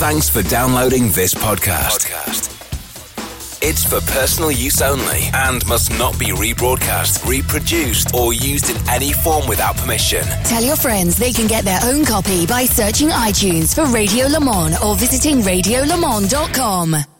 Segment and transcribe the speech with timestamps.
[0.00, 2.08] Thanks for downloading this podcast.
[3.62, 9.12] It's for personal use only and must not be rebroadcast, reproduced, or used in any
[9.12, 10.24] form without permission.
[10.44, 14.40] Tell your friends they can get their own copy by searching iTunes for Radio Le
[14.40, 17.19] Mans or visiting radiolemans.com.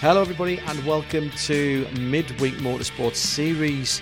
[0.00, 4.00] Hello, everybody, and welcome to Midweek Motorsport Series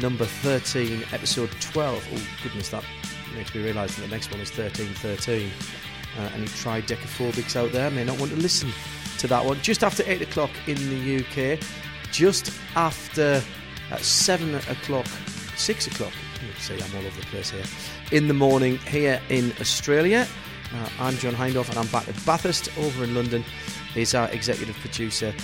[0.00, 2.04] number 13, episode 12.
[2.12, 2.82] Oh, goodness, that
[3.36, 5.48] makes me realise that the next one is 1313.
[6.18, 8.72] Uh, any tridecaphobics out there may not want to listen
[9.18, 9.60] to that one.
[9.60, 11.60] Just after 8 o'clock in the UK,
[12.10, 13.40] just after
[13.92, 15.06] uh, 7 o'clock,
[15.54, 17.62] 6 o'clock, You see, I'm all over the place here,
[18.10, 20.26] in the morning here in Australia.
[20.74, 23.44] Uh, I'm John Hindhaugh, and I'm back at Bathurst over in London
[23.96, 25.34] is our executive producer,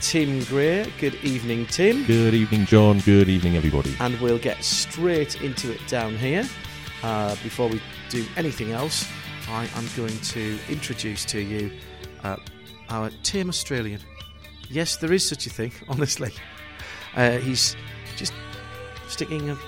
[0.00, 0.86] Tim Greer.
[1.00, 2.04] Good evening, Tim.
[2.04, 3.00] Good evening, John.
[3.00, 3.94] Good evening, everybody.
[4.00, 6.48] And we'll get straight into it down here.
[7.02, 9.08] Uh, before we do anything else,
[9.48, 11.70] I am going to introduce to you
[12.22, 12.36] uh,
[12.90, 14.00] our Tim Australian.
[14.68, 16.32] Yes, there is such a thing, honestly.
[17.16, 17.76] Uh, he's
[18.16, 18.32] just
[19.08, 19.58] sticking a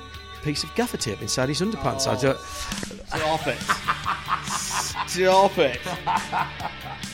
[0.43, 2.07] piece of gaffer tape inside his underpants.
[2.07, 2.39] I don't...
[3.09, 3.59] Stop it.
[5.09, 7.11] Stop it.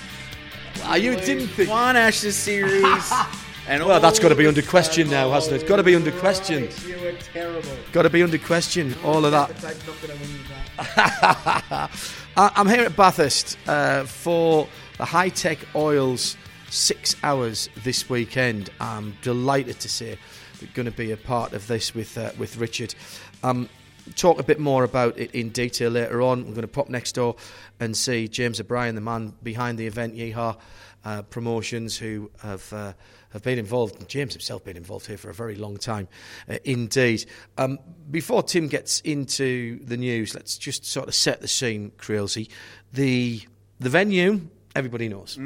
[0.84, 1.70] Are you didn't think?
[1.70, 3.12] One Ashes series.
[3.68, 5.68] And Well, that's got to be under question now, hasn't it?
[5.68, 6.68] Got to be under question.
[6.88, 7.70] You were terrible.
[7.92, 8.96] Got to be under question.
[9.04, 9.48] All of that.
[9.48, 11.90] The tape's not going to win you that.
[12.36, 14.66] I- I'm here at Bathurst uh, for
[14.98, 16.36] the Hi-Tec Oils
[16.68, 18.70] six hours this weekend.
[18.80, 20.18] I'm delighted to say
[20.60, 22.96] we're going to be a part of this with uh, with Richard.
[23.44, 23.68] Um,
[24.16, 26.40] talk a bit more about it in detail later on.
[26.40, 27.36] We're going to pop next door
[27.78, 30.56] and see James O'Brian, the man behind the event, Yeehaw
[31.04, 32.72] uh, Promotions, who have.
[32.72, 32.92] Uh,
[33.32, 36.08] have been involved, James himself been involved here for a very long time,
[36.48, 37.24] uh, indeed.
[37.58, 37.78] Um,
[38.10, 42.48] before Tim gets into the news, let's just sort of set the scene, Crailsy.
[42.92, 43.40] The
[43.78, 45.38] the venue, everybody knows.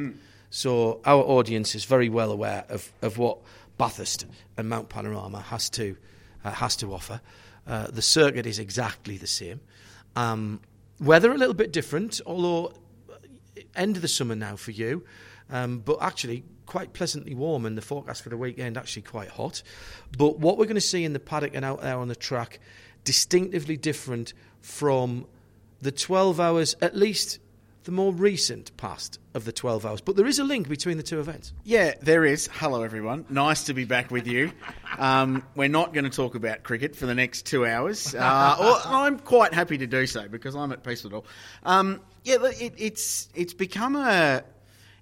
[0.50, 3.38] So our audience is very well aware of, of what
[3.76, 4.24] Bathurst
[4.56, 5.96] and Mount Panorama has to
[6.44, 7.20] uh, has to offer.
[7.66, 9.60] Uh, the circuit is exactly the same.
[10.16, 10.60] Um,
[11.00, 12.72] weather a little bit different, although
[13.10, 13.14] uh,
[13.74, 15.04] end of the summer now for you,
[15.50, 19.62] um, but actually quite pleasantly warm, and the forecast for the weekend actually quite hot.
[20.16, 22.60] But what we're going to see in the paddock and out there on the track,
[23.04, 25.26] distinctively different from
[25.80, 27.38] the 12 hours, at least
[27.84, 30.00] the more recent past of the 12 hours.
[30.00, 31.52] But there is a link between the two events.
[31.64, 32.48] Yeah, there is.
[32.52, 33.26] Hello, everyone.
[33.28, 34.52] Nice to be back with you.
[34.98, 38.14] Um, we're not going to talk about cricket for the next two hours.
[38.14, 41.26] Uh, I'm quite happy to do so because I'm at peace with it all.
[41.62, 44.42] Um, yeah, it, it's it's become a.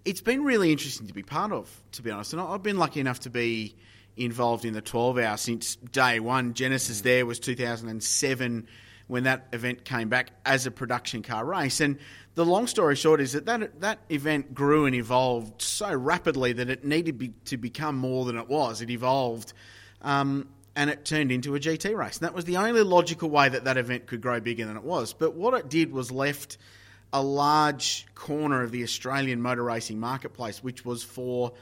[0.04, 2.32] It's been really interesting to be part of, to be honest.
[2.32, 3.76] And I've been lucky enough to be
[4.16, 6.54] involved in the 12 hour since day one.
[6.54, 8.66] Genesis there was 2007
[9.06, 11.81] when that event came back as a production car race.
[11.81, 11.98] And
[12.34, 16.70] the long story short is that that, that event grew and evolved so rapidly that
[16.70, 18.81] it needed be, to become more than it was.
[18.81, 19.53] It evolved.
[20.00, 22.19] Um, and it turned into a GT race.
[22.19, 24.82] And that was the only logical way that that event could grow bigger than it
[24.82, 25.12] was.
[25.12, 26.56] But what it did was left
[27.12, 31.53] a large corner of the Australian motor racing marketplace, which was for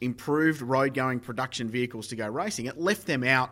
[0.00, 2.66] improved road going production vehicles to go racing.
[2.66, 3.50] It left them out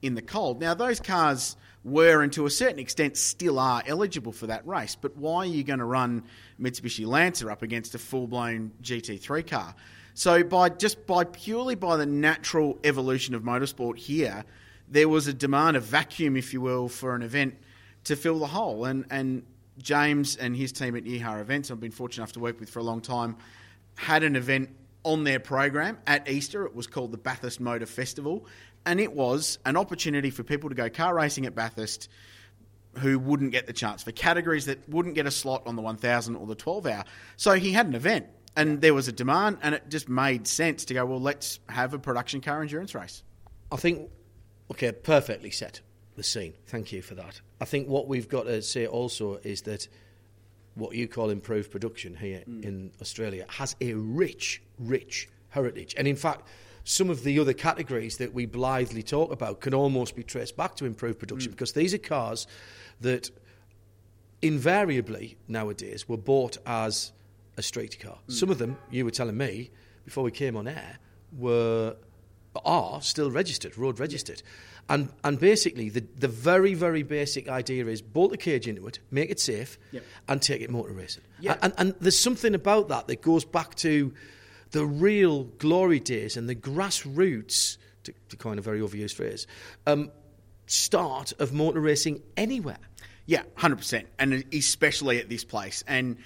[0.00, 0.60] in the cold.
[0.60, 1.56] Now, those cars
[1.86, 4.96] were, and to a certain extent, still are eligible for that race.
[5.00, 6.24] But why are you going to run
[6.60, 9.74] Mitsubishi Lancer up against a full blown GT3 car?
[10.14, 14.44] So, by just by purely by the natural evolution of motorsport here,
[14.88, 17.54] there was a demand, a vacuum, if you will, for an event
[18.04, 18.84] to fill the hole.
[18.84, 19.44] And and
[19.78, 22.80] James and his team at Yeehaw Events, I've been fortunate enough to work with for
[22.80, 23.36] a long time,
[23.96, 24.70] had an event
[25.06, 26.66] on their program at Easter.
[26.66, 28.44] It was called the Bathurst Motor Festival,
[28.86, 32.08] and it was an opportunity for people to go car racing at Bathurst
[32.98, 36.36] who wouldn't get the chance for categories that wouldn't get a slot on the 1000
[36.36, 37.04] or the 12 hour.
[37.36, 40.86] So he had an event and there was a demand and it just made sense
[40.86, 43.22] to go, well, let's have a production car endurance race.
[43.70, 44.08] I think,
[44.70, 45.80] okay, perfectly set
[46.14, 46.54] the scene.
[46.66, 47.40] Thank you for that.
[47.60, 49.88] I think what we've got to say also is that
[50.74, 52.64] what you call improved production here mm.
[52.64, 55.94] in Australia has a rich, rich heritage.
[55.98, 56.46] And in fact,
[56.88, 60.76] some of the other categories that we blithely talk about can almost be traced back
[60.76, 61.54] to improved production mm.
[61.54, 62.46] because these are cars
[63.00, 63.28] that
[64.40, 67.10] invariably nowadays were bought as
[67.56, 68.18] a street car.
[68.28, 68.32] Mm.
[68.32, 69.70] Some of them, you were telling me
[70.04, 70.98] before we came on air,
[71.36, 71.96] were
[72.64, 74.42] are still registered, road registered.
[74.88, 79.00] And and basically the, the very, very basic idea is bolt the cage into it,
[79.10, 80.04] make it safe, Yep.
[80.28, 81.24] and take it motor racing.
[81.40, 81.56] Yeah.
[81.60, 84.14] And, and there's something about that that goes back to
[84.70, 89.46] the real glory days and the grassroots, to, to coin a very obvious phrase,
[89.86, 90.10] um,
[90.66, 92.78] start of motor racing anywhere.
[93.26, 95.82] Yeah, hundred percent, and especially at this place.
[95.86, 96.18] And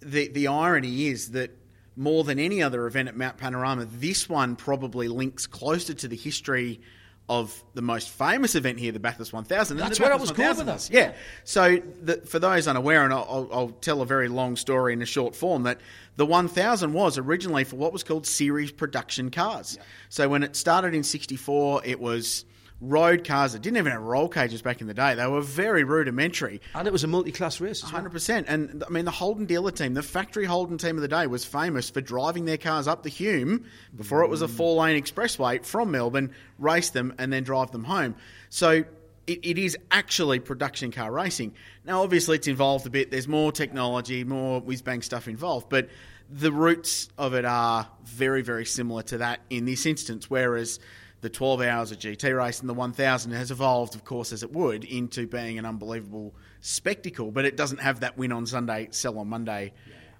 [0.00, 1.56] the the irony is that
[1.96, 6.16] more than any other event at Mount Panorama, this one probably links closer to the
[6.16, 6.80] history
[7.28, 9.76] of the most famous event here, the Bathurst 1000.
[9.76, 10.88] That's where I was 1000 with does.
[10.88, 10.94] that.
[10.94, 11.14] Yeah.
[11.44, 15.02] So the, for those unaware, and I'll, I'll, I'll tell a very long story in
[15.02, 15.80] a short form, that
[16.16, 19.76] the 1000 was originally for what was called series production cars.
[20.08, 22.44] So when it started in 64, it was
[22.80, 25.14] road cars that didn't even have roll cages back in the day.
[25.14, 26.60] They were very rudimentary.
[26.74, 27.92] And it was a multi-class race as well.
[27.92, 31.08] Hundred percent, and I mean the Holden dealer team, the factory Holden team of the
[31.08, 33.64] day, was famous for driving their cars up the Hume
[33.96, 38.14] before it was a four-lane expressway from Melbourne, race them, and then drive them home.
[38.50, 38.84] So
[39.26, 41.54] it, it is actually production car racing.
[41.84, 43.10] Now, obviously, it's involved a bit.
[43.10, 45.88] There's more technology, more whiz bang stuff involved, but
[46.28, 50.28] the roots of it are very, very similar to that in this instance.
[50.28, 50.78] Whereas
[51.20, 54.52] the 12 hours of GT race and the 1000 has evolved, of course, as it
[54.52, 59.18] would, into being an unbelievable spectacle, but it doesn't have that win on Sunday, sell
[59.18, 59.72] on Monday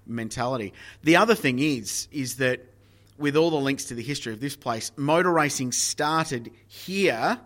[0.05, 0.73] mentality.
[1.03, 2.61] The other thing is, is that
[3.17, 7.39] with all the links to the history of this place, motor racing started here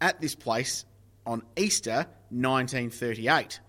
[0.00, 0.84] at this place
[1.26, 3.60] on Easter 1938.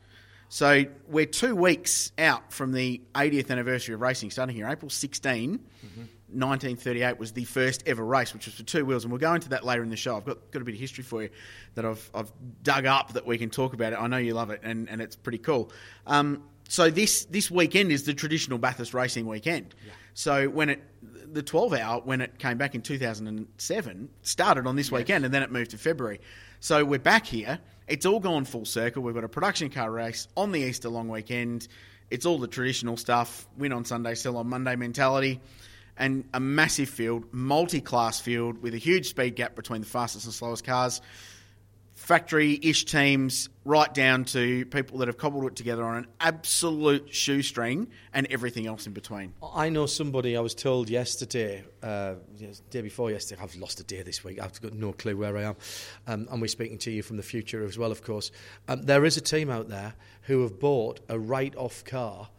[0.49, 4.67] So we're two weeks out from the 80th anniversary of racing starting here.
[4.67, 6.03] April 16, mm-hmm.
[6.31, 9.49] 1938 was the first ever race, which was for two wheels, and we'll go into
[9.49, 10.15] that later in the show.
[10.15, 11.29] I've got, got a bit of history for you
[11.75, 12.31] that I've, I've
[12.61, 13.99] dug up that we can talk about it.
[13.99, 15.71] I know you love it, and, and it's pretty cool.
[16.05, 19.73] Um, so this this weekend is the traditional Bathurst racing weekend.
[20.13, 20.83] So when it
[21.33, 25.41] the 12 hour when it came back in 2007 started on this weekend, and then
[25.41, 26.21] it moved to February.
[26.59, 27.59] So we're back here.
[27.87, 29.01] It's all gone full circle.
[29.01, 31.67] We've got a production car race on the Easter long weekend.
[32.11, 35.39] It's all the traditional stuff: win on Sunday, sell on Monday mentality
[35.99, 40.33] and a massive field, multi-class field with a huge speed gap between the fastest and
[40.33, 41.01] slowest cars.
[41.95, 47.87] Factory-ish teams, right down to people that have cobbled it together on an absolute shoestring,
[48.13, 49.33] and everything else in between.
[49.53, 52.15] I know somebody I was told yesterday, uh,
[52.69, 54.41] day before yesterday, I've lost a day this week.
[54.41, 55.55] I've got no clue where I am.
[56.07, 58.31] Um, and we're speaking to you from the future as well, of course.
[58.69, 59.93] Um, there is a team out there
[60.23, 62.29] who have bought a write off car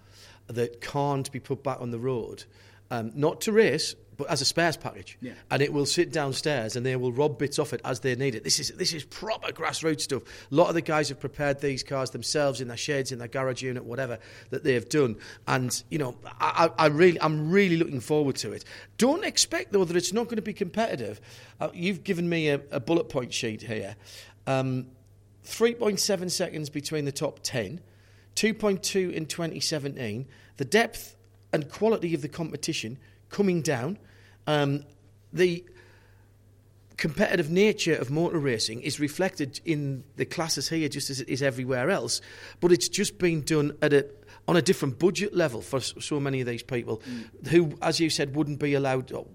[0.48, 2.44] that can't be put back on the road,
[2.90, 3.94] um, not to race.
[4.16, 5.32] But as a spares package, Yeah.
[5.50, 8.34] and it will sit downstairs, and they will rob bits off it as they need
[8.34, 8.44] it.
[8.44, 10.24] This is this is proper grassroots stuff.
[10.52, 13.28] A lot of the guys have prepared these cars themselves in their sheds, in their
[13.28, 14.18] garage unit, whatever
[14.50, 15.16] that they've done.
[15.48, 18.62] And you know, I, I I really, I'm really looking forward to it.
[18.98, 21.18] Don't expect though that it's not going to be competitive.
[21.58, 23.96] Uh, you've given me a, a bullet point sheet here.
[24.46, 24.88] Um,
[25.46, 27.80] 3.7 seconds between the top 10,
[28.36, 30.26] 2.2 in 2017.
[30.58, 31.16] The depth
[31.52, 32.98] and quality of the competition
[33.28, 33.98] coming down.
[34.46, 34.84] Um,
[35.32, 35.64] the
[36.96, 41.42] competitive nature of motor racing is reflected in the classes here just as it is
[41.42, 42.20] everywhere else,
[42.60, 44.06] but it's just been done at a
[44.48, 47.00] on a different budget level for so many of these people
[47.50, 49.12] who, as you said, wouldn't be allowed.
[49.12, 49.26] Or,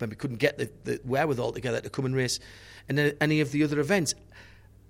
[0.00, 2.40] maybe couldn't get the, the wherewithal together to come and race
[2.88, 4.14] in any of the other events.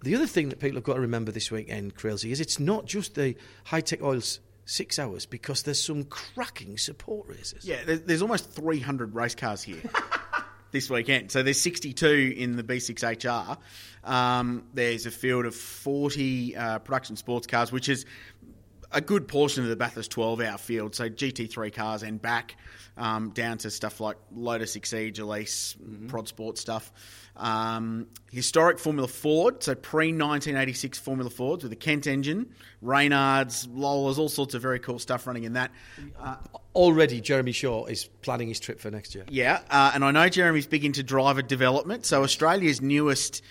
[0.02, 2.84] The other thing that people have got to remember this weekend, Crailsy, is it's not
[2.84, 7.64] just the Hi-Tec Oils six hours because there's some cracking support races.
[7.64, 9.82] Yeah, there's, there's almost 300 race cars here
[10.70, 11.30] this weekend.
[11.30, 13.58] So there's 62 in the B6HR.
[14.02, 18.04] Um, there's a field of 40 uh, production sports cars, which is
[18.94, 20.94] a good portion of the Bathurst 12 hour field.
[20.94, 22.56] So GT3 cars and back
[22.96, 25.76] um, down to stuff like Lotus Exige, Elise,
[26.08, 26.92] Prod Sport stuff.
[27.36, 34.18] Um, historic Formula Ford, so pre 1986 Formula Fords with a Kent engine, Reynards, Lolas,
[34.18, 35.72] all sorts of very cool stuff running in that.
[36.76, 39.24] Already, Jeremy Shaw is planning his trip for next year.
[39.28, 42.06] Yeah, uh, and I know Jeremy's big into driver development.
[42.06, 43.42] So Australia's newest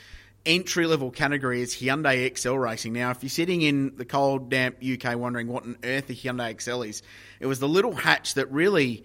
[0.45, 2.93] entry level category is Hyundai Excel racing.
[2.93, 6.51] Now, if you're sitting in the cold, damp UK wondering what on earth a Hyundai
[6.51, 7.01] Excel is,
[7.39, 9.03] it was the little hatch that really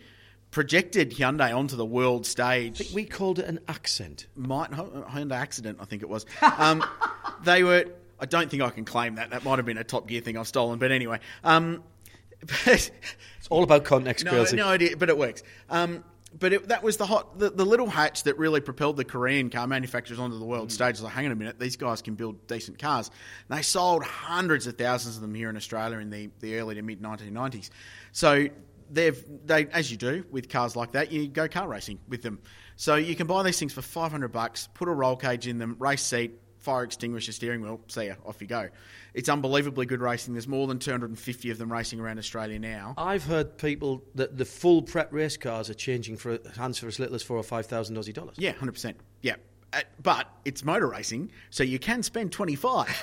[0.51, 2.93] projected Hyundai onto the world stage.
[2.93, 4.27] We called it an accent.
[4.35, 6.27] Might Hyundai accident, I think it was.
[6.43, 6.85] Um,
[7.45, 7.85] they were.
[8.21, 9.31] I don't think I can claim that.
[9.31, 10.81] That might have been a Top Gear thing I've stolen.
[10.81, 11.85] But anyway, um,
[12.41, 12.91] but
[13.39, 15.43] It's all about context, no, no idea, but it works.
[15.71, 16.05] Um,
[16.37, 19.51] but it, that was the hot, the, the little hatch that really propelled the Korean
[19.51, 20.75] car manufacturers onto the world mm-hmm.
[20.75, 21.01] stage.
[21.01, 23.11] Like, hang on a minute, these guys can build decent cars.
[23.49, 26.75] And they sold hundreds of thousands of them here in Australia in the, the early
[26.75, 27.71] to mid 1990s.
[28.13, 28.49] So
[28.91, 32.41] they've they as you do with cars like that, you go car racing with them.
[32.77, 35.77] So you can buy these things for 500 bucks, put a roll cage in them,
[35.79, 38.69] race seat, fire extinguisher, steering wheel, see ya, off you go.
[39.15, 40.35] It's unbelievably good racing.
[40.35, 42.93] There's more than 250 of them racing around Australia now.
[42.99, 46.99] I've heard people that the full prep race cars are changing for hands for as
[46.99, 48.37] little as four or five thousand Aussie dollars.
[48.39, 48.97] Yeah, 100%.
[49.23, 49.37] Yeah.
[49.73, 52.87] Uh, but it's motor racing, so you can spend 25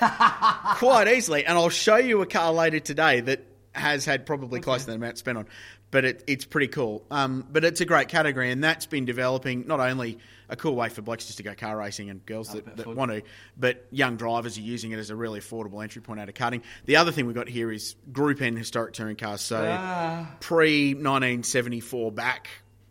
[0.76, 1.44] quite easily.
[1.44, 4.94] And I'll show you a car later today that has had probably close to the
[4.94, 5.48] amount spent on.
[5.90, 7.04] But it, it's pretty cool.
[7.10, 10.88] Um, but it's a great category, and that's been developing not only a cool way
[10.88, 13.22] for blokes just to go car racing and girls that, that want to,
[13.56, 16.62] but young drivers are using it as a really affordable entry point out of karting.
[16.84, 19.40] The other thing we've got here is Group N historic touring cars.
[19.40, 22.48] So pre 1974 back,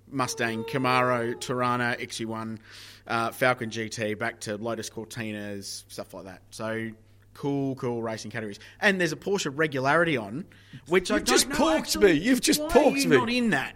[0.09, 2.57] Mustang, Camaro, Torana, XU1,
[3.07, 6.41] uh, Falcon GT, back to Lotus Cortinas, stuff like that.
[6.51, 6.91] So
[7.33, 8.59] cool, cool racing categories.
[8.81, 10.45] And there's a Porsche regularity on,
[10.87, 12.13] which I You've just poked me.
[12.13, 13.17] You've just why poked are you me.
[13.17, 13.75] not in that?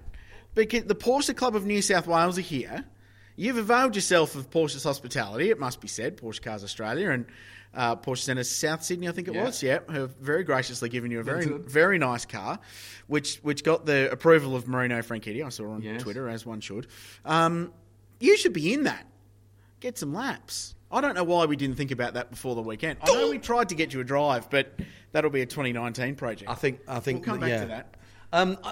[0.56, 2.86] Because the Porsche Club of New South Wales are here.
[3.40, 7.26] You've availed yourself of Porsche's hospitality, it must be said, Porsche Cars Australia and
[7.74, 9.64] uh, Porsche Centre South Sydney, I think it was.
[9.64, 12.60] Yeah, have very graciously given you a very, very nice car,
[13.08, 15.46] which which got the approval of Marino Franchitti.
[15.46, 16.88] I saw on Twitter, as one should.
[17.24, 17.72] Um,
[18.20, 19.08] you should be in that.
[19.80, 20.76] Get some laps.
[20.92, 23.00] I don't know why we didn't think about that before the weekend.
[23.04, 24.78] I know we tried to get you a drive, but
[25.14, 26.52] that'll be a 2019 project.
[26.52, 26.82] I think.
[26.90, 27.26] I think.
[27.26, 27.62] We'll come back yeah.
[27.62, 27.96] to that.
[28.32, 28.72] Um, I,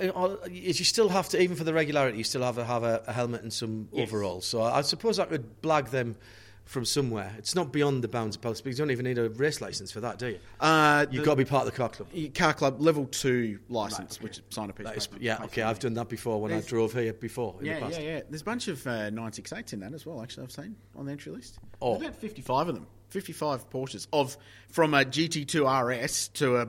[0.00, 2.64] I, I, is you still have to, even for the regularity, you still have to
[2.64, 4.46] have a, a helmet and some overalls.
[4.46, 6.16] So I, suppose I could blag them
[6.64, 7.30] from somewhere.
[7.36, 8.76] It's not beyond the bounds of possibility.
[8.76, 10.38] You don't even need a race license for that, do you?
[10.60, 12.08] Uh, You've the- got to be part of the car club.
[12.34, 14.88] Car Club level two license, which is sign a piece.
[14.96, 15.60] Is, yeah, okay.
[15.60, 18.00] I've done that before when There's- I drove here before in Yeah, the past.
[18.00, 18.20] yeah, yeah.
[18.30, 20.22] There's a bunch of uh, 968s in that as well.
[20.22, 21.58] Actually, I've seen on the entry list.
[21.82, 21.98] Oh.
[21.98, 22.86] There's about 55 of them.
[23.10, 24.36] 55 Porsches of
[24.72, 25.66] from a GT2
[26.06, 26.68] RS to a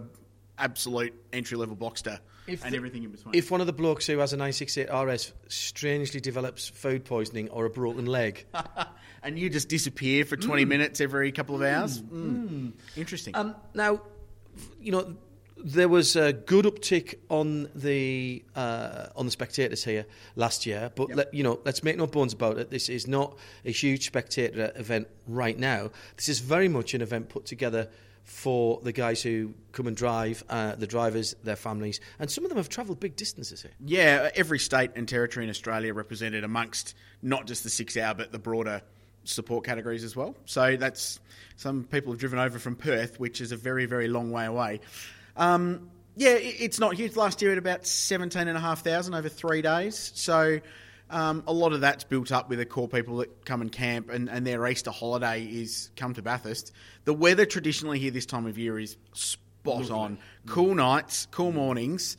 [0.58, 3.36] absolute entry level Boxster and the- everything in between.
[3.36, 7.66] If one of the blokes who has a 968 RS strangely develops food poisoning or
[7.66, 8.46] a broken leg,
[9.24, 12.02] and you just disappear for 20 minutes every couple of hours.
[12.02, 12.74] Mm.
[12.96, 13.36] Interesting.
[13.36, 14.02] Um, now,
[14.80, 15.16] you know,
[15.58, 21.10] there was a good uptick on the uh, on the spectators here last year, but
[21.16, 22.70] let, you know, let's make no bones about it.
[22.70, 25.92] This is not a huge spectator event right now.
[26.18, 27.90] This is very much an event put together
[28.26, 32.50] for the guys who come and drive, uh, the drivers, their families, and some of
[32.50, 33.72] them have travelled big distances here.
[33.80, 38.32] Yeah, every state and territory in Australia represented amongst not just the six hour, but
[38.32, 38.82] the broader
[39.26, 40.36] support categories as well.
[40.46, 41.20] So that's
[41.56, 44.82] some people have driven over from Perth, which is a very, very long way away.
[45.38, 47.16] Um, yeah, it's not huge.
[47.16, 50.12] Last year at about 17,500 over three days.
[50.16, 50.62] So
[51.10, 54.10] um, a lot of that's built up with the core people that come and camp,
[54.10, 56.72] and, and their Easter holiday is come to Bathurst.
[57.06, 60.18] The weather traditionally here this time of year is spot on.
[60.48, 62.18] Cool nights, cool mornings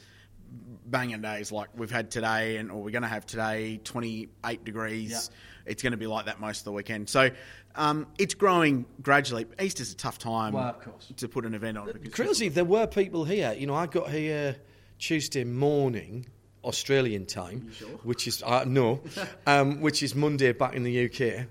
[0.86, 5.30] banging days like we've had today, and or we're going to have today, 28 degrees.
[5.64, 7.08] It's going to be like that most of the weekend.
[7.08, 7.30] So
[7.74, 9.46] um, it's growing gradually.
[9.60, 11.12] Easter's a tough time Well, of course.
[11.16, 11.90] to put an event on.
[11.92, 13.52] Because Crazy, there were people here.
[13.52, 14.56] You know, I got here
[14.98, 16.26] Tuesday morning,
[16.66, 17.70] Australian time,
[18.02, 19.00] which is uh, no,
[19.46, 21.46] um, which is Monday back in the UK,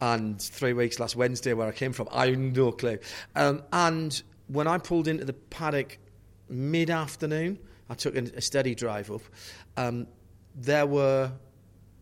[0.00, 2.08] and three weeks last Wednesday where I came from.
[2.12, 2.98] I have no clue.
[3.36, 5.98] Um, and when I pulled into the paddock
[6.48, 9.22] mid afternoon, I took a, steady drive up.
[9.76, 10.06] Um,
[10.54, 11.30] there were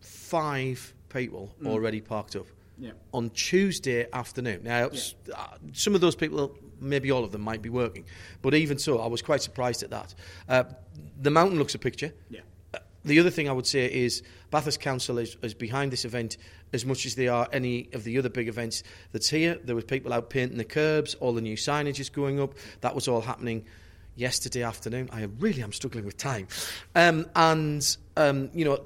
[0.01, 2.47] five people already parked up
[2.77, 2.91] Yeah.
[3.13, 4.61] on Tuesday afternoon.
[4.63, 8.05] Now, s- uh, some of those people, maybe all of them, might be working,
[8.41, 10.15] but even so, I was quite surprised at that.
[10.47, 10.63] Uh,
[11.21, 12.13] the mountain looks a picture.
[12.29, 12.41] Yeah.
[12.73, 16.37] Uh, The other thing I would say is Bathurst Council is, is behind this event
[16.73, 19.57] as much as they are any of the other big events that's here.
[19.63, 22.53] There was people out painting the curbs, all the new signage is going up.
[22.81, 23.65] That was all happening
[24.15, 25.09] yesterday afternoon.
[25.13, 26.47] I really am struggling with time,
[26.95, 28.83] um, and um, you know,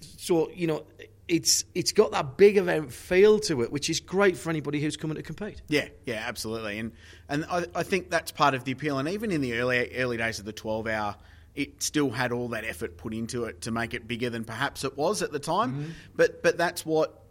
[0.00, 0.84] so you know,
[1.28, 4.96] it's it's got that big event feel to it, which is great for anybody who's
[4.96, 5.60] coming to compete.
[5.68, 6.92] Yeah, yeah, absolutely, and
[7.28, 8.98] and I, I think that's part of the appeal.
[8.98, 11.16] And even in the early early days of the twelve hour,
[11.54, 14.84] it still had all that effort put into it to make it bigger than perhaps
[14.84, 15.94] it was at the time.
[16.14, 17.22] But but that's what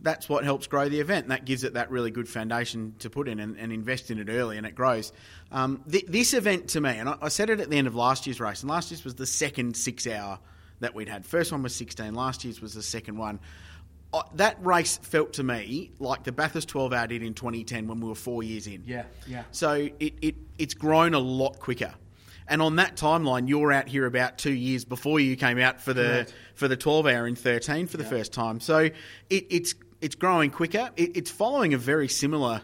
[0.00, 1.28] that's what helps grow the event.
[1.28, 4.28] That gives it that really good foundation to put in and, and invest in it
[4.28, 5.12] early, and it grows.
[5.52, 7.94] Um, th- this event to me, and I, I said it at the end of
[7.94, 10.40] last year's race, and last year's was the second six hour
[10.80, 11.24] that we'd had.
[11.24, 12.14] First one was sixteen.
[12.14, 13.40] Last year's was the second one
[14.14, 17.98] uh, that race felt to me like the Bathurst 12 hour did in 2010 when
[18.00, 18.84] we were four years in.
[18.86, 19.42] Yeah, yeah.
[19.50, 21.92] So it, it it's grown a lot quicker.
[22.46, 25.92] And on that timeline, you're out here about two years before you came out for
[25.92, 26.34] the Correct.
[26.54, 28.60] for the 12 hour in 13 for the first time.
[28.60, 28.92] So it,
[29.30, 30.90] it's it's growing quicker.
[30.96, 32.62] It, it's following a very similar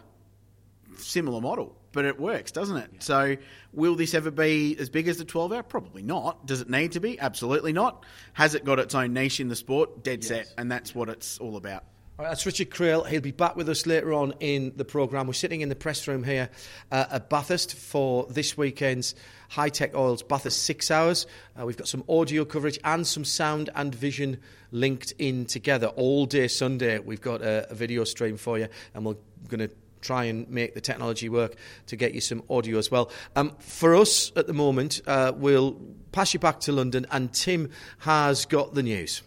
[0.97, 2.91] similar model, but it works, doesn't it?
[2.99, 3.37] So,
[3.73, 5.63] will this ever be as big as the 12 hour?
[5.63, 6.45] Probably not.
[6.45, 7.19] Does it need to be?
[7.19, 8.05] Absolutely not.
[8.33, 10.03] Has it got its own niche in the sport?
[10.03, 11.83] Dead set, and that's what it's all about.
[12.21, 13.07] All right, that's Richard Craill.
[13.07, 15.25] He'll be back with us later on in the programme.
[15.25, 16.49] We're sitting in the press room here
[16.91, 19.15] uh, at Bathurst for this weekend's
[19.49, 21.25] Hi-Tec Oils Bathurst Six Hours.
[21.59, 24.37] Uh, we've got some audio coverage and some sound and vision
[24.71, 26.99] linked in together all day Sunday.
[26.99, 29.15] We've got a, a video stream for you, and we're
[29.47, 31.55] going to try and make the technology work
[31.87, 33.11] to get you some audio as well.
[33.35, 35.79] Um, for us at the moment, uh, we'll
[36.11, 39.21] pass you back to London, and Tim has got the news.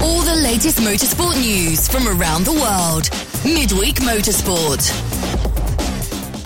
[0.00, 3.08] All the latest motorsport news from around the world.
[3.44, 4.82] Midweek Motorsport.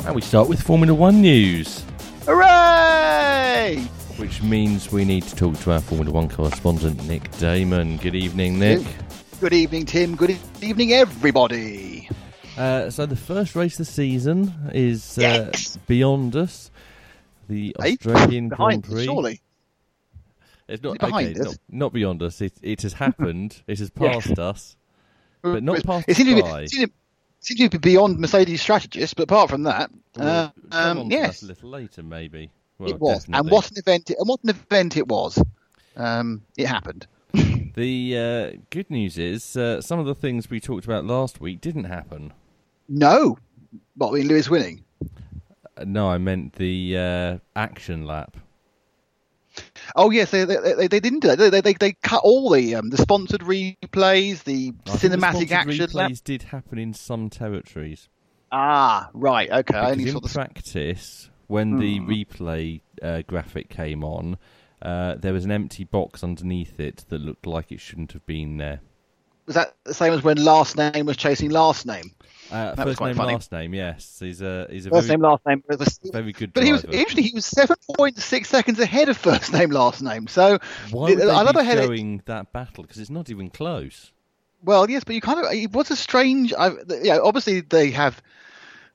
[0.06, 1.84] And we start with Formula One news,
[2.24, 3.76] Hooray!
[4.16, 7.98] which means we need to talk to our Formula One correspondent, Nick Daman.
[7.98, 8.86] Good evening, Nick.
[9.40, 10.16] Good evening, Tim.
[10.16, 12.08] Good evening, everybody.
[12.58, 15.76] Uh, so the first race of the season is uh, Yes.
[15.86, 16.70] beyond us.
[17.48, 19.04] The Australian behind Grand Prix.
[19.04, 19.40] surely.
[20.66, 21.46] It's not it behind okay, us?
[21.46, 22.40] Not, not beyond us.
[22.42, 23.62] It, it has happened.
[23.66, 24.76] it has passed us,
[25.40, 26.92] but not past It seems the to be, seems to-
[27.40, 31.14] seems to be beyond Mercedes' strategists, but apart from that, uh, come um, on to
[31.14, 32.50] yes, a little later, maybe.
[32.78, 33.20] Well, it was.
[33.20, 33.38] definitely.
[33.38, 34.10] And what an event!
[34.10, 35.40] It, and what an event it was.
[35.96, 37.06] Um, it happened.
[37.32, 41.60] The uh, good news is uh, some of the things we talked about last week
[41.60, 42.32] didn't happen.
[42.88, 43.38] No,
[43.96, 44.84] what I mean, Lewis winning.
[45.76, 48.36] Uh, No, I meant the uh, action lap.
[49.96, 51.38] Oh yes, they they, they, they didn't do that.
[51.38, 55.50] They, they, they, cut all the um, the sponsored replays, the I think the cinematic
[55.50, 55.86] action.
[55.86, 58.08] replays did happen in some territories.
[58.52, 59.50] Ah, right.
[59.50, 60.28] Okay, I only in saw the.
[60.28, 64.38] practice, when the replay uh, graphic came on,
[64.80, 68.58] uh, there was an empty box underneath it that looked like it shouldn't have been
[68.58, 68.80] there.
[69.46, 72.12] Was that the same as when last name was chasing last name?
[72.50, 73.32] Uh, That first name, funny.
[73.34, 73.74] last name.
[73.74, 75.62] Yes, he's a he's a First very name, last name.
[76.12, 76.98] very good But he was driver.
[76.98, 80.26] actually he was seven point six seconds ahead of first name, last name.
[80.28, 80.58] So
[80.90, 82.84] Why would they I love be how it- showing that battle?
[82.84, 84.12] Because it's not even close.
[84.64, 86.52] Well, yes, but you kind of it was a strange.
[86.54, 88.20] I, you know, obviously they have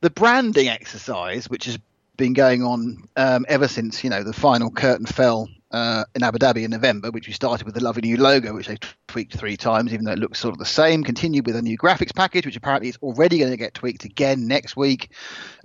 [0.01, 1.77] the branding exercise, which has
[2.17, 6.37] been going on um, ever since you know the final curtain fell uh, in Abu
[6.37, 9.57] Dhabi in November, which we started with the lovely new logo, which they tweaked three
[9.57, 11.03] times, even though it looks sort of the same.
[11.03, 14.47] Continued with a new graphics package, which apparently is already going to get tweaked again
[14.47, 15.11] next week.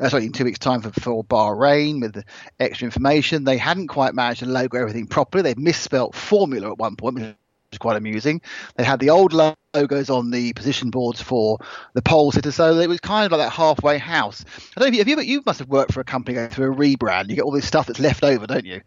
[0.00, 2.24] Uh, sorry, in two weeks' time for, for Bahrain with the
[2.58, 3.44] extra information.
[3.44, 5.42] They hadn't quite managed to logo everything properly.
[5.42, 7.36] They've misspelt formula at one point,
[7.72, 8.40] was quite amusing.
[8.76, 11.58] They had the old logos on the position boards for
[11.94, 14.44] the pole sitter, so it was kind of like that halfway house.
[14.76, 16.48] I don't know if you, have you, you must have worked for a company going
[16.48, 17.28] through a rebrand.
[17.28, 18.80] You get all this stuff that's left over, don't you?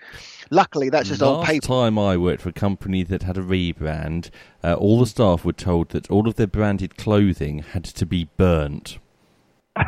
[0.49, 1.65] Luckily, that's just Last paper.
[1.65, 4.29] time I worked for a company that had a rebrand,
[4.63, 8.29] uh, all the staff were told that all of their branded clothing had to be
[8.37, 8.97] burnt.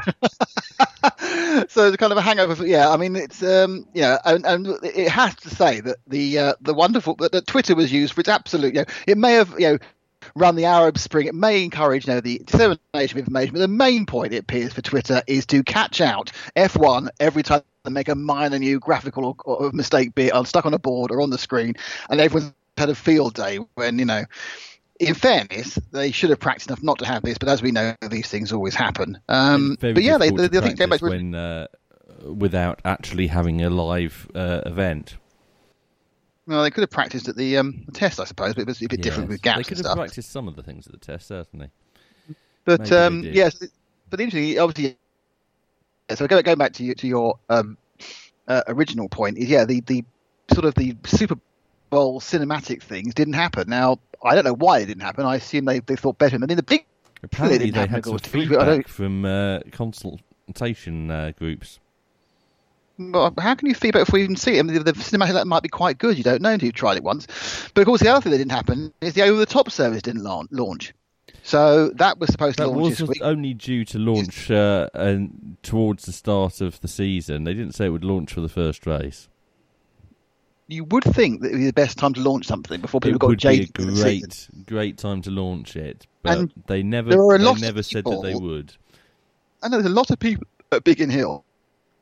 [1.70, 2.56] so it's kind of a hangover.
[2.56, 5.98] For, yeah, I mean, it's um, you know, and, and it has to say that
[6.08, 8.74] the uh, the wonderful that, that Twitter was used for its absolute.
[8.76, 9.78] You know, it may have you know
[10.36, 11.28] run the Arab Spring.
[11.28, 14.74] It may encourage you know the dissemination of information, but the main point it appears
[14.74, 19.26] for Twitter is to catch out F1 every time they make a minor new graphical
[19.26, 21.76] or, or mistake, be it on stuck on a board or on the screen,
[22.10, 24.24] and everyone's had a field day when you know
[25.00, 27.96] in fairness, they should have practiced enough not to have this, but as we know,
[28.10, 29.20] these things always happen.
[29.28, 31.68] Um, but yeah, they, they, I think back practice when uh,
[32.24, 35.18] without actually having a live uh, event.
[36.46, 38.82] well, they could have practiced at the, um, the test, I suppose, but it was
[38.82, 39.98] a bit different with gaps They could have stuff.
[39.98, 41.70] practiced some of the things at the test, certainly.
[42.66, 43.56] But um, yes,
[44.10, 44.98] but the interesting, obviously,
[46.10, 47.78] yeah, so going, going back to you, to your um,
[48.48, 50.06] uh, original point is yeah, the the
[50.54, 51.36] sort of the Super
[51.94, 53.70] Bowl cinematic things didn't happen.
[53.70, 55.26] Now I don't know why it didn't happen.
[55.26, 56.36] I assume they, they thought better.
[56.36, 56.86] And then the big
[57.22, 61.80] Apparently, they had some course, to be- I don't- feedback from uh, consultation uh, groups.
[63.00, 64.60] Well, how can you feedback if we even see it?
[64.60, 66.16] I mean, the, the cinematic that might be quite good.
[66.18, 67.26] You don't know until you've tried it once.
[67.74, 70.50] But of course, the other thing that didn't happen is the over-the-top service didn't launch.
[70.52, 70.94] launch.
[71.42, 73.22] So that was supposed to That launch was this week.
[73.24, 77.46] only due to launch uh, and towards the start of the season.
[77.46, 79.28] They didn't say it would launch for the first race.
[80.74, 83.16] You would think that it would be the best time to launch something before people
[83.18, 83.74] it got would be a jaded.
[83.76, 84.30] the season.
[84.30, 87.56] great, great time to launch it, but And they never, there are a they lot
[87.58, 88.74] of never said that they would.
[89.62, 91.46] I know there's a lot of people at Biggin Hill.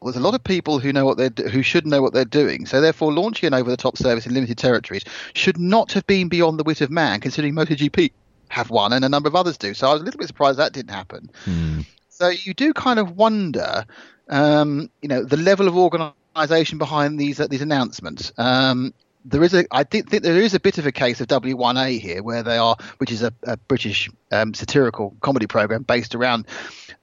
[0.04, 2.26] There's a lot of people who know what they're do- who should know what they're
[2.26, 2.66] doing.
[2.66, 5.04] So therefore, launching an over-the-top service in limited territories
[5.34, 8.12] should not have been beyond the wit of man, considering MotoGP
[8.50, 9.74] have one and a number of others do.
[9.76, 11.30] So I was a little bit surprised that didn't happen.
[11.46, 11.82] Hmm.
[12.10, 13.86] So you do kind of wonder,
[14.30, 18.32] um, you know, the level of organisation behind these uh, these announcements.
[18.38, 21.28] Um, there is a, I think, think there is a bit of a case of
[21.28, 26.16] W1A here, where they are, which is a, a British um, satirical comedy program based
[26.16, 26.48] around,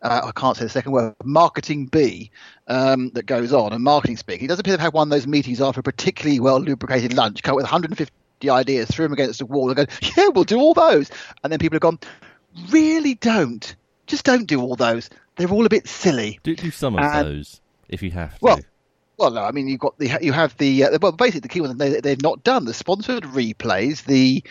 [0.02, 2.32] uh, I can't say the second word, marketing B,
[2.66, 4.40] um, that goes on and marketing speak.
[4.40, 7.42] He does appear to have one of those meetings after a particularly well lubricated lunch,
[7.44, 8.10] come up with 150
[8.50, 9.86] ideas, threw them against the wall, and go,
[10.16, 11.10] yeah, we'll do all those.
[11.44, 12.00] And then people have gone,
[12.70, 13.76] really don't,
[14.08, 15.08] just don't do all those.
[15.36, 16.40] They're all a bit silly.
[16.42, 18.38] Do, do some of And- those if you have to.
[18.40, 18.60] Well,
[19.18, 21.60] Well, no, I mean you've got the you have the uh, well basically the key
[21.60, 24.42] one they they've not done the sponsored replays the.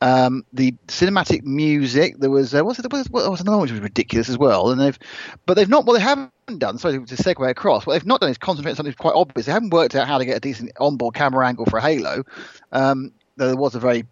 [0.00, 2.18] Um, the cinematic music.
[2.18, 2.86] There was uh, what's it?
[2.92, 4.70] What was another one which was ridiculous as well.
[4.70, 4.96] And they've,
[5.44, 5.86] but they've not.
[5.86, 6.78] What they haven't done.
[6.78, 7.84] Sorry to segue across.
[7.84, 9.46] What they've not done is concentrate on something quite obvious.
[9.46, 12.22] They haven't worked out how to get a decent onboard camera angle for Halo.
[12.70, 14.04] Um, though there was a very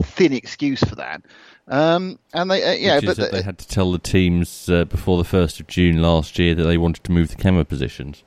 [0.00, 1.22] thin excuse for that.
[1.66, 3.98] Um, and they, uh, yeah, Which but is that the- they had to tell the
[3.98, 7.36] teams uh, before the first of June last year that they wanted to move the
[7.36, 8.22] camera positions.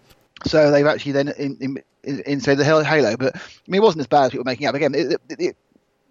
[0.45, 4.01] So they've actually then in, in, in, inside the Halo- but I mean, it wasn't
[4.01, 4.75] as bad as people were making up.
[4.75, 5.57] Again, it, it, it,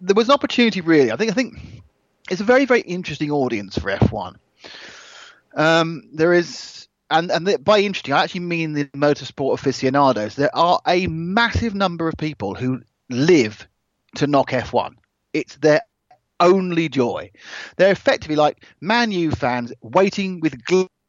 [0.01, 1.13] there was an opportunity really.
[1.13, 1.83] I think I think
[2.31, 4.37] it's a very very interesting audience for F1.
[5.55, 10.35] Um, there is, and and the, by interesting, I actually mean the motorsport aficionados.
[10.35, 13.69] There are a massive number of people who live
[14.17, 14.95] to knock F1.
[15.33, 15.83] It's their
[16.41, 17.31] only joy.
[17.77, 20.65] They're effectively like Man U fans waiting with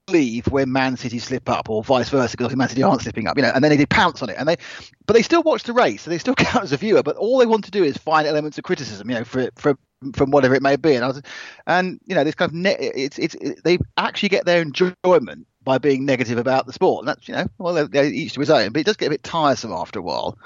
[0.07, 3.37] for when Man City slip up, or vice versa, because Man City aren't slipping up,
[3.37, 4.57] you know, and then they did pounce on it, and they,
[5.05, 7.03] but they still watch the race, so they still count as a viewer.
[7.03, 9.77] But all they want to do is find elements of criticism, you know, for for
[10.13, 10.95] from whatever it may be.
[10.95, 11.21] And I was,
[11.67, 15.47] and you know, this kind of ne- it's it's it, they actually get their enjoyment
[15.63, 17.03] by being negative about the sport.
[17.03, 19.07] And that's you know, well, they're, they're each to his own, but it does get
[19.07, 20.37] a bit tiresome after a while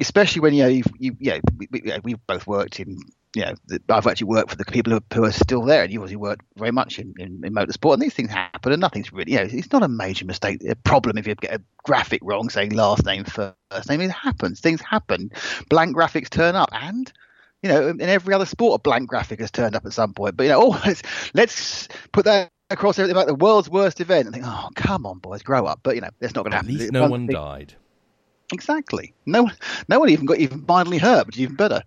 [0.00, 2.98] especially when you know you've, you you know we, we, we've both worked in
[3.34, 3.54] you know
[3.88, 6.70] I've actually worked for the people who, are still there and you obviously worked very
[6.70, 9.72] much in, in, in motorsport and these things happen and nothing's really you know it's
[9.72, 13.24] not a major mistake a problem if you get a graphic wrong saying last name
[13.24, 15.30] first name it happens things happen
[15.68, 17.12] blank graphics turn up and
[17.62, 20.36] you know in every other sport a blank graphic has turned up at some point
[20.36, 21.02] but you know oh let's
[21.34, 25.18] let's put that across everything about the world's worst event and think oh come on
[25.18, 27.10] boys grow up but you know that's not going to At happen least no One
[27.10, 27.74] one thing- died.
[28.52, 29.14] Exactly.
[29.24, 29.50] No,
[29.88, 31.82] no one even got even mildly hurt, which is even better.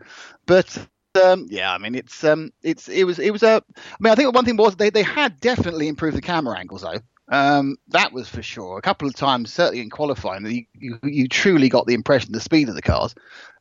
[0.48, 3.62] But um, yeah, I mean, it's um, it's it was it was a.
[3.76, 6.82] I mean, I think one thing was they they had definitely improved the camera angles
[6.82, 7.00] though.
[7.30, 8.78] Um, that was for sure.
[8.78, 12.40] A couple of times, certainly in qualifying, you, you, you truly got the impression the
[12.40, 13.16] speed of the cars.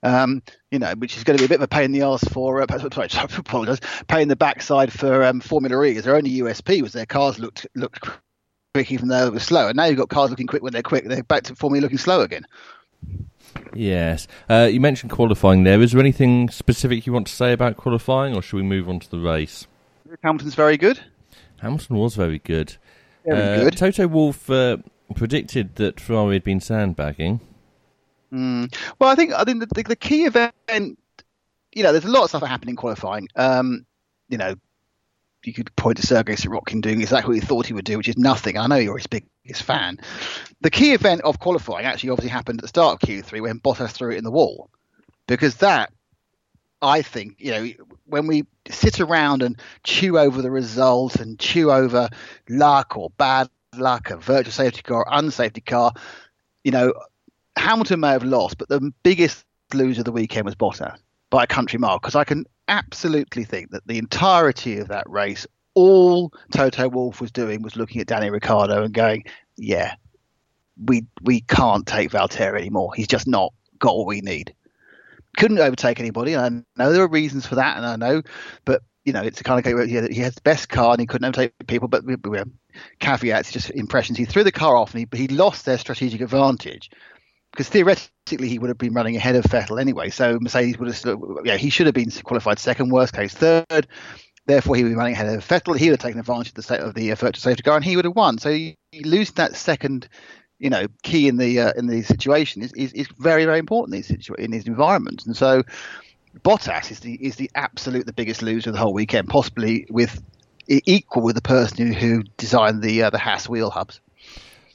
[0.05, 2.03] Um, you know, which is going to be a bit of a pain in the
[2.03, 2.63] ass for.
[2.63, 3.81] Uh, sorry, sorry, I apologise.
[4.07, 7.39] Pain in the backside for um, Formula E, as their only USP was their cars
[7.39, 8.09] looked looked
[8.75, 9.69] quick even though they were slow.
[9.69, 11.05] And now you've got cars looking quick when they're quick.
[11.05, 12.47] They're back to Formula looking slow again.
[13.75, 14.27] Yes.
[14.49, 15.81] Uh, you mentioned qualifying there.
[15.81, 19.01] Is there anything specific you want to say about qualifying, or should we move on
[19.01, 19.67] to the race?
[20.23, 21.01] Hamilton's very good.
[21.61, 22.77] Hamilton was very good.
[23.25, 23.77] Very Uh, good.
[23.77, 24.79] Toto Wolff uh,
[25.15, 27.41] predicted that Ferrari had been sandbagging.
[28.33, 28.75] Mm.
[28.99, 30.53] Well, I think I think the, the, the key event,
[31.73, 33.29] you know, there's a lot of stuff that happened in qualifying.
[33.37, 33.87] Um,
[34.29, 34.55] you know,
[35.47, 38.09] you could point to Sergei Sirotkin doing exactly what he thought he would do, which
[38.09, 38.59] is nothing.
[38.59, 39.99] I know you're his biggest fan.
[40.61, 43.91] The key event of qualifying actually obviously happened at the start of Q3 when Bottas
[43.91, 44.71] threw it in the wall,
[45.27, 45.93] because that,
[46.83, 47.69] I think, you know,
[48.05, 52.09] when we sit around and chew over the result and chew over
[52.49, 55.93] luck or bad luck, a virtual safety car, or unsafety car,
[56.65, 56.93] you know,
[57.57, 60.99] Hamilton may have lost, but the biggest loser of the weekend was Bottas
[61.31, 61.99] by a country mile.
[61.99, 67.31] Because I can absolutely think that the entirety of that race, all Toto Wolff was
[67.31, 69.25] doing was looking at Danny Ricciardo and going,
[69.57, 69.95] "Yeah,
[70.83, 72.93] we we can't take Valtteri anymore.
[72.95, 74.55] He's just not got what we need."
[75.37, 76.33] Couldn't overtake anybody.
[76.33, 78.23] And I know there are reasons for that, and I know,
[78.65, 81.01] but you know, it's the kind of game where he has the best car and
[81.01, 81.87] he couldn't overtake people.
[81.87, 82.41] But we, we,
[82.99, 84.19] caveats, just impressions.
[84.19, 86.91] He threw the car off and he, he lost their strategic advantage
[87.57, 90.11] because theoretically he would have been running ahead of Vettel anyway.
[90.11, 93.87] So Mercedes would have, yeah, he should have been qualified second, worst case third.
[94.45, 95.75] Therefore, he would be running ahead of Vettel.
[95.75, 97.85] He would have taken advantage of the state of the uh, virtual safety car, and
[97.85, 98.37] he would have won.
[98.37, 100.07] So you, lose that second,
[100.59, 103.95] you know, key in the uh, in the situation is, is, is very very important
[103.95, 105.25] in these situa- in these environments.
[105.25, 105.63] And so
[106.45, 110.23] Bottas is the is the absolute the biggest loser of the whole weekend, possibly with
[110.69, 114.01] equal with the person who, who designed the uh, the Haas wheel hubs.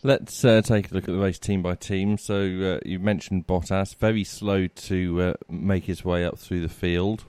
[0.04, 2.18] Let's uh, take a look at the race team by team.
[2.18, 6.70] So uh, you mentioned Bottas, very slow to uh, make his way up through the
[6.70, 7.26] field.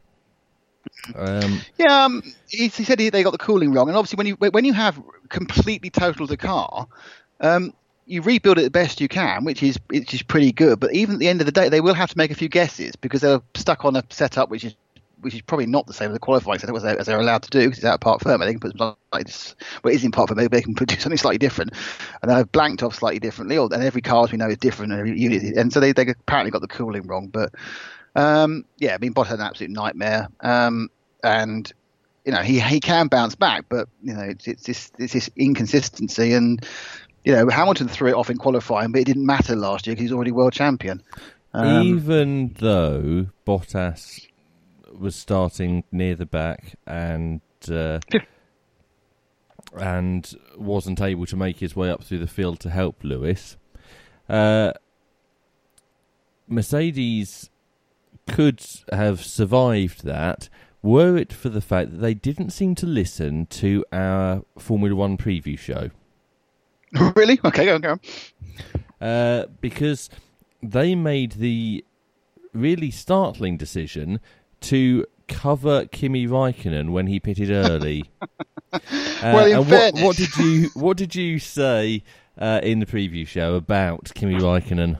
[1.14, 4.26] Um, Yeah, um, he, he said he, they got the cooling wrong, and obviously when
[4.26, 6.86] you when you have completely totaled the car,
[7.40, 7.72] um,
[8.06, 10.80] you rebuild it the best you can, which is which is pretty good.
[10.80, 12.48] But even at the end of the day, they will have to make a few
[12.48, 14.74] guesses because they're stuck on a setup which is
[15.22, 17.42] which is probably not the same as the qualifying setup as they're, as they're allowed
[17.44, 18.40] to do because it's out of fermé.
[18.40, 19.28] They can put some like
[19.82, 21.72] well, it is in parc fermé, they can put something slightly different,
[22.20, 23.56] and they've blanked off slightly differently.
[23.56, 25.92] Or, and every car, as we know, is different, and, every unit, and so they
[25.92, 27.28] they apparently got the cooling wrong.
[27.28, 27.54] But
[28.16, 30.90] um, yeah, I mean, Bottas had an absolute nightmare, um,
[31.22, 31.72] and
[32.24, 35.30] you know he he can bounce back, but you know it's it's this it's this
[35.36, 36.64] inconsistency and.
[37.24, 40.06] You know, Hamilton threw it off in qualifying, but it didn't matter last year because
[40.06, 41.00] he's already world champion.
[41.54, 44.26] Um, Even though Bottas
[44.98, 47.98] was starting near the back and uh,
[49.76, 53.56] and wasn't able to make his way up through the field to help Lewis,
[54.28, 54.72] uh,
[56.46, 57.50] Mercedes
[58.28, 60.48] could have survived that
[60.82, 65.16] were it for the fact that they didn't seem to listen to our Formula One
[65.16, 65.90] preview show.
[67.16, 67.38] really?
[67.44, 68.00] Okay, go on, go on.
[69.00, 70.10] Uh, because
[70.62, 71.84] they made the
[72.52, 74.20] really startling decision
[74.62, 78.04] to cover Kimi Raikkonen when he pitted early.
[78.72, 78.78] uh,
[79.22, 82.02] Well, in and what, what did you what did you say
[82.38, 84.98] uh, in the preview show about Kimi Raikkonen?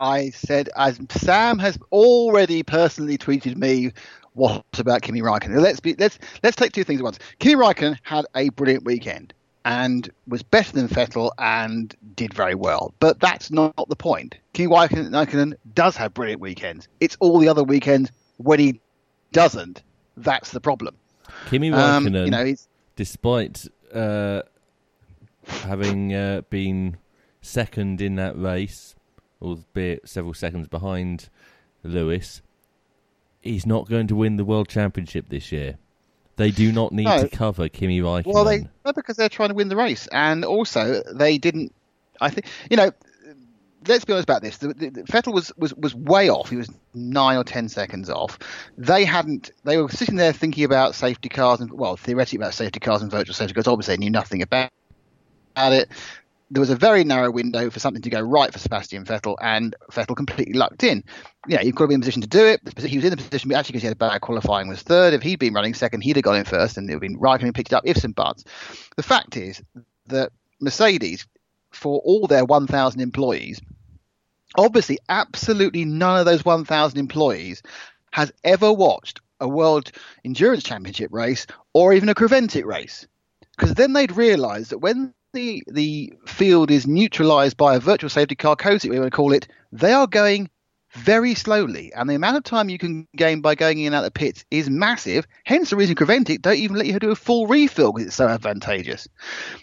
[0.00, 3.92] I said, as Sam has already personally tweeted me,
[4.34, 5.60] what about Kimi Raikkonen?
[5.60, 7.18] Let's be let's let's take two things at once.
[7.38, 12.94] Kimi Raikkonen had a brilliant weekend and was better than Vettel and did very well,
[13.00, 14.36] but that's not the point.
[14.52, 16.88] Kimi Raikkonen does have brilliant weekends.
[17.00, 18.80] It's all the other weekends when he
[19.32, 19.82] doesn't.
[20.16, 20.96] That's the problem.
[21.48, 24.42] Kimi Um, Raikkonen, you know, he's despite uh,
[25.46, 26.96] having uh, been
[27.42, 28.94] second in that race,
[29.40, 31.28] albeit several seconds behind
[31.84, 32.42] Lewis,
[33.40, 35.78] he's not going to win the world championship this year.
[36.36, 37.22] They do not need No.
[37.22, 38.32] to cover Kimi Raikkonen.
[38.32, 41.74] Well, they no, because they're trying to win the race, and also they didn't.
[42.20, 42.90] I think you know.
[43.88, 44.58] Let's be honest about this.
[44.58, 46.50] The, the, Vettel was, was was way off.
[46.50, 48.38] He was nine or ten seconds off.
[48.76, 49.50] They hadn't.
[49.64, 53.10] They were sitting there thinking about safety cars and well, theoretically about safety cars and
[53.10, 53.66] virtual safety cars.
[53.66, 54.70] Obviously, they knew nothing about
[55.56, 55.88] it.
[56.50, 59.76] There was a very narrow window for something to go right for Sebastian Vettel, and
[59.90, 61.04] Vettel completely lucked in.
[61.46, 62.60] Yeah, you've got to be in a position to do it.
[62.78, 65.12] He was in the position, actually, because he had a bad qualifying, was third.
[65.12, 67.20] If he'd been running second, he'd have got in first, and it would have been
[67.20, 68.44] Raikkonen who picked it up, ifs and buts.
[68.96, 69.62] The fact is
[70.06, 71.26] that Mercedes,
[71.70, 73.60] for all their 1,000 employees,
[74.56, 77.62] obviously, absolutely none of those 1,000 employees
[78.12, 79.92] has ever watched a World
[80.24, 83.06] Endurance Championship race or even a Creventic race.
[83.56, 88.34] Because then they'd realise that when the the field is neutralised by a virtual safety
[88.34, 90.48] car, cozy, we want to call it, they are going
[90.92, 94.04] very slowly, and the amount of time you can gain by going in and out
[94.04, 95.26] of the pits is massive.
[95.44, 98.26] Hence, the reason Creventic don't even let you do a full refill because it's so
[98.26, 99.06] advantageous.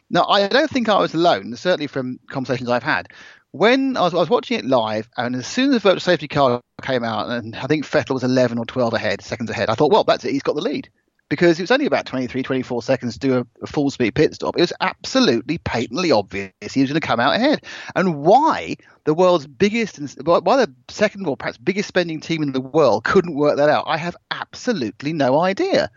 [0.09, 3.09] Now, I don't think I was alone, certainly from conversations I've had.
[3.55, 6.27] When I was, I was watching it live, and as soon as the virtual safety
[6.27, 9.75] car came out, and I think Vettel was 11 or 12 ahead, seconds ahead, I
[9.75, 10.89] thought, well, that's it, he's got the lead.
[11.29, 14.33] Because it was only about 23, 24 seconds to do a, a full speed pit
[14.33, 14.57] stop.
[14.57, 17.63] It was absolutely patently obvious he was going to come out ahead.
[17.95, 22.59] And why the world's biggest, why the second or perhaps biggest spending team in the
[22.59, 25.89] world couldn't work that out, I have absolutely no idea.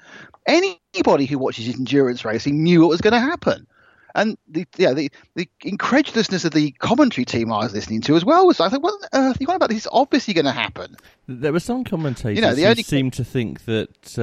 [0.47, 3.67] Anybody who watches endurance racing knew what was going to happen
[4.15, 8.25] and the yeah the, the incredulousness of the commentary team I was listening to as
[8.25, 9.69] well was I thought, what on earth are you on about?
[9.69, 10.97] This is obviously going to happen.
[11.27, 14.19] There were some commentators You know, the who only- seemed to think that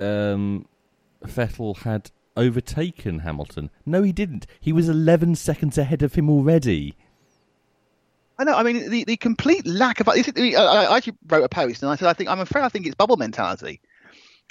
[0.00, 0.66] uh, um,
[1.24, 3.70] Vettel had overtaken Hamilton.
[3.84, 4.46] No, he didn't.
[4.60, 6.94] He was 11 seconds ahead of him already.
[8.38, 8.54] I know.
[8.54, 10.08] I mean, the, the complete lack of.
[10.08, 12.86] I, I actually wrote a post and I said, I think I'm afraid I think
[12.86, 13.80] it's bubble mentality.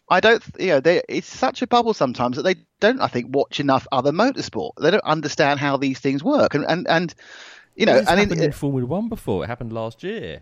[0.09, 3.35] I don't, you know, they, it's such a bubble sometimes that they don't, I think,
[3.35, 4.71] watch enough other motorsport.
[4.81, 7.13] They don't understand how these things work, and and, and
[7.75, 9.43] you know, and happened in, in Formula One before.
[9.43, 10.41] It happened last year.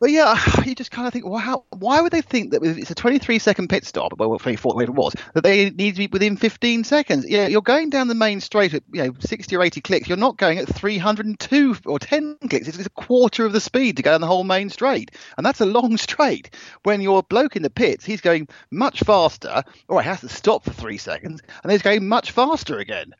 [0.00, 2.90] But yeah, you just kind of think, well, how, why would they think that it's
[2.90, 6.06] a 23 second pit stop, well, 24, whatever it was, that they need to be
[6.06, 7.28] within 15 seconds?
[7.28, 10.08] Yeah, you're going down the main straight at you know 60 or 80 clicks.
[10.08, 12.68] You're not going at 302 or 10 clicks.
[12.68, 15.44] It's, it's a quarter of the speed to go down the whole main straight, and
[15.44, 16.54] that's a long straight.
[16.84, 20.64] When your bloke in the pits, he's going much faster, or he has to stop
[20.64, 23.14] for three seconds, and he's going much faster again.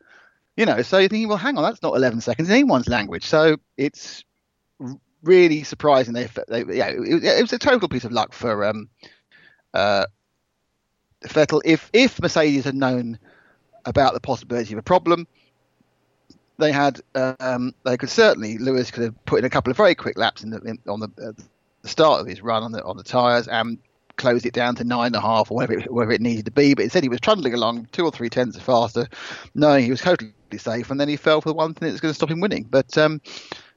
[0.57, 3.25] You know, so you're thinking, well, hang on, that's not 11 seconds in anyone's language.
[3.25, 4.25] So it's
[5.23, 6.15] really surprising.
[6.15, 8.89] They, they yeah, it, it was a total piece of luck for um,
[9.75, 10.07] uh,
[11.25, 11.61] Vettel.
[11.65, 13.19] If if Mercedes had known
[13.85, 15.27] about the possibility of a problem,
[16.59, 19.95] they had um, they could certainly Lewis could have put in a couple of very
[19.95, 21.33] quick laps in the in, on the, uh,
[21.83, 23.79] the start of his run on the on the tyres and
[24.17, 26.51] closed it down to nine and a half or whatever it, whatever it needed to
[26.51, 26.75] be.
[26.75, 29.07] But instead, he was trundling along two or three tenths faster,
[29.55, 32.11] knowing he was totally safe, and then he fell for the one thing that's going
[32.11, 32.67] to stop him winning.
[32.69, 33.21] But um,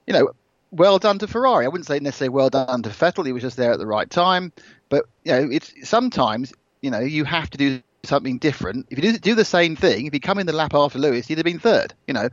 [0.07, 0.31] you know,
[0.71, 1.65] well done to Ferrari.
[1.65, 3.25] I wouldn't say necessarily well done to Vettel.
[3.25, 4.51] He was just there at the right time.
[4.89, 8.87] But you know, it's sometimes you know you have to do something different.
[8.89, 11.27] If you do, do the same thing, if you come in the lap after Lewis,
[11.27, 11.93] he'd have been third.
[12.07, 12.29] You know,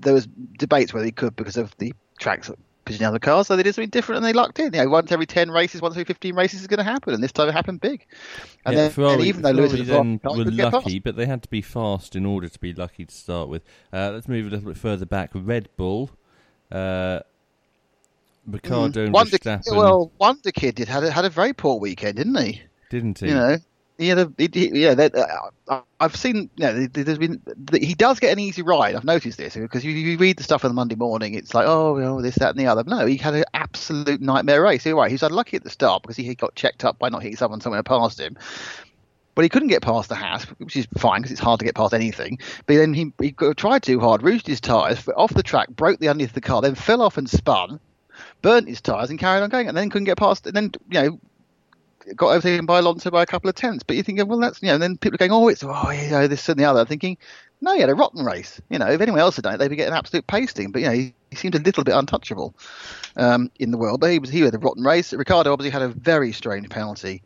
[0.00, 0.26] there was
[0.58, 2.50] debates whether he could because of the tracks
[2.84, 4.72] positioning of the cars, so they did something different and they lucked in.
[4.72, 7.22] You know, once every ten races, once every fifteen races is going to happen, and
[7.22, 8.06] this time it happened big.
[8.64, 10.72] And yeah, then, Ferrari, and even though Lewis Ferrari was then wrong, were could get
[10.72, 10.86] past.
[10.86, 13.64] lucky, but they had to be fast in order to be lucky to start with.
[13.92, 15.30] Uh, let's move a little bit further back.
[15.34, 16.10] Red Bull,
[16.70, 17.20] uh,
[18.46, 22.16] Ricciardo and Wonder, Verstappen, well, Wonder Kid did had a, had a very poor weekend,
[22.16, 22.62] didn't he?
[22.90, 23.28] didn't he?
[23.28, 23.56] You know,
[23.98, 24.94] he had a he, he- yeah.
[24.94, 25.14] That,
[25.68, 26.50] uh, I've seen.
[26.56, 27.40] You know, there- there's been
[27.72, 28.94] he does get an easy ride.
[28.96, 31.34] I've noticed this because you, you read the stuff on the Monday morning.
[31.34, 32.82] It's like oh, well, this, that, and the other.
[32.84, 34.84] No, he had an absolute nightmare race.
[34.84, 35.10] You're right.
[35.10, 37.82] He's unlucky at the start because he got checked up by not hitting someone somewhere
[37.82, 38.36] past him.
[39.34, 41.74] But he couldn't get past the Haas, which is fine because it's hard to get
[41.74, 42.38] past anything.
[42.66, 46.08] But then he, he tried too hard, rouged his tyres, off the track, broke the
[46.08, 47.80] underneath of the car, then fell off and spun,
[48.42, 50.46] burnt his tyres and carried on going, and then couldn't get past.
[50.46, 51.20] And then you know
[52.16, 53.84] got overtaken by Alonso by a couple of tenths.
[53.84, 54.74] But you're thinking, well, that's you know.
[54.74, 56.80] And then people are going, oh, it's oh, you know, this and the other.
[56.80, 57.18] I'm thinking,
[57.60, 58.60] no, he had a rotten race.
[58.70, 60.72] You know, if anyone else had done it, they'd be getting absolute pasting.
[60.72, 62.54] But you know, he, he seemed a little bit untouchable
[63.16, 64.00] um, in the world.
[64.00, 65.12] But he was he had a rotten race.
[65.12, 67.22] Ricciardo obviously had a very strange penalty.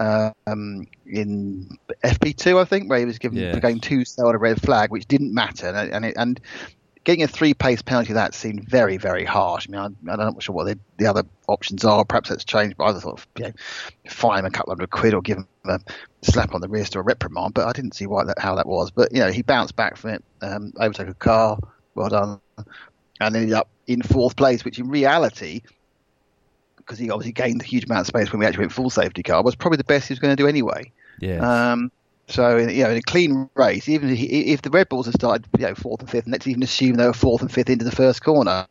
[0.00, 4.38] Um, in FP2, I think, where he was given for going too slow at a
[4.38, 6.40] red flag, which didn't matter, and and, it, and
[7.08, 9.66] getting a three pace penalty that seemed very very harsh.
[9.66, 12.04] I mean, I, I'm not sure what the, the other options are.
[12.04, 13.52] Perhaps that's changed, but I thought you know,
[14.10, 15.80] fine him a couple hundred quid or give him a
[16.20, 17.54] slap on the wrist or a reprimand.
[17.54, 18.90] But I didn't see why that how that was.
[18.90, 21.58] But you know, he bounced back from it, um, overtook a car,
[21.94, 25.62] well done, and ended up in fourth place, which in reality.
[26.76, 29.22] Because he obviously gained a huge amount of space when we actually went full safety
[29.22, 30.92] car, was probably the best he was going to do anyway.
[31.20, 31.72] Yeah.
[31.72, 31.90] Um,
[32.28, 35.46] so you know, in a clean race, even if, if the Red Bulls had started,
[35.58, 37.84] you know, fourth and fifth, and let's even assume they were fourth and fifth into
[37.84, 38.66] the first corner,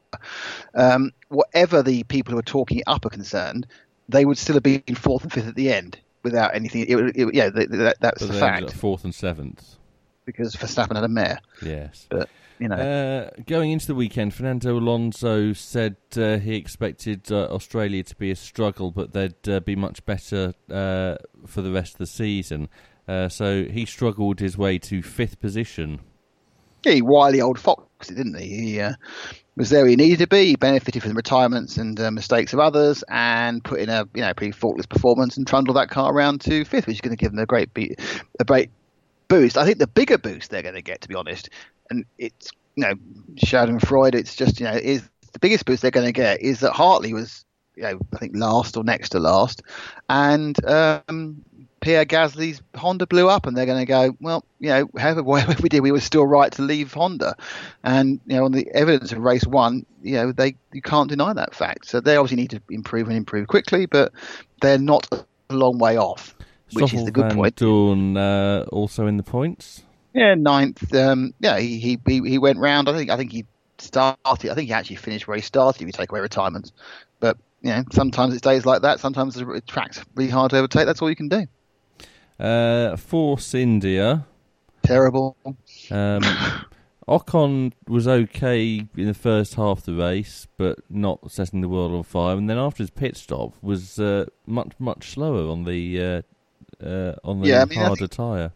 [0.75, 3.65] um, whatever the people who are talking up are concerned,
[4.07, 6.85] they would still have been fourth and fifth at the end without anything.
[6.87, 9.77] It, it, yeah, th th- that's but the fact fourth and seventh.
[10.25, 11.39] because Verstappen had a mare.
[11.61, 12.05] Yes.
[12.09, 17.45] But you know, Uh, going into the weekend, Fernando Alonso said uh, he expected uh,
[17.45, 21.15] Australia to be a struggle, but they'd uh, be much better uh,
[21.45, 22.69] for the rest of the season.
[23.07, 25.99] Uh, so he struggled his way to fifth position.
[26.83, 28.47] yeah, he wily old fox, didn't he?
[28.47, 28.93] He uh,
[29.55, 30.45] was there he needed to be.
[30.45, 34.21] He benefited from the retirements and uh, mistakes of others, and put in a you
[34.21, 37.21] know pretty faultless performance and trundled that car around to fifth, which is going to
[37.21, 37.99] give them a great beat,
[38.39, 38.69] a great
[39.27, 39.57] boost.
[39.57, 41.49] I think the bigger boost they're going to get, to be honest,
[41.89, 42.93] and it's you know
[43.35, 44.15] Schadenfreude.
[44.15, 47.13] It's just you know is the biggest boost they're going to get is that Hartley
[47.13, 49.63] was you know I think last or next to last,
[50.09, 51.43] and um,
[51.79, 55.55] Pierre Gasly's Honda blew up, and they're going to go, well, you know, however whatever
[55.61, 57.35] we did, we were still right to leave Honda,
[57.83, 61.33] and you know, on the evidence of race one, you know, they you can't deny
[61.33, 61.87] that fact.
[61.87, 64.11] So they obviously need to improve and improve quickly, but
[64.61, 66.35] they're not a long way off,
[66.73, 67.55] which is the good point.
[67.55, 69.83] Dorn uh, also in the points.
[70.13, 70.93] Yeah, ninth.
[70.95, 72.89] Um, yeah, he, he he he went round.
[72.89, 73.45] I think I think he
[73.77, 74.49] started.
[74.49, 75.81] I think he actually finished where he started.
[75.81, 76.71] If you take away retirements,
[77.19, 78.99] but you know, sometimes it's days like that.
[78.99, 80.85] Sometimes the track's really hard to overtake.
[80.85, 81.45] That's all you can do.
[82.39, 84.25] Uh, Force India.
[84.83, 85.35] Terrible.
[85.91, 86.21] Um,
[87.07, 91.93] Ocon was okay in the first half of the race, but not setting the world
[91.93, 92.35] on fire.
[92.37, 96.01] And then after his pit stop, was uh, much much slower on the
[96.81, 98.51] uh, uh, on the Yeah, I mean, I harder think- tyre.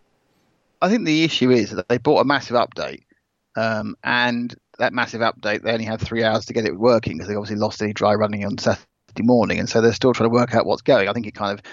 [0.84, 3.04] I think the issue is that they bought a massive update,
[3.56, 7.28] um, and that massive update they only had three hours to get it working because
[7.30, 8.86] they obviously lost any dry running on Saturday
[9.22, 11.08] morning, and so they're still trying to work out what's going.
[11.08, 11.64] I think it kind of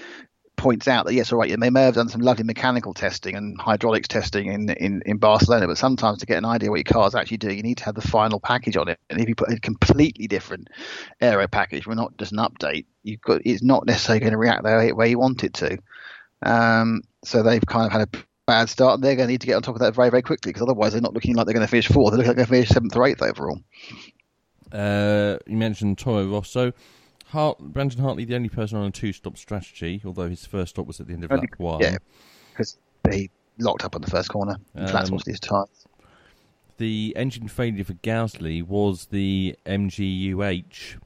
[0.58, 3.58] points out that yes, all right, they may have done some lovely mechanical testing and
[3.58, 7.14] hydraulics testing in, in, in Barcelona, but sometimes to get an idea what your car's
[7.14, 8.98] actually doing, you need to have the final package on it.
[9.08, 10.68] And if you put a completely different
[11.20, 14.62] aero package, we're not just an update, you've got it's not necessarily going to react
[14.62, 15.78] the way, way you want it to.
[16.42, 19.46] Um, so they've kind of had a bad start, and they're going to need to
[19.46, 21.54] get on top of that very, very quickly because otherwise they're not looking like they're
[21.54, 22.12] going to finish fourth.
[22.12, 23.60] They look like they're going to finish seventh or eighth overall.
[24.72, 26.72] Uh, you mentioned Toro Rosso.
[27.28, 30.98] Hart, Brandon Hartley, the only person on a two-stop strategy, although his first stop was
[30.98, 31.80] at the end of lap one.
[31.80, 31.98] Yeah,
[32.50, 34.56] because they locked up on the first corner.
[34.74, 35.86] Um, his tyres.
[36.78, 40.96] The engine failure for Gasly was the MGUH,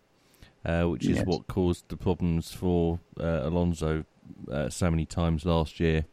[0.65, 1.27] uh, which is Yes.
[1.27, 4.05] what caused the problems for uh, Alonso
[4.51, 6.05] uh, so many times last year.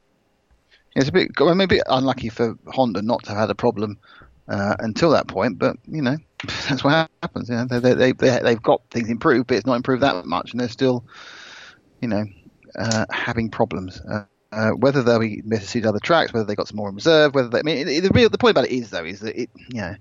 [0.95, 3.55] It's a bit, I mean, a bit unlucky for Honda not to have had a
[3.55, 3.99] problem
[4.47, 6.17] uh, until that point, but you know
[6.69, 7.49] that's what happens.
[7.49, 10.51] Know, they, they, they, they, they've got things improved, but it's not improved that much,
[10.51, 11.03] and they're still,
[12.01, 12.25] you know,
[12.77, 13.99] uh, having problems.
[14.01, 17.35] Uh, uh, whether they'll be to other tracks, whether they got some more in reserve,
[17.35, 19.49] whether they, I mean, the real the point about it is though is that it,
[19.69, 19.95] you know,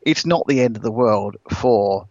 [0.00, 2.08] it's not the end of the world for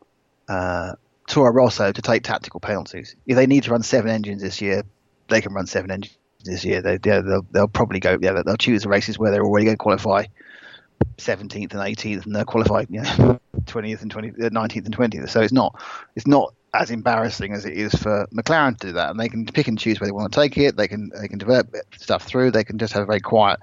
[0.48, 0.94] uh,
[1.28, 3.16] Toro Rosso to take tactical penalties.
[3.26, 4.84] If they need to run seven engines this year,
[5.28, 6.84] they can run seven engines this year.
[6.84, 8.20] They, they'll, they'll probably go.
[8.22, 10.26] Yeah, they'll choose the races where they're already going to qualify
[11.18, 15.30] 17th and 18th, and they'll qualify you know, 20th and 20th, 19th and 20th.
[15.30, 15.80] So it's not
[16.16, 19.46] it's not as embarrassing as it is for McLaren to do that, and they can
[19.46, 20.78] pick and choose where they want to take it.
[20.78, 22.52] They can they can develop stuff through.
[22.52, 23.60] They can just have a very quiet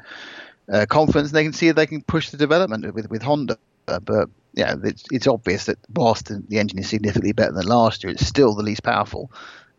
[0.73, 1.29] uh, confidence.
[1.29, 3.59] And they can see if they can push the development with with Honda.
[3.89, 8.03] Uh, but yeah, it's, it's obvious that whilst the engine is significantly better than last
[8.03, 9.31] year, it's still the least powerful,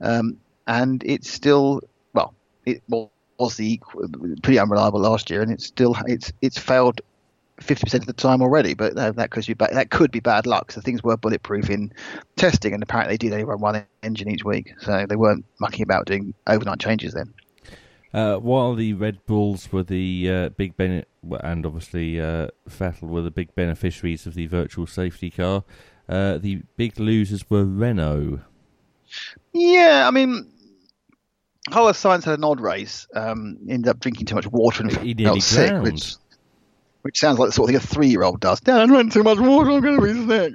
[0.01, 0.38] um,
[0.68, 1.82] and it's still
[2.14, 2.34] well,
[2.66, 3.80] it was the
[4.41, 7.01] pretty unreliable last year, and it's still it's it's failed
[7.60, 8.74] fifty percent of the time already.
[8.74, 10.72] But uh, that could be bad, that could be bad luck.
[10.72, 11.91] So things were bulletproof in
[12.36, 15.84] testing, and apparently they did only run one engine each week, so they weren't mucking
[15.84, 17.34] about doing overnight changes then.
[18.14, 21.05] Uh, while the Red Bulls were the uh, big ben-
[21.41, 25.64] and obviously uh, Vettel were the big beneficiaries of the virtual safety car,
[26.08, 28.39] uh, the big losers were Renault.
[29.53, 30.51] Yeah, I mean,
[31.70, 33.08] Carlos Sainz had an odd race.
[33.14, 36.16] Um, ended up drinking too much water and he felt sick, which
[37.01, 38.59] which sounds like the sort of thing a three-year-old does.
[38.59, 39.71] Dad, I drank too much water.
[39.71, 40.53] I'm going to be sick.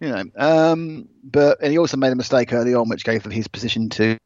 [0.00, 0.24] You know.
[0.36, 4.18] Um, but and he also made a mistake early on, which gave his position to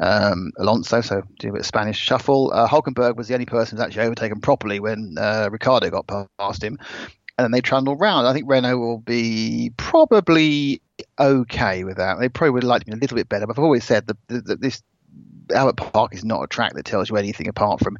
[0.00, 1.00] um, Alonso.
[1.00, 2.52] So do a bit of Spanish shuffle.
[2.52, 6.28] Uh, Hulkenberg was the only person who was actually overtaken properly when uh, Ricciardo got
[6.38, 6.78] past him,
[7.38, 8.26] and then they trundled round.
[8.26, 10.80] I think Renault will be probably
[11.18, 12.18] okay with that.
[12.18, 13.46] They probably would like to be a little bit better.
[13.46, 14.82] But I've always said that this
[15.54, 17.98] Albert Park is not a track that tells you anything apart from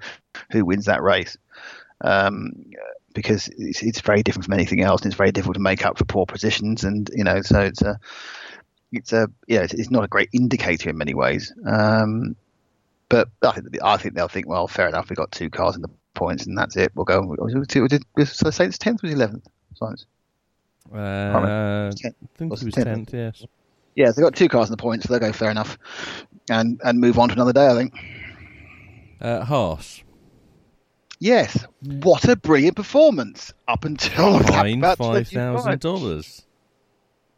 [0.51, 1.37] who wins that race
[2.03, 2.53] um,
[3.15, 5.99] because it's, it's, very different from anything else, and it's very difficult to make up
[5.99, 7.99] for poor positions, and you know, so it's a,
[8.93, 11.53] it's a, yeah, it's, it's not a great indicator in many ways.
[11.67, 12.37] Um,
[13.09, 15.83] but I think I think they'll think, well, fair enough, we got two cars in
[15.83, 16.93] the points, and that's it.
[16.95, 17.23] We'll go.
[17.23, 19.47] Was it, did, was the Sainz tenth was eleventh?
[19.81, 20.07] Sainz.
[20.93, 21.91] Uh, I
[22.37, 23.13] think it was tenth.
[23.13, 23.45] Yes.
[23.95, 25.79] Yeah, they got two cars in the points, so they'll go fair enough,
[26.51, 27.67] and and move on to another day.
[27.67, 27.95] I think.
[29.21, 30.03] Uh, Haas.
[31.19, 36.43] Yes, what a brilliant performance up until fine five thousand dollars.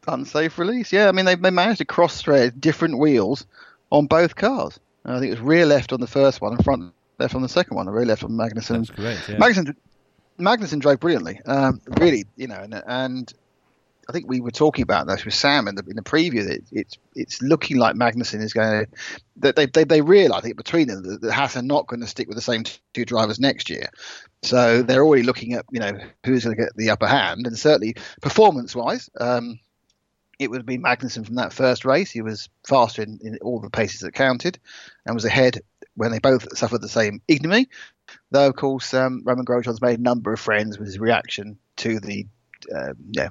[0.06, 0.92] Unsafe release.
[0.92, 3.46] Yeah, I mean they they managed to cross thread different wheels
[3.90, 4.80] on both cars.
[5.04, 7.48] I think it was rear left on the first one and front left on the
[7.48, 7.86] second one.
[7.86, 8.86] The rear left on Magnussen.
[8.86, 9.28] That's correct.
[9.28, 9.36] Yeah.
[9.36, 9.76] Magnussen,
[10.38, 11.40] Magnussen drove brilliantly.
[11.46, 13.32] Um, really, you know, and, and
[14.08, 16.62] I think we were talking about this with Sam in the, in the preview.
[16.72, 18.90] It's it's looking like Magnussen is going to
[19.36, 22.00] that they they, they realise I think between them that, that Haas are not going
[22.00, 23.90] to stick with the same two drivers next year.
[24.42, 25.92] So they're already looking at you know
[26.24, 29.10] who's going to get the upper hand, and certainly performance wise.
[29.20, 29.60] Um,
[30.38, 32.10] it would be Magnussen from that first race.
[32.10, 34.58] He was faster in, in all the paces that counted,
[35.04, 35.60] and was ahead
[35.96, 37.68] when they both suffered the same ignominy.
[38.30, 42.00] Though, of course, um, Romain Grosjean's made a number of friends with his reaction to
[42.00, 42.26] the
[42.74, 43.28] uh, yeah,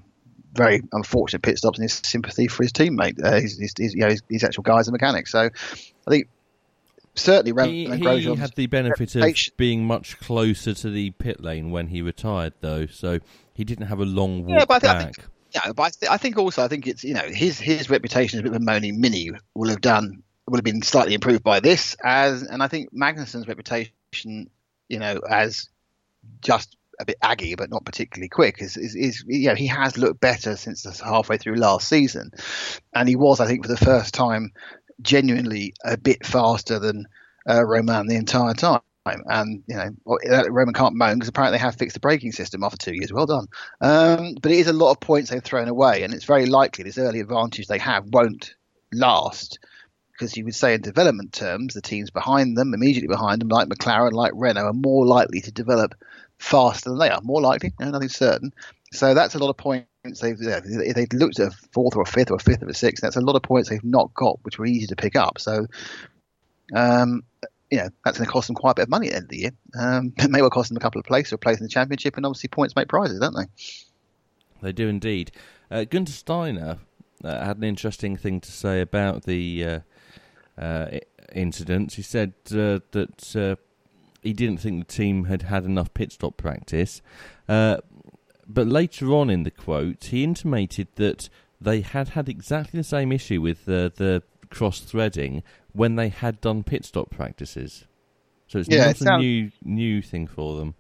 [0.58, 4.02] very unfortunate pit stops and his sympathy for his teammate, uh, his, his, his, you
[4.02, 5.32] know, his, his actual guys and mechanics.
[5.32, 6.28] So I think
[7.16, 9.54] certainly he, he had the benefit reputation.
[9.54, 13.20] of being much closer to the pit lane when he retired, though, so
[13.54, 15.26] he didn't have a long walk yeah, but I think, back.
[15.52, 18.38] yeah, but I, th- I, think also I think it's you know his his reputation
[18.38, 21.44] as a bit of a moaning mini will have done will have been slightly improved
[21.44, 24.50] by this as and I think Magnussen's reputation
[24.90, 25.70] you know as
[26.42, 28.62] just a bit aggy, but not particularly quick.
[28.62, 32.32] Is, is, is you know he has looked better since halfway through last season,
[32.94, 34.52] and he was, I think, for the first time,
[35.02, 37.06] genuinely a bit faster than
[37.50, 38.82] uh, Romain the entire time.
[39.06, 40.18] And you know
[40.50, 43.14] Romain can't moan because apparently they have fixed the braking system after two years.
[43.14, 43.48] Well done.
[43.80, 46.84] Um, but it is a lot of points they've thrown away, and it's very likely
[46.84, 48.56] this early advantage they have won't
[48.92, 49.60] last
[50.18, 53.68] because you would say in development terms, the teams behind them, immediately behind them, like
[53.68, 55.94] McLaren, like Renault, are more likely to develop
[56.40, 58.54] faster than they are, more likely, you know, nothing certain.
[58.92, 59.88] So that's a lot of points
[60.22, 62.74] they've if they looked at a fourth or a fifth or a fifth or a
[62.74, 65.40] sixth, that's a lot of points they've not got, which were easy to pick up.
[65.40, 65.68] So,
[66.74, 67.24] um,
[67.70, 69.24] you know, that's going to cost them quite a bit of money at the end
[69.24, 69.52] of the year.
[69.78, 71.70] Um, it may well cost them a couple of places or a place in the
[71.70, 73.46] championship, and obviously points make prizes, don't they?
[74.62, 75.32] They do indeed.
[75.70, 76.78] Uh, Gunter Steiner
[77.24, 79.80] uh, had an interesting thing to say about the uh,
[80.62, 81.00] uh
[81.36, 81.94] incident.
[81.94, 83.62] He said uh, that uh,
[84.28, 87.02] he didn't think the team had had enough pit stop practice.
[87.48, 87.78] Uh,
[88.48, 91.30] but later on in the quote, he intimated that
[91.62, 96.42] they had had exactly the same issue with the, the cross threading when they had
[96.42, 97.86] done pit stop practices.
[98.48, 99.24] So it's yeah, not it sounds...
[99.24, 100.76] a new new thing for them.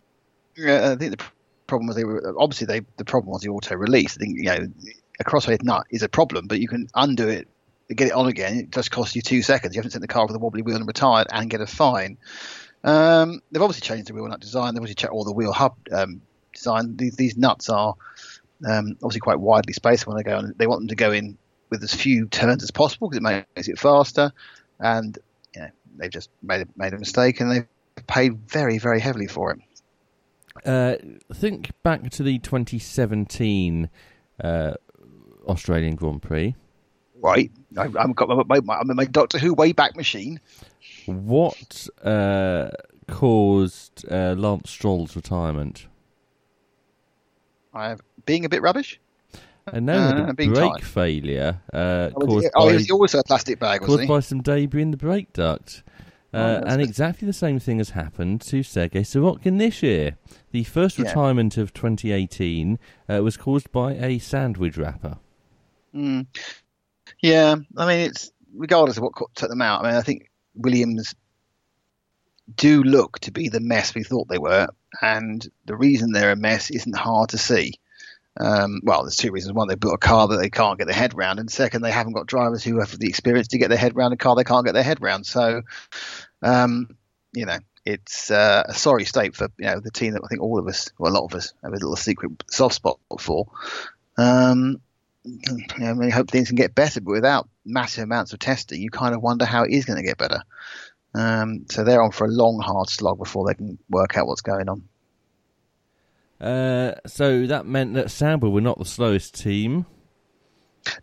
[0.55, 1.23] Yeah, I think the
[1.67, 4.17] problem was they were obviously they the problem was the auto release.
[4.17, 4.67] I think you know
[5.19, 7.47] a crosshead nut is a problem, but you can undo it,
[7.89, 8.57] get it on again.
[8.57, 9.75] It just costs you two seconds.
[9.75, 12.17] You haven't sent the car with a wobbly wheel and retired and get a fine.
[12.83, 14.73] Um, they've obviously changed the wheel nut design.
[14.73, 16.21] They've obviously checked all the wheel hub um,
[16.53, 16.95] design.
[16.95, 17.95] These, these nuts are
[18.65, 20.53] um, obviously quite widely spaced when they go on.
[20.57, 21.37] They want them to go in
[21.69, 24.31] with as few turns as possible because it makes it faster.
[24.79, 25.17] And
[25.55, 27.67] you know, they've just made a, made a mistake and they've
[28.07, 29.59] paid very very heavily for it.
[30.65, 30.95] Uh,
[31.33, 33.89] think back to the 2017
[34.43, 34.73] uh,
[35.47, 36.55] Australian Grand Prix.
[37.19, 40.39] Right, I, I've got my, my, my, my Doctor Who Wayback Machine.
[41.05, 42.69] What uh,
[43.07, 45.87] caused uh, Lance Stroll's retirement?
[47.73, 48.99] I being a bit rubbish.
[49.71, 50.83] I know Uh, the brake tired.
[50.83, 54.07] failure uh, Oh, caused, oh, by, was also a plastic bag, was caused he?
[54.07, 55.83] by some debris in the brake duct.
[56.33, 56.87] Uh, Oh, and good.
[56.89, 60.17] exactly the same thing has happened to Sergei Sirotkin this year.
[60.51, 61.05] The first Yeah.
[61.05, 65.17] retirement of 2018 uh, was caused by a sandwich wrapper.
[65.95, 66.27] Mm.
[67.21, 69.83] Yeah, I mean, it's regardless of what took them out.
[69.83, 70.26] I mean, I think
[70.57, 71.15] Williams
[72.55, 74.67] do look to be the mess we thought they were,
[75.01, 77.73] and the reason they're a mess isn't hard to see.
[78.39, 79.53] Um, well, there's two reasons.
[79.53, 81.91] One, they built a car that they can't get their head round, and second, they
[81.91, 84.43] haven't got drivers who have the experience to get their head round a car they
[84.43, 85.25] can't get their head round.
[85.25, 85.63] So,
[86.41, 86.95] um,
[87.33, 90.41] you know, it's uh, a sorry state for you know the team that I think
[90.41, 93.47] all of us, well, a lot of us, have a little secret soft spot for.
[94.17, 94.81] Um,
[95.27, 98.89] you know, I hope things can get better, but without massive amounts of testing, you
[98.89, 100.41] kind of wonder how it is going to get better.
[101.13, 104.41] Um, so they're on for a long, hard slog before they can work out what's
[104.41, 104.83] going on.
[106.39, 109.85] Uh, so that meant that Sauber were not the slowest team.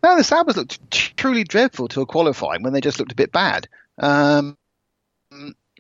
[0.03, 3.69] No, the Saubers looked truly dreadful till qualifying when they just looked a bit bad.
[3.99, 4.57] Um,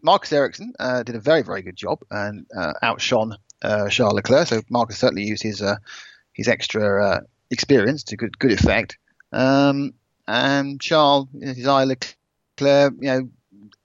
[0.03, 4.49] Marcus Ericsson uh, did a very, very good job and uh, outshone uh, Charles Leclerc.
[4.49, 5.77] So Marcus certainly used his uh,
[6.33, 7.21] his extra uh,
[7.55, 8.99] experience to good good effect.
[9.33, 9.95] Um,
[10.29, 13.29] and Charles, you know, his eye Leclerc, you know,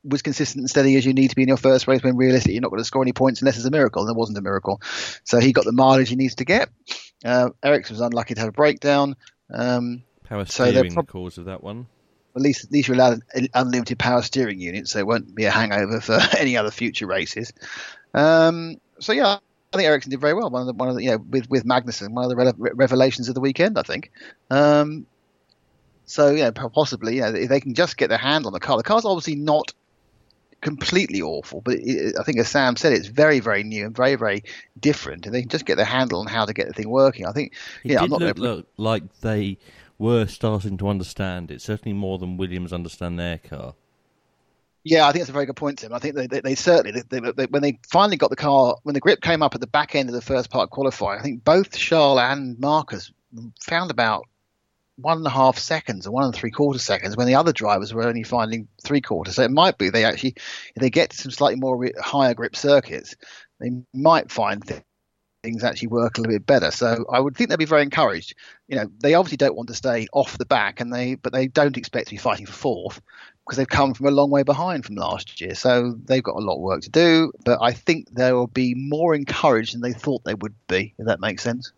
[0.03, 2.03] was consistent and steady as you need to be in your first race.
[2.03, 4.01] When realistically, you're not going to score any points unless it's a miracle.
[4.01, 4.81] And there wasn't a miracle,
[5.23, 6.69] so he got the mileage he needs to get.
[7.23, 9.15] Uh, Ericsson was unlucky to have a breakdown.
[9.53, 11.87] Um, Power So steering prob- the cause of that one.
[12.35, 15.45] at least at least you're allowed an unlimited power steering unit, so it won't be
[15.45, 17.51] a hangover for any other future races.
[18.13, 19.39] Um, so yeah,
[19.71, 20.49] I think Ericsson did very well.
[20.49, 22.71] One of the one of the you know with with Magnussen, one of the rele-
[22.73, 24.11] revelations of the weekend, I think.
[24.49, 25.05] Um,
[26.05, 28.59] so yeah, po- possibly you know if they can just get their hand on the
[28.59, 29.73] car, the car's obviously not
[30.61, 34.15] completely awful, but it, I think as Sam said, it's very very new and very
[34.15, 34.43] very
[34.79, 35.25] different.
[35.27, 37.27] And they can just get their handle on how to get the thing working.
[37.27, 37.53] I think
[37.83, 39.59] It yeah, I'm not look, gonna- look like they
[39.99, 41.61] were starting to understand it.
[41.61, 43.75] Certainly more than Williams understand their car.
[44.83, 45.93] Yeah, I think that's a very good point, Tim.
[45.93, 49.01] I think they, they, they certainly, they, when they finally got the car, when the
[49.01, 51.77] grip came up at the back end of the first part qualifying, I think both
[51.77, 53.11] Charles and Marcus
[53.61, 54.25] found about
[54.95, 57.93] one and a half seconds or one and three quarter seconds when the other drivers
[57.93, 59.35] were only finding three quarters.
[59.35, 60.35] So it might be they actually,
[60.75, 63.15] if they get to some slightly more re- higher grip circuits,
[63.59, 64.81] they might find th-
[65.43, 66.71] things actually work a little bit better.
[66.71, 68.35] So I would think they'd be very encouraged.
[68.67, 71.47] You know, they obviously don't want to stay off the back, and they but they
[71.47, 73.01] don't expect to be fighting for fourth
[73.49, 75.55] because they've come from a long way behind from last year.
[75.55, 77.31] So they've got a lot of work to do.
[77.43, 80.93] But I think they will be more encouraged than they thought they would be.
[80.99, 81.71] If that makes sense.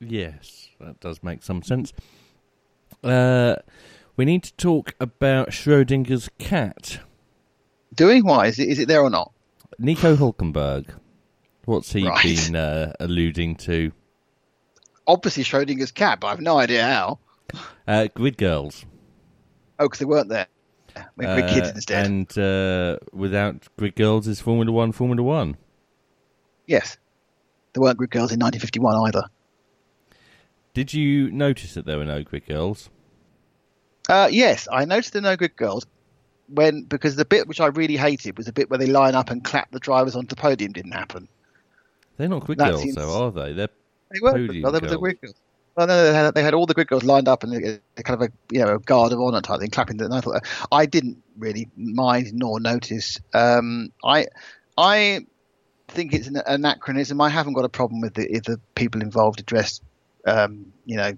[0.00, 1.92] Yes, that does make some sense.
[3.04, 3.54] Uh,
[4.16, 6.98] we need to talk about Schrodinger's cat,
[7.94, 9.32] Doing why is it is it there or not?
[9.78, 10.86] Nico Hulkenberg.
[11.66, 12.22] What's he Right.
[12.24, 13.92] been uh, alluding to?
[15.06, 17.18] Obviously Schrodinger's cat, but I've no idea how.
[17.86, 18.84] Uh, Grid Girls.
[19.80, 20.46] Oh, because they weren't there.
[21.16, 22.06] Maybe Uh, kids instead.
[22.06, 25.56] And uh, without Grid Girls is Formula One, Formula One.
[26.66, 26.96] yes,
[27.72, 29.24] there weren't grid girls in 1951 either.
[30.74, 32.90] Did you notice that there were no Grid Girls?
[34.08, 35.86] Uh, yes, I noticed the no good girls
[36.48, 39.30] when because the bit which I really hated was the bit where they line up
[39.30, 41.28] and clap the drivers onto the podium didn't happen.
[42.16, 43.52] They're not Grid That Girls, seems- though, are they?
[43.52, 43.68] They're
[44.12, 44.32] They were.
[44.32, 45.00] Podium Well, they were the girls.
[45.00, 45.34] grid girls.
[45.76, 48.22] Well, no, they had, they had all the grid girls lined up and kind of
[48.22, 50.00] a you know a guard of honor type thing, clapping.
[50.00, 53.18] And I thought I didn't really mind nor notice.
[53.32, 54.26] Um, I
[54.76, 55.26] I
[55.88, 57.20] think it's an anachronism.
[57.20, 59.82] I haven't got a problem with the, if the people involved dressed,
[60.26, 61.12] um, you know.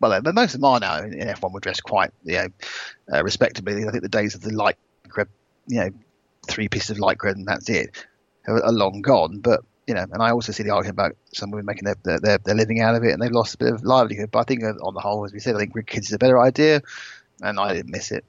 [0.00, 2.48] Well, but most of them are now in F1 were dressed quite, you know,
[3.12, 3.84] uh, respectably.
[3.84, 4.76] I think the days of the light,
[5.16, 5.90] you know,
[6.46, 8.06] three pieces of lycra and that's it
[8.46, 9.38] are, are long gone.
[9.38, 12.36] But you know, and I also see the argument about some women making their, their,
[12.36, 14.30] their, living out of it and they've lost a bit of livelihood.
[14.30, 16.18] But I think on the whole, as we said, I think Grid Kids is a
[16.18, 16.82] better idea,
[17.40, 18.24] and I didn't miss it.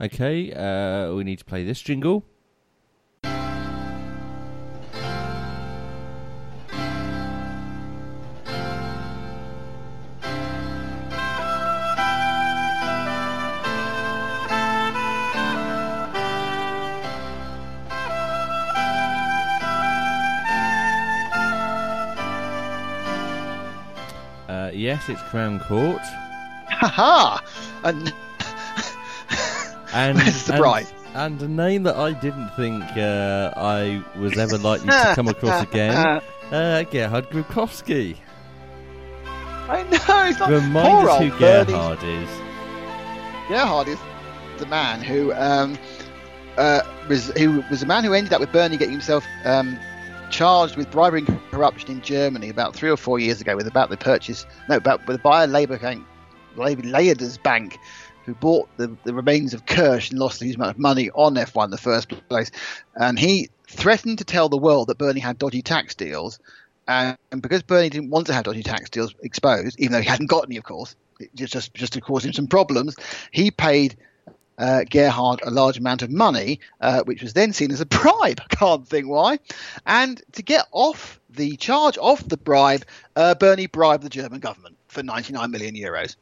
[0.00, 0.52] okay.
[0.52, 2.24] Uh, we need to play this jingle.
[25.08, 26.00] It's Crown Court.
[26.70, 27.44] Ha ha!
[27.84, 28.12] And
[29.94, 30.86] And, Where's the and- bride?
[31.14, 35.62] And a name that I didn't think uh, I was ever likely to come across
[35.70, 36.22] again.
[36.52, 38.18] Uh, Gerhard Gribkowsky.
[39.24, 41.72] I know, it's not Remind us who Bernie.
[42.22, 42.28] Is.
[43.48, 43.98] Gerhard is
[44.58, 45.78] the man who um,
[46.58, 49.78] uh, was who was the man who ended up with Bernie getting himself um,
[50.32, 53.90] charged with bribery and corruption in Germany about three or four years ago with about
[53.90, 56.04] the purchase no about with by a Labour bank,
[56.56, 56.82] Labour
[57.42, 57.78] Bank,
[58.24, 61.34] who bought the, the remains of Kirch and lost a huge amount of money on
[61.34, 62.50] F1 in the first place,
[62.96, 66.38] and he threatened to tell the world that Bernie had dodgy tax deals.
[66.88, 70.08] And, and because Bernie didn't want to have dodgy tax deals exposed, even though he
[70.08, 72.96] hadn't got any, of course, it just, just to cause him some problems,
[73.30, 73.96] he paid
[74.58, 78.40] uh, Gerhard a large amount of money, uh, which was then seen as a bribe.
[78.50, 79.38] Can't think why.
[79.86, 82.84] And to get off the charge of the bribe,
[83.16, 86.16] uh, Bernie bribed the German government for 99 million euros.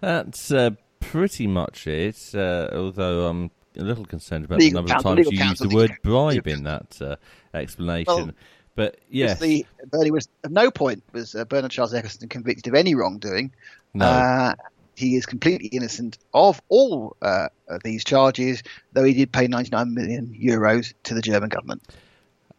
[0.00, 2.34] That's uh, pretty much it.
[2.34, 5.62] Uh, although I'm a little concerned about Legal the number counsel, of times you used
[5.62, 7.16] the word bribe in that uh,
[7.54, 8.14] explanation.
[8.14, 8.30] Well,
[8.76, 12.74] but yes, The, Bernie was at no point was uh, Bernard Charles Ecclestone convicted of
[12.74, 13.52] any wrongdoing.
[13.94, 14.54] no.
[15.00, 19.94] He is completely innocent of all uh, of these charges, though he did pay 99
[19.94, 21.82] million euros to the German government.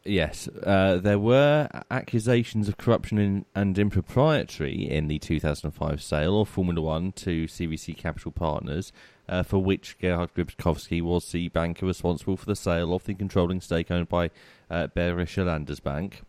[0.04, 6.50] Yes, uh, there were accusations of corruption in, and impropriety in the 2005 sale of
[6.50, 8.92] Formula One to CVC Capital Partners,
[9.30, 13.62] uh, for which Gerhard Gribkowsky was the banker responsible for the sale of the controlling
[13.62, 14.32] stake owned by
[14.72, 16.22] uh, Bayerische Landesbank.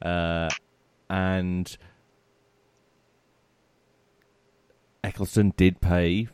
[0.00, 0.48] Uh,
[1.08, 1.76] and
[5.04, 6.28] Ecclestone did pay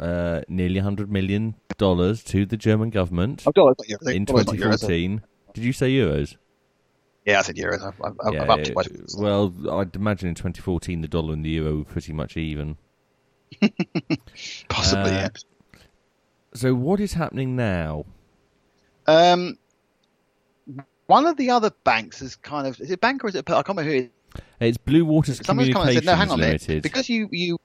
[0.00, 4.14] uh, nearly $100 million to the German government Oh, not euros.
[4.14, 4.80] in Oh, it's not euros.
[4.80, 5.22] 2014.
[5.54, 6.36] Did you say euros?
[7.24, 7.82] Yeah, I said euros.
[7.82, 8.84] I've, I've Yeah, up to my-
[9.18, 12.76] well, I'd imagine in 2014 the dollar and the euro were pretty much even.
[14.68, 15.10] possibly.
[15.12, 15.28] uh, yeah.
[16.54, 18.04] So what is happening now?
[19.06, 19.58] Um,
[21.06, 23.48] one of the other banks is kind of is it a bank or is it?
[23.48, 23.96] a- I can't remember who.
[23.98, 24.10] It is.
[24.60, 26.82] It's Blue Waters Someone's come and Communications said, "No, hang on Limited.
[26.82, 27.58] because you you."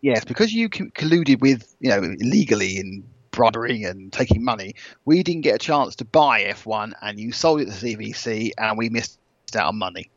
[0.00, 4.74] Yes, because you colluded with you know illegally in bribery and taking money,
[5.04, 8.78] we didn't get a chance to buy F1, and you sold it to CVC, and
[8.78, 9.18] we missed
[9.54, 10.10] out on money.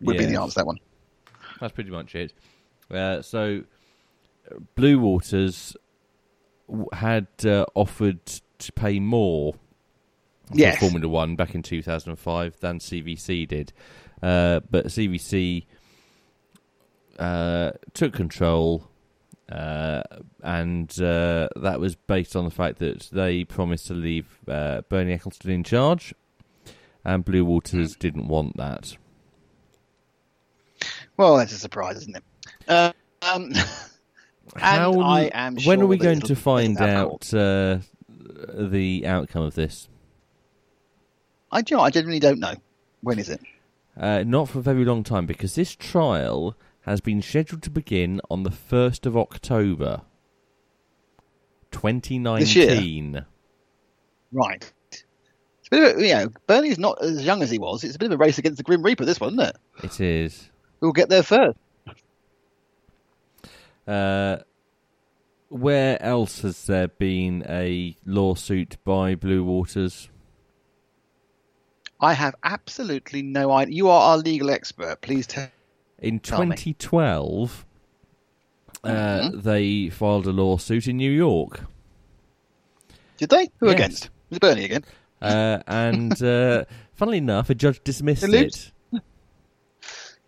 [0.00, 0.78] Would be the answer to that one.
[1.60, 2.32] That's pretty much it.
[2.88, 3.64] Uh, so,
[4.76, 5.76] Blue Waters
[6.92, 8.24] had uh, offered
[8.58, 9.58] to pay more for
[10.54, 10.78] Yes.
[10.78, 13.72] Formula One back in 2005 than CVC did,
[14.22, 15.66] uh, but CVC
[17.18, 18.88] uh, took control,
[19.50, 20.02] uh,
[20.42, 25.16] and uh, that was based on the fact that they promised to leave uh, Bernie
[25.16, 26.14] Ecclestone in charge,
[27.04, 27.98] and Blue Waters Hmm.
[28.00, 28.96] didn't want that.
[31.16, 32.24] Well, that's a surprise, isn't it?
[32.68, 32.92] Uh,
[33.22, 33.52] um,
[34.56, 37.78] How, And I am when sure are we going to find out uh,
[38.54, 39.88] the outcome of this?
[41.52, 42.54] I, do you know, I genuinely don't know.
[43.02, 43.40] When is it?
[43.96, 46.56] Uh, not for a very long time because this trial
[46.88, 50.02] has been scheduled to begin on the 1st of October
[51.70, 53.24] 2019.
[54.32, 54.72] Right.
[54.90, 55.04] It's
[55.66, 57.84] a bit of a, you know, Bernie's not as young as he was.
[57.84, 59.56] It's a bit of a race against the Grim Reaper, this one, isn't it?
[59.84, 60.50] It is.
[60.80, 61.58] We'll get there first.
[63.86, 64.38] Uh,
[65.48, 70.10] where else has there been a lawsuit by Blue Waters?
[72.00, 73.74] I have absolutely no idea.
[73.74, 75.00] You are our legal expert.
[75.00, 75.48] Please tell.
[76.00, 77.66] In Tell 2012,
[78.84, 79.42] uh, Mhm.
[79.42, 81.64] they filed a lawsuit in New York.
[83.16, 83.48] Did they?
[83.58, 83.74] Who Yes.
[83.74, 84.10] against?
[84.30, 84.84] Was it Bernie again?
[85.20, 88.70] Uh, and uh, funnily enough, a judge dismissed They it.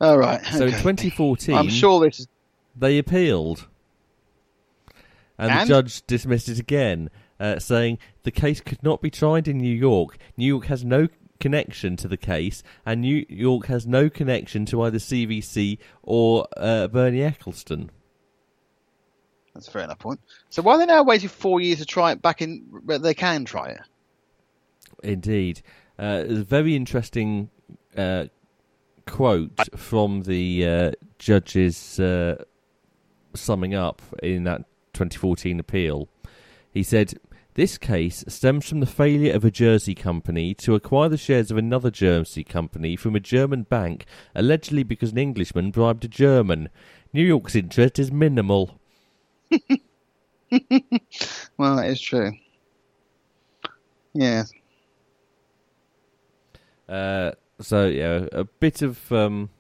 [0.01, 0.45] All right.
[0.47, 2.29] So in 2014, I'm sure this is.
[2.75, 3.69] they appealed,
[5.39, 9.59] and, the judge dismissed it again, uh, saying the case could not be tried in
[9.59, 10.17] New York.
[10.37, 11.07] New York has no
[11.41, 16.87] connection to the case, and New York has no connection to either CVC or uh,
[16.89, 17.89] Bernie Ecclestone.
[19.55, 20.21] That's a fair enough point.
[20.51, 23.15] So why are they now waiting four years to try it back in where they
[23.15, 23.81] can try it?
[25.03, 25.63] Indeed.
[25.99, 27.51] Uh, there's a very interesting
[27.97, 28.27] uh,
[29.07, 32.43] quote from the uh, judge's uh,
[33.35, 36.09] summing up in that 2014 appeal.
[36.73, 37.15] He said,
[37.55, 41.57] This case stems from the failure of a Jersey company to acquire the shares of
[41.57, 46.69] another Jersey company from a German bank, allegedly because an Englishman bribed a German.
[47.13, 48.79] New York's interest is minimal.
[51.57, 52.33] Well, that is true.
[54.15, 54.45] Yeah.
[56.89, 59.51] Uh, so yeah, a bit of um,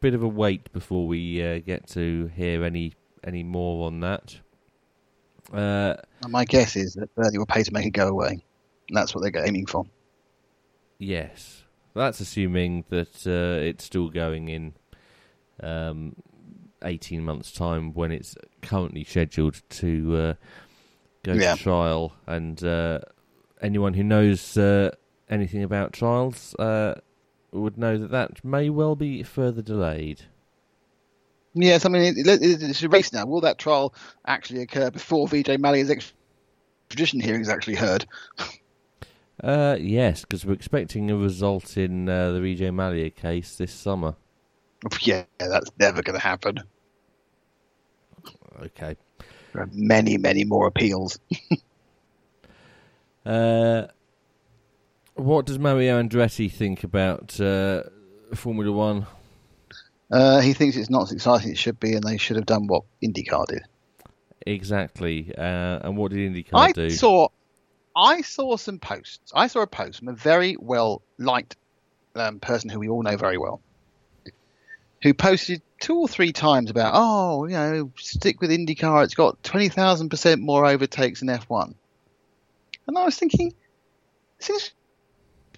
[0.00, 2.92] bit of a wait before we uh, get to hear any
[3.24, 4.40] any more on that.
[5.52, 5.94] Uh,
[6.28, 8.42] My guess is that Bernie will pay to make it go away.
[8.88, 9.84] And that's what they're aiming for.
[10.98, 14.74] yes, that's assuming that uh, it's still going in
[15.62, 16.14] um,
[16.82, 20.34] eighteen months' time when it's currently scheduled to uh,
[21.22, 21.54] go Yeah.
[21.56, 22.12] to trial.
[22.26, 23.00] And uh,
[23.60, 24.90] anyone who knows uh,
[25.28, 26.94] anything about trials uh,
[27.52, 30.22] would know that that may well be further delayed.
[31.54, 33.26] Yes, I mean, it, it, it's a race now.
[33.26, 33.94] Will that trial
[34.26, 38.06] actually occur before Vijay Mallya's extradition hearing is actually heard?
[39.42, 44.14] Uh, yes, because we're expecting a result in uh, the Vijay Mallya case this summer.
[45.02, 46.60] Yeah, that's never going to happen.
[48.62, 48.96] Okay.
[49.52, 51.18] There are many, many more appeals.
[53.26, 53.86] Uh,
[55.16, 57.82] what does Mario Andretti think about uh,
[58.34, 59.06] Formula One?
[60.10, 62.46] Uh, he thinks it's not as exciting as it should be, and they should have
[62.46, 63.62] done what IndyCar did.
[64.46, 65.34] Exactly.
[65.36, 66.90] Uh, and what did IndyCar I do?
[66.90, 67.28] saw,
[67.94, 69.32] I saw some posts.
[69.34, 71.56] I saw a post from a very well liked
[72.14, 73.60] um, person who we all know very well,
[75.02, 79.04] who posted two or three times about, oh, you know, stick with IndyCar.
[79.04, 81.74] It's got twenty thousand percent more overtakes than F1.
[82.86, 83.52] And I was thinking,
[84.38, 84.72] since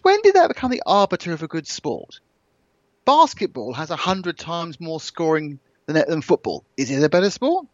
[0.02, 2.18] when did that become the arbiter of a good sport?
[3.04, 6.64] Basketball has a hundred times more scoring than, than football.
[6.76, 7.66] Is it a better sport?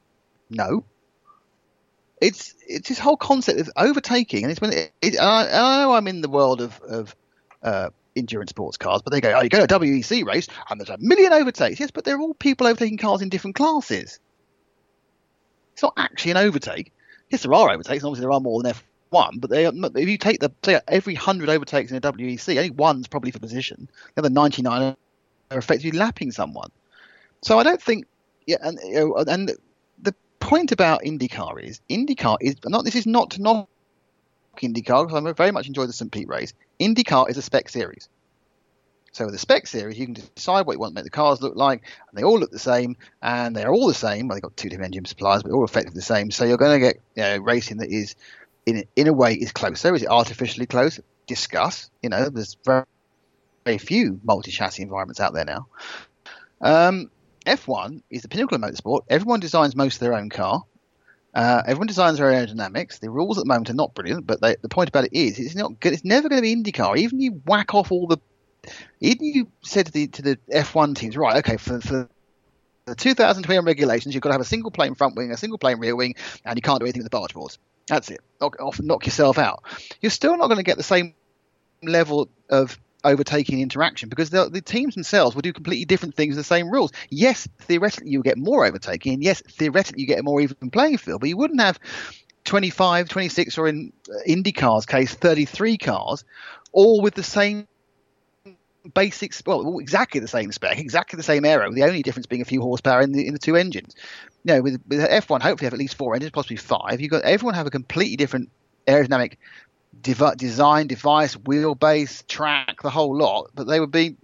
[0.51, 0.85] No
[2.21, 5.93] it's it's this whole concept of overtaking, and it's when it, it, I, I know
[5.93, 7.17] I'm in the world of of
[7.63, 10.81] uh, endurance sports cars, but they go, oh, you go to a WEC race and
[10.81, 11.79] there's a million overtakes.
[11.79, 14.19] Yes, but they're all people overtaking cars in different classes.
[15.75, 16.93] It's not actually an overtake.
[17.31, 18.03] Yes, there are overtakes.
[18.03, 18.73] Obviously, there are more than
[19.13, 22.71] F1, but they if you take the say every hundred overtakes in a WEC, only
[22.71, 23.91] one's probably for position.
[24.15, 24.97] The other 99
[25.51, 26.71] are effectively lapping someone.
[27.43, 28.07] So I don't think,
[28.47, 29.53] yeah, and you know, and
[30.03, 32.85] the point about IndyCar is IndyCar is not.
[32.85, 33.69] This is not to knock
[34.59, 36.55] IndyCar because I very much enjoy the St Pete race.
[36.81, 38.09] IndyCar is a spec series.
[39.13, 41.41] So with the spec series, you can decide what you want to make the cars
[41.41, 44.29] look like, and they all look the same, and they're all the same.
[44.29, 46.31] Well, they've got two different engine suppliers, but all effectively the same.
[46.31, 48.15] So you're going to get you know, racing that is,
[48.67, 49.95] in in a way, is closer.
[49.95, 51.01] Is it artificially close?
[51.27, 51.89] Discuss.
[52.03, 52.85] You know, there's very,
[53.67, 55.67] very few multi-chassis environments out there now.
[56.61, 57.11] Um,
[57.45, 59.03] F1 is the pinnacle of motorsport.
[59.11, 60.65] Everyone designs most of their own car.
[61.35, 63.01] Uh, everyone designs their aerodynamics.
[63.01, 65.39] The rules at the moment are not brilliant, but they, the point about it is,
[65.39, 65.93] it's not good.
[65.93, 66.97] It's never going to be IndyCar.
[66.97, 68.19] Even you whack off all the,
[69.01, 71.37] even you said to the to the F1 teams, right?
[71.39, 72.09] Okay, for for
[72.87, 75.79] the 2021 regulations, you've got to have a single plane front wing, a single plane
[75.79, 76.15] rear wing,
[76.45, 77.59] and you can't do anything with the barge boards.
[77.89, 78.21] That's it.
[78.41, 79.63] Knock, off, knock yourself out.
[80.01, 81.15] You're still not going to get the same
[81.83, 86.49] level of overtaking interaction because the, teams themselves will do completely different things with the
[86.49, 86.93] same rules.
[87.11, 90.71] Yes, theoretically you will get more overtaking, and yes, theoretically you get a more even
[90.71, 91.79] playing field, but you wouldn't have
[92.45, 96.25] 25, 26, or in uh, IndyCar's case, 33 cars,
[96.73, 97.67] all with the same
[98.95, 102.47] basics, well, exactly the same spec, exactly the same aero, the only difference being a
[102.47, 103.95] few horsepower in the in the two engines.
[104.45, 107.01] You know, with, with F1, hopefully have at least four engines, possibly five.
[107.01, 108.51] You've got everyone have a completely different
[108.87, 109.35] aerodynamic
[110.03, 114.17] dev- design, device, wheelbase, track, the whole lot, but they would be,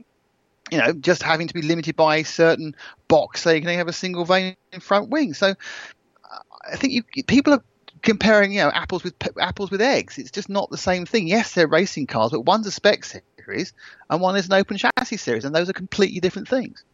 [0.71, 2.75] you know, just having to be limited by a certain
[3.09, 5.35] box so you can only have a single vane in front wing.
[5.35, 5.55] So
[6.71, 7.63] I think you people are
[8.03, 10.19] comparing, you know, apples with apples with eggs.
[10.19, 11.29] It's just not the same thing.
[11.29, 13.73] Yes, they're racing cars, but one's a spec series
[14.11, 16.85] and one is an open chassis series, and those are completely different things.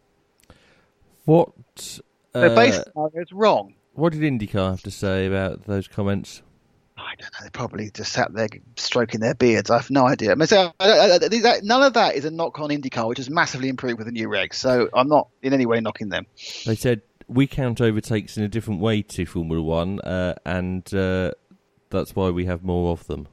[1.24, 1.52] What?
[1.76, 2.02] So
[2.34, 3.74] Uh, basically, it's wrong.
[3.92, 6.42] what did IndyCar have to say about those comments?
[6.98, 7.44] I don't know.
[7.44, 9.70] They probably just sat there stroking their beards.
[9.70, 10.32] I have no idea.
[10.32, 13.08] I mean, so, I, I, I, that- none of that is a knock on IndyCar,
[13.08, 14.54] which has massively improved with the new regs.
[14.54, 16.26] So I'm not in any way knocking them.
[16.66, 21.32] They said we count overtakes in a different way to Formula One, uh, and uh,
[21.90, 23.28] that's why we have more of them.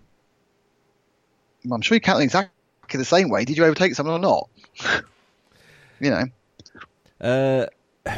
[1.72, 3.46] I'm sure you count them exactly the same way.
[3.46, 4.50] Did you overtake someone or not?
[6.00, 6.26] you know,
[7.20, 7.66] Uh,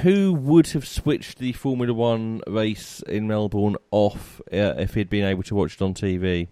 [0.01, 5.25] who would have switched the Formula One race in Melbourne off uh, if he'd been
[5.25, 6.47] able to watch it on TV?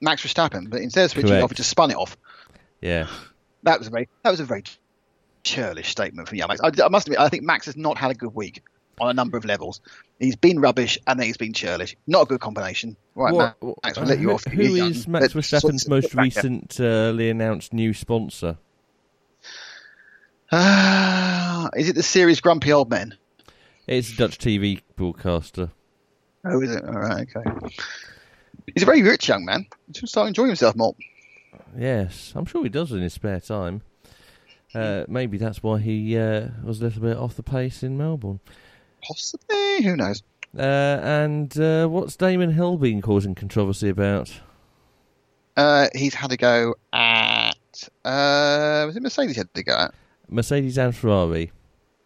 [0.00, 2.16] Max Verstappen, but instead of switching it off, he just spun it off.
[2.80, 3.06] Yeah.
[3.62, 4.62] That was a very that was a very
[5.42, 6.60] churlish statement from young Max.
[6.60, 8.62] I, I must admit, I think Max has not had a good week
[9.00, 9.80] on a number of levels.
[10.18, 11.96] He's been rubbish and then he's been churlish.
[12.06, 12.96] Not a good combination.
[13.14, 14.44] Right, What- Max, uh, we'll let you who- off.
[14.44, 15.08] Who is.
[15.08, 18.58] Max Verstappen's most recently announced new sponsor?
[20.52, 23.16] Ah, is it the series Grumpy Old Men?
[23.86, 25.70] It's a Dutch TV broadcaster.
[26.44, 26.84] Oh, is it?
[26.84, 27.74] All right, okay.
[28.72, 29.66] He's a very rich young man.
[29.88, 30.94] He should start enjoying himself more.
[31.76, 33.82] Yes, I'm sure he does in his spare time.
[34.74, 38.40] Uh, maybe that's why he uh, was a little bit off the pace in Melbourne.
[39.02, 40.22] Possibly, who knows?
[40.56, 40.60] Uh,
[41.02, 44.32] and uh, what's Damon Hill been causing controversy about?
[45.56, 47.54] Uh, he's had to go at.
[48.04, 49.94] Uh, was it Mercedes had to go at?
[50.28, 51.52] Mercedes and Ferrari.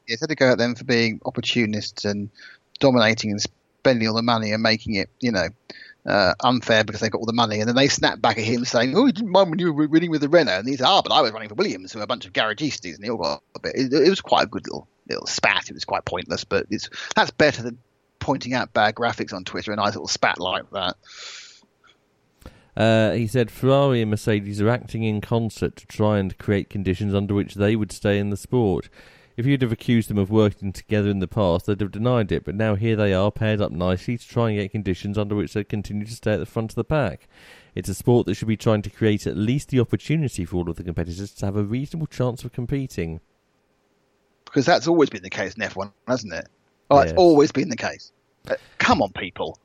[0.06, 2.30] He's had to go at them for being opportunists and
[2.80, 5.48] dominating and spending all the money and making it, you know,
[6.06, 7.60] uh, unfair because they got all the money.
[7.60, 9.86] And then they snap back at him saying, "Oh, you didn't mind when you were
[9.86, 12.00] winning with the Renault." And he said, "Ah, but I was running for Williams, who
[12.00, 13.76] are a bunch of garagistas." And he all got a bit.
[13.76, 15.68] It, it was quite a good little little spat.
[15.68, 17.78] It was quite pointless, but it's that's better than
[18.18, 19.72] pointing out bad graphics on Twitter.
[19.72, 20.96] A nice little spat like that.
[22.76, 27.14] Uh, he said Ferrari and Mercedes are acting in concert to try and create conditions
[27.14, 28.88] under which they would stay in the sport.
[29.36, 32.44] If you'd have accused them of working together in the past, they'd have denied it,
[32.44, 35.54] but now here they are, paired up nicely to try and get conditions under which
[35.54, 37.26] they continue to stay at the front of the pack.
[37.74, 40.68] It's a sport that should be trying to create at least the opportunity for all
[40.68, 43.20] of the competitors to have a reasonable chance of competing.
[44.44, 46.48] Because that's always been the case in F1, hasn't it?
[46.90, 47.10] Oh, Yes.
[47.10, 48.12] it's always been the case.
[48.48, 49.58] Uh, come on, people.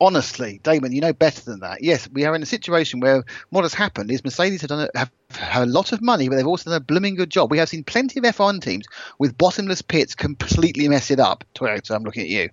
[0.00, 1.82] Honestly, Damon, you know better than that.
[1.82, 4.98] Yes, we are in a situation where what has happened is Mercedes have done a,
[4.98, 7.50] have, have a lot of money, but they've also done a blooming good job.
[7.50, 8.86] We have seen plenty of F1 teams
[9.18, 11.44] with bottomless pits completely mess it up.
[11.54, 12.48] Toyota, I'm looking at you.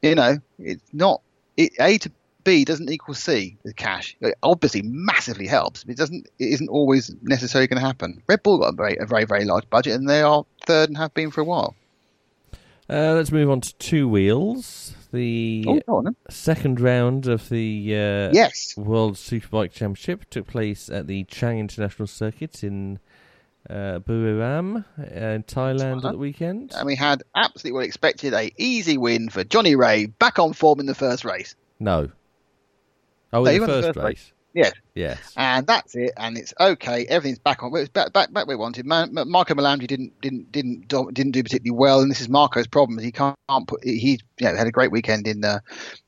[0.00, 1.20] You know, it's not
[1.56, 2.10] it, A to
[2.44, 4.16] B doesn't equal C with cash.
[4.20, 5.82] It obviously massively helps.
[5.84, 6.28] But it doesn't.
[6.38, 8.22] It isn't always necessarily going to happen.
[8.28, 10.96] Red Bull got a very, a very, very large budget, and they are third and
[10.96, 11.74] have been for a while.
[12.88, 14.94] Uh, let's move on to two wheels.
[15.12, 18.74] The Oh, on second round of the uh, Yes.
[18.76, 22.98] World Superbike Championship took place at the Chang International Circuit in
[23.70, 26.72] uh, Buriram uh, in Thailand at the weekend.
[26.76, 30.78] and we had absolutely what expected a easy win for Johnny Rea back on form
[30.80, 31.54] in the first race.
[31.80, 32.10] No.
[33.32, 34.04] Oh, in the won the first first race.
[34.06, 34.32] race.
[34.56, 34.72] Yes.
[34.94, 35.34] Yes.
[35.36, 37.04] And that's it, and it's okay.
[37.04, 37.68] Everything's back on.
[37.68, 38.86] It was back, back, back where we wanted.
[38.86, 42.66] Man, Marco Melandri didn't didn't didn't do, didn't do particularly well, and this is Marco's
[42.66, 42.98] problem.
[42.98, 43.36] He can't
[43.66, 43.84] put.
[43.84, 45.60] He you know, had a great weekend in uh,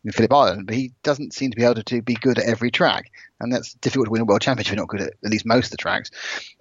[0.03, 2.47] in Phillip Island, but he doesn't seem to be able to, to be good at
[2.47, 4.73] every track, and that's difficult to win a world championship.
[4.73, 6.11] if You're not good at at least most of the tracks.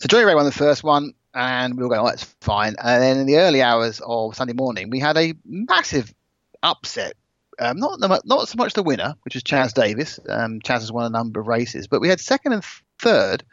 [0.01, 2.75] So Johnny Rea won the first one, and we were going, oh, that's fine.
[2.83, 6.13] And then in the early hours of Sunday morning, we had a massive
[6.61, 7.13] upset
[7.59, 10.19] um, not the, not so much the winner, which was Chaz Davies.
[10.29, 12.63] Um, Chaz has won a number of races, but we had second and
[12.99, 13.43] third.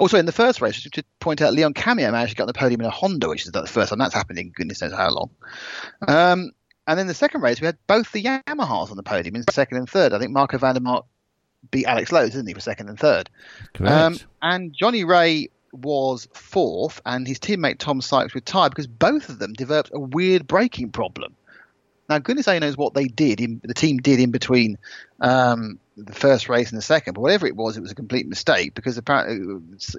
[0.00, 2.52] Also, in the first race, to point out, Leon Camier managed to get on the
[2.52, 5.10] podium in a Honda, which is the first time that's happened in goodness knows how
[5.10, 5.30] long.
[6.06, 6.52] Um,
[6.86, 9.78] and then the second race, we had both the Yamahas on the podium in second
[9.78, 10.12] and third.
[10.12, 11.04] I think Marco van der Mark
[11.70, 13.28] beat Alex Lowes, didn't he, for second and third?
[13.74, 13.92] Correct.
[13.92, 19.38] Um, and Johnny Rea was fourth, and his teammate Tom Sykes retired because both of
[19.38, 21.34] them developed a weird braking problem.
[22.08, 23.40] Now, goodness only knows what they did.
[23.40, 24.78] In, the team did in between
[25.20, 28.26] um, the first race and the second, but whatever it was, it was a complete
[28.26, 29.36] mistake because apparently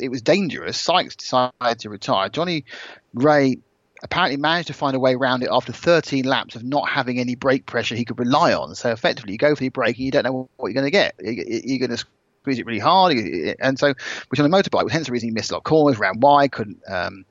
[0.01, 0.78] it was, dangerous.
[0.78, 2.30] Sykes decided to retire.
[2.30, 2.66] Johnny
[3.14, 3.60] Rea
[4.01, 7.36] apparently managed to find a way around it after 13 laps of not having any
[7.36, 8.74] brake pressure he could rely on.
[8.74, 11.16] So effectively, you go for your braking, you don't know what you're going to get.
[11.20, 12.05] You- You're going to
[12.41, 13.16] squeeze it really hard,
[13.60, 13.93] and so
[14.30, 16.51] which on a motorbike, hence the reason he missed a lot of corners, ran wide,
[16.51, 17.26] couldn't um,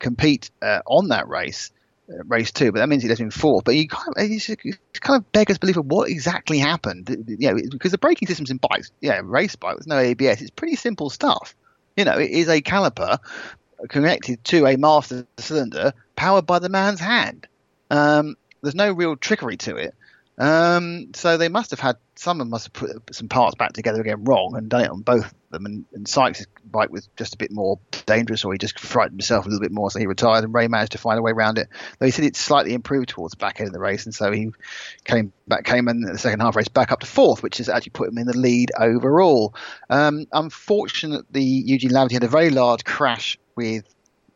[0.00, 1.70] compete uh, on that race.
[2.06, 3.64] Race two, but that means he left him fourth.
[3.64, 4.46] But he kind of, he's
[5.00, 7.08] kind of beggars belief of what exactly happened.
[7.26, 10.50] You know, because the braking systems in bikes, yeah, race bike with no ABS, it's
[10.50, 11.54] pretty simple stuff.
[11.96, 13.18] You know, it is a caliper
[13.88, 17.46] connected to a master cylinder powered by the man's hand.
[17.90, 19.94] Um, there's no real trickery to it.
[20.36, 24.24] Um, so they must have had someone must have put some parts back together again
[24.24, 25.66] wrong and done it on both of them.
[25.66, 29.46] And, and Sykes' bike was just a bit more dangerous, or he just frightened himself
[29.46, 30.44] a little bit more, so he retired.
[30.44, 31.68] And Rea managed to find a way around it.
[31.98, 34.32] Though he said it slightly improved towards the back end of the race, and so
[34.32, 34.50] he
[35.04, 37.90] came back, came in the second half race back up to fourth, which has actually
[37.90, 39.54] put him in the lead overall.
[39.88, 43.84] Um, unfortunately, Eugene Laverty had a very large crash with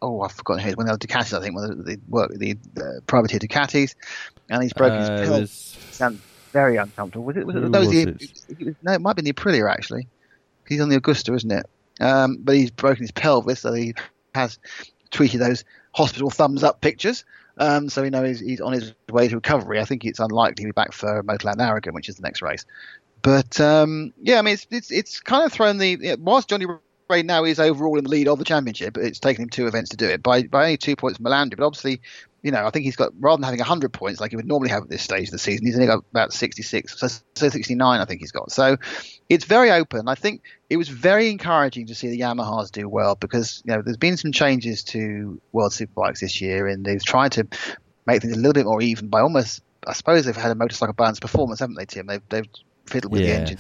[0.01, 0.69] oh, I've forgotten who.
[0.69, 3.95] was One of the Ducatis, I think, one of the the uh, privateer Ducatis,
[4.51, 5.41] and he's broken Uh, his it pelvis.
[5.41, 6.21] was- Sounds
[6.53, 7.25] very uncomfortable.
[7.25, 7.47] Was it?
[7.47, 7.63] Was it?
[7.63, 8.09] Was the, it?
[8.61, 10.07] it was- no, it might be the Aprilia actually.
[10.67, 11.67] He's on the Agusta, isn't it?
[12.01, 13.95] Um, but he's broken his pelvis, so he
[14.35, 14.59] has
[15.11, 17.25] tweeted those hospital thumbs up pictures.
[17.57, 19.81] Um, so we know he's, he's on his way to recovery.
[19.81, 22.65] I think it's unlikely he'll be back for Motorland Aragon, which is the next race.
[23.23, 26.67] But um, yeah, I mean, it's it's it's kind of thrown the whilst Johnny
[27.11, 28.97] Rea now is overall in the lead of the championship.
[28.97, 31.57] It's taken him two events to do it by by only two points from Melandri.
[31.57, 32.03] But obviously,
[32.43, 34.71] you know, I think he's got rather than having hundred points like he would normally
[34.71, 37.49] have at this stage of the season, he's only got about sixty six, so, so
[37.49, 38.01] sixty nine.
[38.01, 38.53] I think he's got.
[38.53, 38.77] So
[39.29, 40.09] it's very open.
[40.09, 43.83] I think it was very encouraging to see the Yamahas do well because you know
[43.83, 47.47] there's been some changes to World Superbikes this year, and they've tried to
[48.07, 49.63] make things a little bit more even by almost.
[49.87, 52.07] I suppose they've had a motorcycle balance performance, haven't they, Tim?
[52.07, 52.49] They've they've
[52.85, 53.59] fiddled with the engine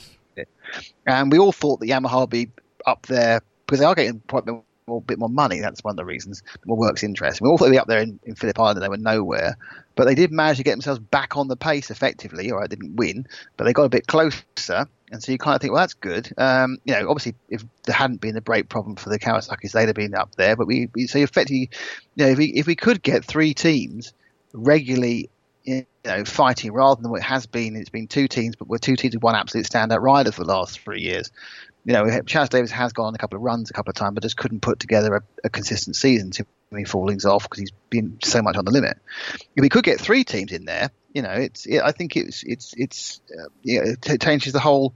[1.07, 2.51] and we all thought that Yamaha would be
[2.89, 5.61] up there because they are getting quite a bit more money.
[5.61, 6.43] That's one of the reasons.
[6.64, 7.45] More work's interesting.
[7.45, 9.57] We all thought they'd be up there in, in Phillip Island, they were nowhere,
[9.95, 12.51] but they did manage to get themselves back on the pace effectively.
[12.51, 13.26] All right, didn't win,
[13.57, 14.86] but they got a bit closer.
[15.11, 16.32] And so you kind of think, well, that's good.
[16.36, 19.86] Um, you know, obviously, if there hadn't been the brake problem for the Kawasaki's, they'd
[19.86, 20.57] have been up there.
[20.57, 21.70] But we, we so effectively,
[22.16, 24.12] you know, if we if we could get three teams
[24.53, 25.30] regularly
[25.68, 27.76] you know, fighting rather than what it has been.
[27.76, 30.51] It's been two teams, but we're two teams with one absolute standout rider for the
[30.51, 31.30] last three years.
[31.89, 34.12] You know, Chaz Davies has gone on a couple of runs a couple of times,
[34.12, 36.30] but just couldn't put together a, a consistent season.
[36.30, 38.99] Too many fallings off because he's been so much on the limit.
[39.57, 41.64] If we could get three teams in there, you know, it's.
[41.64, 44.93] It, I think it's it's it's uh, you know, it changes the whole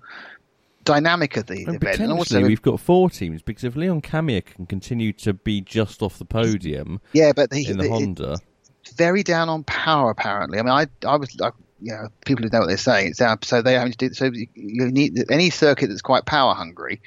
[0.85, 1.99] dynamic of the And event.
[1.99, 6.03] And also, we've got four teams because if Leon Camier can continue to be just
[6.03, 8.39] off the podium yeah, but the, in the the- Honda,
[8.97, 10.59] very down on power apparently.
[10.59, 13.15] I mean, I I was like, you know, people who know what they're saying.
[13.15, 14.31] So they having to do so.
[14.55, 17.01] You need any circuit that's quite power hungry.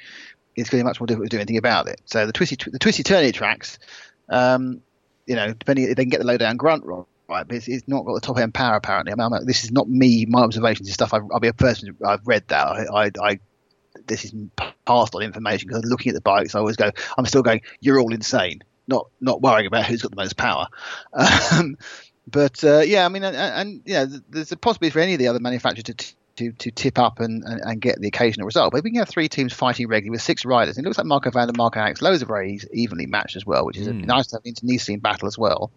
[0.54, 2.00] It's going to be much more difficult to do anything about it.
[2.06, 3.78] So the twisty the twisty turny tracks,
[4.28, 4.80] um,
[5.26, 6.84] you know, depending if they can get the low down grunt
[7.28, 7.46] right.
[7.46, 9.12] But it's, it's not got the top end power apparently.
[9.12, 11.14] I mean, I'm, this is not me, my observations and stuff.
[11.14, 11.96] I, I'll be a person.
[12.04, 12.66] I've read that.
[12.66, 13.40] I, I, I
[14.06, 16.90] this is passed on information because looking at the bikes, I always go.
[17.16, 17.62] I'm still going.
[17.80, 18.62] You're all insane.
[18.88, 20.68] Not not worrying about who's got the most power.
[21.52, 21.76] Um,
[22.26, 25.28] but uh, yeah, I mean, and, and yeah, there's a possibility for any of the
[25.28, 28.72] other manufacturers to to, to tip up and, and, and get the occasional result.
[28.72, 31.06] But if we can have three teams fighting regularly with six riders, it looks like
[31.06, 34.02] Marco Van and Marco Alex, Lowes are very evenly matched as well, which is Mm.
[34.02, 35.70] a nice to have internecine battle as well.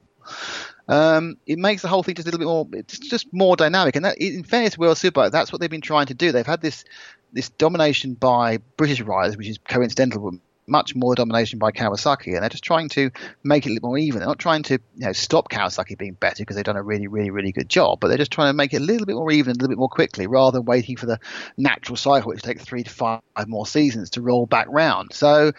[0.87, 3.95] Um, it makes the whole thing just a little bit more, it's just more dynamic.
[3.95, 6.31] And that, in fairness to World Superbike, that's what they've been trying to do.
[6.31, 6.83] They've had this
[7.31, 10.39] this domination by British riders, which is coincidental,
[10.69, 13.11] much more domination by Kawasaki, and they're just trying to
[13.43, 14.19] make it a little more even.
[14.19, 17.07] They're not trying to you know stop Kawasaki being better because they've done a really,
[17.07, 19.31] really, really good job, but they're just trying to make it a little bit more
[19.31, 21.19] even, a little bit more quickly, rather than waiting for the
[21.57, 25.13] natural cycle, which takes three to five more seasons to roll back round.
[25.13, 25.51] So,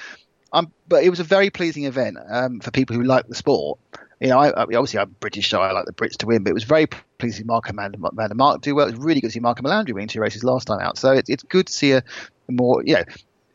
[0.53, 3.79] um, but it was a very pleasing event um, for people who like the sport.
[4.21, 6.51] You know, I, I, obviously I'm British, so I like the Brits to win, but
[6.51, 6.87] it was very
[7.19, 8.87] pleasing to Van Mark do well.
[8.87, 10.99] It was really good to see Marco Melandri win two races last time out.
[10.99, 12.05] So it, it's good to see a
[12.49, 13.05] more, you know,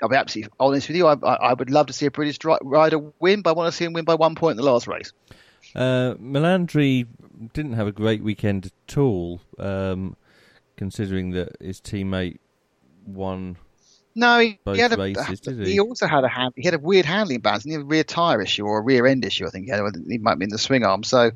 [0.02, 1.08] I'll be absolutely honest with you.
[1.08, 3.72] I, I, I would love to see a British dri- rider win, but I want
[3.72, 5.14] to see him win by one point in the last race.
[5.76, 7.08] uh, Melandri
[7.54, 10.16] didn't have a great weekend at all, um,
[10.78, 12.40] considering that his teammate
[13.06, 13.58] won.
[14.18, 14.98] No, he, Both he had a.
[14.98, 15.74] races, did he?
[15.74, 16.54] he also had a hand.
[16.56, 17.66] He had a weird handling balance.
[17.66, 19.46] He had a rear tire issue or a rear end issue.
[19.46, 21.32] I think he, had, he might be in the swing arm, so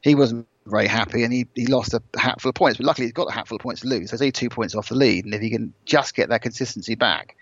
[0.00, 2.78] he wasn't very happy, and he, he lost a hatful of points.
[2.78, 4.10] But luckily, he's got a hatful of points to lose.
[4.10, 6.42] So he's only two points off the lead, and if he can just get that
[6.42, 7.36] consistency back,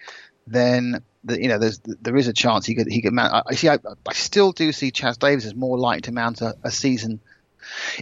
[0.46, 3.44] then the, you know there's there is a chance he could he could mount.
[3.48, 3.68] I, see.
[3.68, 3.78] I,
[4.08, 7.20] I still do see Chaz Davies as more likely to mount a, a season.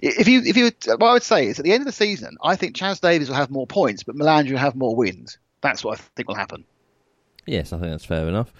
[0.03, 2.36] If you if you what I would say is at the end of the season,
[2.43, 5.38] I think Chaz Davies will have more points, but Melandri will have more wins.
[5.61, 6.64] That's what I think will happen.
[7.47, 8.53] Yes, I think that's fair enough.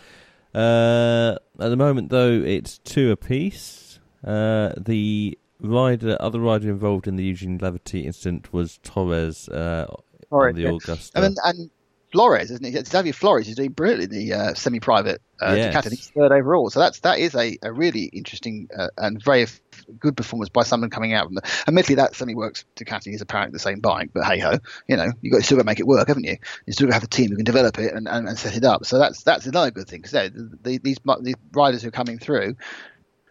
[0.55, 3.99] Uh, at the moment, though, it's two apiece.
[4.25, 9.87] Uh, the rider, other rider involved in the Eugene Laverty incident was Torres uh,
[10.29, 10.71] Torres, on the yeah.
[10.71, 11.11] Agusta.
[11.15, 11.71] I mean, and
[12.13, 12.87] Flores, isn't it?
[12.87, 15.75] Xavier Flores is doing brilliantly in the uh, semi-private uh, Yes.
[15.75, 15.91] Ducati.
[15.91, 19.61] He's third overall, so that's that is a, a really interesting uh, and very f-
[19.99, 21.27] good performance by someone coming out.
[21.27, 22.65] From the, admittedly, that semi works.
[22.77, 24.59] Ducati is apparently the same bike, but hey ho,
[24.89, 26.37] you know you got still got to make it work, haven't you?
[26.67, 28.57] You still got to have a team who can develop it and, and, and set
[28.57, 28.85] it up.
[28.85, 32.19] So that's that's another good thing because the, the, these these riders who are coming
[32.19, 32.57] through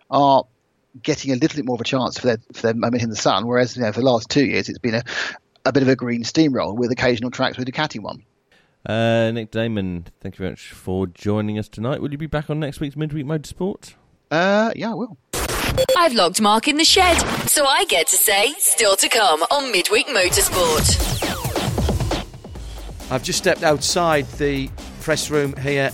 [0.10, 0.46] are
[1.04, 3.16] getting a little bit more of a chance for their for their moment in the
[3.16, 5.04] sun, whereas you know, for the last two years it's been a
[5.66, 8.24] a bit of a green steamroll with occasional tracks where Ducati won.
[8.86, 12.02] Uh, Nick Daman, thank you very much for joining us tonight.
[12.02, 13.96] Will you be back on next week's Midweek Motorsport?
[14.32, 15.18] Uh, yeah, I will.
[15.98, 17.18] I've locked Mark in the shed,
[17.48, 21.18] so I get to say, still to come on Midweek Motorsport.
[23.12, 24.70] I've just stepped outside the
[25.02, 25.92] press room here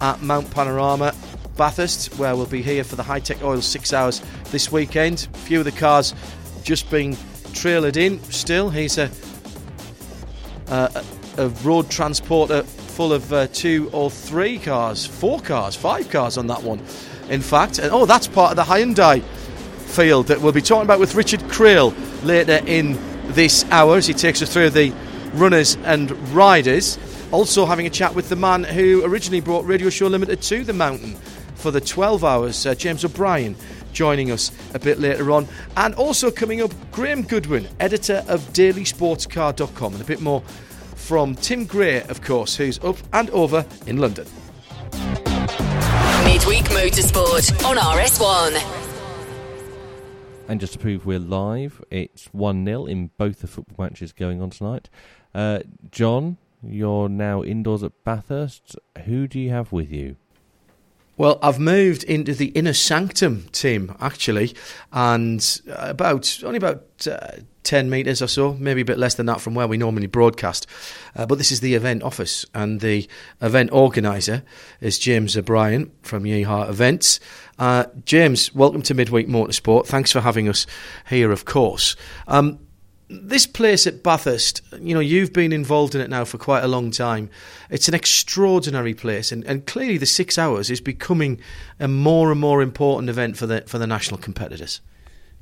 [0.00, 1.14] at Mount Panorama,
[1.56, 5.28] Bathurst, where we'll be here for the Hi-Tec Oil six hours this weekend.
[5.34, 6.14] A few of the cars
[6.62, 7.14] just being
[7.52, 8.70] trailered in still.
[8.70, 9.10] He's a,
[10.68, 11.04] a,
[11.38, 16.46] a road transporter full of uh, two or three cars, four cars, five cars on
[16.46, 16.80] that one,
[17.28, 17.78] in fact.
[17.78, 21.40] And oh, that's part of the Hyundai field that we'll be talking about with Richard
[21.40, 22.98] Craill later in
[23.32, 24.92] this hour as he takes us through the
[25.34, 26.98] runners and riders.
[27.32, 30.72] Also, having a chat with the man who originally brought Radio Show Limited to the
[30.72, 31.16] mountain
[31.56, 33.56] for the 12 hours, uh, James O'Brian,
[33.92, 35.48] joining us a bit later on.
[35.76, 40.42] And also coming up, Graham Goodwin, editor of dailysportscar.com, and a bit more
[40.94, 44.26] from Tim Gray, of course, who's up and over in London.
[46.24, 48.80] Midweek Motorsport on RS1.
[50.48, 54.42] And just to prove we're live, it's 1 0 in both the football matches going
[54.42, 54.90] on tonight.
[55.34, 58.76] Uh, John, You're now indoors at Bathurst.
[59.04, 60.16] Who do you have with you?
[61.16, 64.54] Well, I've moved into the inner sanctum, Tim, actually,
[64.92, 69.40] and about only about uh, 10 metres or so, maybe a bit less than that
[69.40, 70.66] from where we normally broadcast.
[71.14, 73.08] Uh, but this is the event office, and the
[73.40, 74.42] event organiser
[74.80, 77.20] is James O'Brian from Yeehaw Events.
[77.60, 79.86] Uh, James, welcome to Midweek Motorsport.
[79.86, 80.66] Thanks for having us
[81.08, 81.94] here, of course.
[82.26, 82.58] Um,
[83.08, 86.68] this place at Bathurst, you know, you've been involved in it now for quite a
[86.68, 87.30] long time.
[87.70, 91.40] It's an extraordinary place, and, and clearly the six hours is becoming
[91.78, 94.80] a more and more important event for the for the national competitors.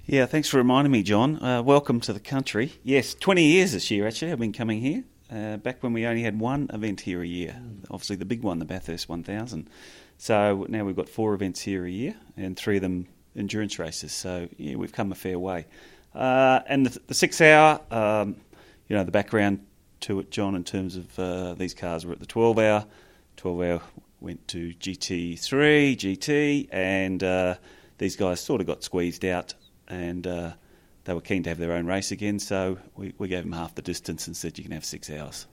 [0.04, 1.40] Yeah, thanks for reminding me, John.
[1.40, 2.72] Uh, welcome to the country.
[2.82, 5.04] Yes, 20 years this year, actually, I've been coming here.
[5.30, 7.56] Uh, back when we only had one event here a year,
[7.88, 9.70] obviously the big one, the Bathurst 1000.
[10.18, 13.06] So now we've got four events here a year, and three of them
[13.36, 14.12] endurance races.
[14.12, 15.66] So yeah, we've come a fair way.
[16.14, 18.36] Uh, and the, the, six hour, um,
[18.88, 19.64] you know, the background
[20.00, 22.86] to it, John, in terms of uh, these cars were at the 12 hour.
[23.36, 23.80] 12 hour
[24.20, 27.54] went to GT3, GT, and uh,
[27.98, 29.54] these guys sort of got squeezed out
[29.88, 30.52] and uh,
[31.04, 32.38] they were keen to have their own race again.
[32.38, 35.46] So we, we gave them half the distance and said you can have six hours.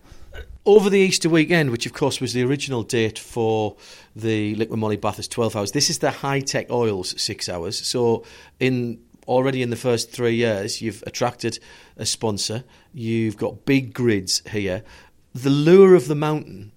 [0.66, 3.76] Over the Easter weekend, which of course was the original date for
[4.16, 7.84] the Liqui Moly Bathurst 12 hours, this is the Hi-Tec Oils six hours.
[7.86, 8.24] So
[8.60, 9.00] in
[9.30, 11.60] already in the first three years, you've attracted
[11.96, 12.64] a sponsor.
[12.92, 14.84] You've got big grids here.
[15.36, 16.72] The lure of the mountain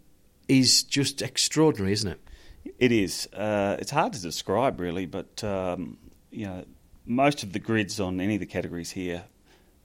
[0.49, 2.21] is just extraordinary, isn't it?
[2.79, 3.27] It is.
[3.33, 5.97] Uh, it's hard to describe, really, but um,
[6.31, 6.65] you know,
[7.07, 9.25] most of the grids on any of the categories here,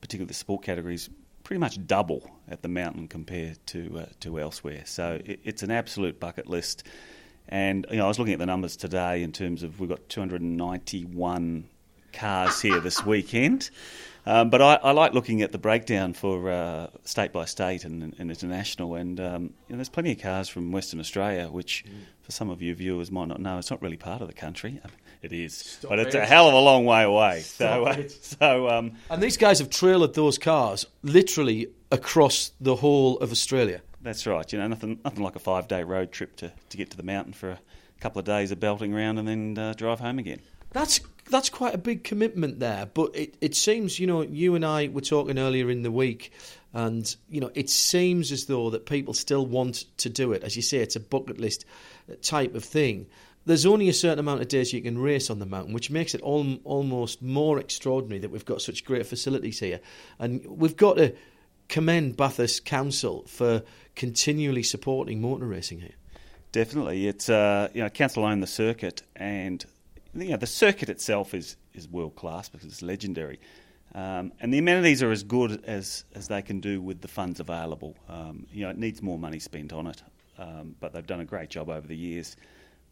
[0.02, 1.10] particularly the sport categories,
[1.44, 4.84] pretty much double at the mountain compared to uh, to elsewhere.
[4.86, 6.84] So it, it's an absolute bucket list.
[7.48, 10.10] And you know, I was looking at the numbers today in terms of we've got
[10.10, 11.70] 291
[12.18, 13.70] cars here this weekend.
[14.26, 18.14] Um, but I, I, like looking at the breakdown for uh, state by state and,
[18.20, 21.94] and international, and um, you know, there's plenty of cars from Western Australia, which mm.
[22.24, 24.82] for some of you viewers might not know, it's not really part of the country.
[25.20, 26.20] It is, Stop but it's it.
[26.20, 27.40] a hell of a long way away.
[27.40, 32.76] Stop so, uh, so um, and these guys have trailered those cars literally across the
[32.76, 33.82] whole of Australia.
[34.00, 34.54] That's right.
[34.54, 37.34] You know, nothing, nothing like a five-day road trip to, to get to the mountain
[37.34, 37.60] for a
[38.00, 40.40] couple of days of belting around and then uh, drive home again.
[40.70, 41.00] That's
[41.30, 42.88] that's quite a big commitment there.
[42.94, 46.32] But it, it seems, you know, you and I were talking earlier in the week,
[46.74, 50.44] and you know, it seems as though that people still want to do it.
[50.44, 51.66] As you say, it's a bucket list
[52.22, 53.08] type of thing.
[53.46, 56.14] There's only a certain amount of days you can race on the mountain, which makes
[56.14, 59.80] it al- almost more extraordinary that we've got such great facilities here.
[60.20, 61.16] And we've got to
[61.70, 63.64] commend Bathurst Council for
[63.96, 65.96] continually supporting motor racing here.
[66.52, 69.66] Definitely, it's uh, you know council own the circuit, and
[70.14, 73.40] you know, the circuit itself is, is world class because it's legendary.
[73.96, 77.40] Um, and the amenities are as good as, as they can do with the funds
[77.40, 77.96] available.
[78.10, 80.04] Um, you know, it needs more money spent on it,
[80.38, 82.36] um, but they've done a great job over the years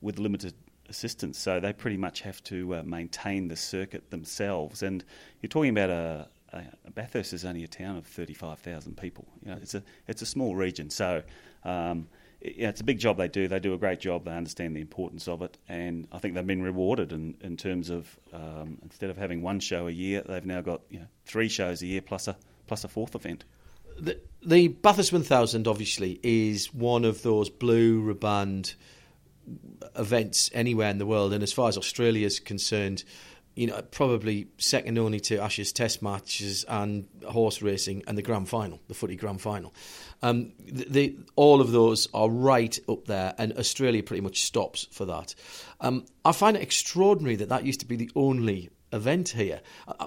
[0.01, 0.53] with limited
[0.89, 1.38] assistance.
[1.38, 4.84] So they pretty much have to uh, maintain the circuit themselves.
[4.84, 5.03] And
[5.41, 9.26] you're talking about a, a Bathurst is only a town of 35,000 people.
[9.43, 11.22] You know, it's a it's a small region, so
[11.63, 12.07] um,
[12.56, 13.48] yeah, it's a big job they do.
[13.48, 14.26] They do a great job.
[14.26, 17.89] They understand the importance of it, and I think they've been rewarded in, in terms
[17.89, 21.50] of um, instead of having one show a year, they've now got you know, three
[21.50, 22.36] shows a year plus a
[22.68, 23.46] plus a fourth event.
[23.98, 28.76] The, the Bathurst 1000 obviously is one of those blue riband
[29.96, 33.04] events anywhere in the world, and as far as Australia is concerned,
[33.56, 38.49] you know, probably second only to Ashes Test matches and horse racing and the grand
[38.49, 39.74] final, the footy grand final.
[40.22, 44.88] Um, the, the, all of those are right up there, and Australia pretty much stops
[44.92, 45.36] for that.
[45.80, 49.62] Um, I find it extraordinary that that used to be the only event here.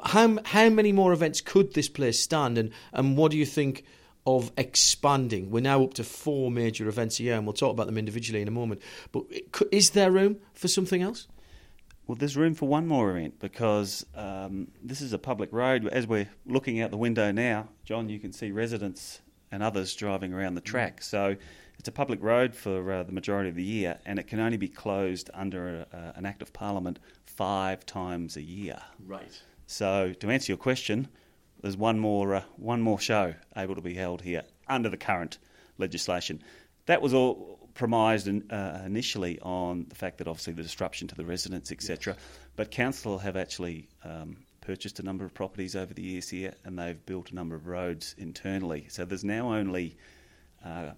[0.05, 3.85] How how many more events could this place stand, and and what do you think?
[4.27, 7.87] Of expanding, we're now up to four major events a year, and we'll talk about
[7.87, 8.83] them individually in a moment.
[9.11, 9.23] But
[9.73, 11.29] is there room for something else?
[12.09, 15.87] Well, there's room for one more event because um, this is a public road.
[15.89, 19.21] As we're looking out the window now, John, you can see residents
[19.53, 21.01] and others driving around the track.
[21.01, 21.05] Mm.
[21.05, 21.37] So
[21.79, 24.57] it's a public road for uh, the majority of the year, and it can only
[24.57, 28.81] be closed under a, uh, an Act of Parliament five times a year.
[29.07, 29.43] Right.
[29.67, 31.09] So to answer your question,
[31.61, 35.37] there's one more uh, one more show able to be held here under the current
[35.77, 36.43] legislation.
[36.87, 41.15] That was all premised in, uh, initially on the fact that obviously the disruption to
[41.15, 42.15] the residents, etc.
[42.15, 42.25] Yes.
[42.57, 46.77] But council have actually um, purchased a number of properties over the years here, and
[46.77, 48.87] they've built a number of roads internally.
[48.91, 49.97] So there's now only,
[50.65, 50.91] uh,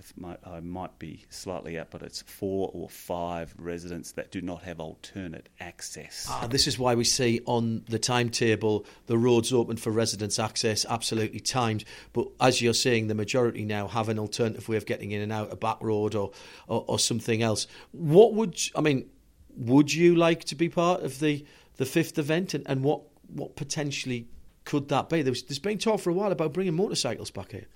[0.00, 4.40] I might, I might be slightly out, but it's four or five residents that do
[4.40, 6.26] not have alternate access.
[6.28, 10.86] Ah, this is why we see on the timetable the roads open for residents access,
[10.88, 11.84] absolutely timed.
[12.12, 15.32] But as you're saying, the majority now have an alternative way of getting in and
[15.32, 16.32] out, a back road or,
[16.66, 17.66] or, or something else.
[17.92, 19.08] What would I mean?
[19.56, 21.44] Would you like to be part of the,
[21.76, 24.28] the fifth event, and, and what what potentially
[24.64, 25.22] could that be?
[25.22, 27.66] There's been talk for a while about bringing motorcycles back here.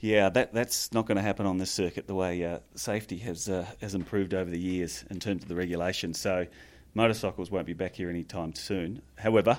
[0.00, 2.06] Yeah, that that's not going to happen on this circuit.
[2.06, 5.54] The way uh, safety has uh, has improved over the years in terms of the
[5.54, 6.46] regulations, so
[6.94, 9.02] motorcycles won't be back here anytime soon.
[9.16, 9.58] However,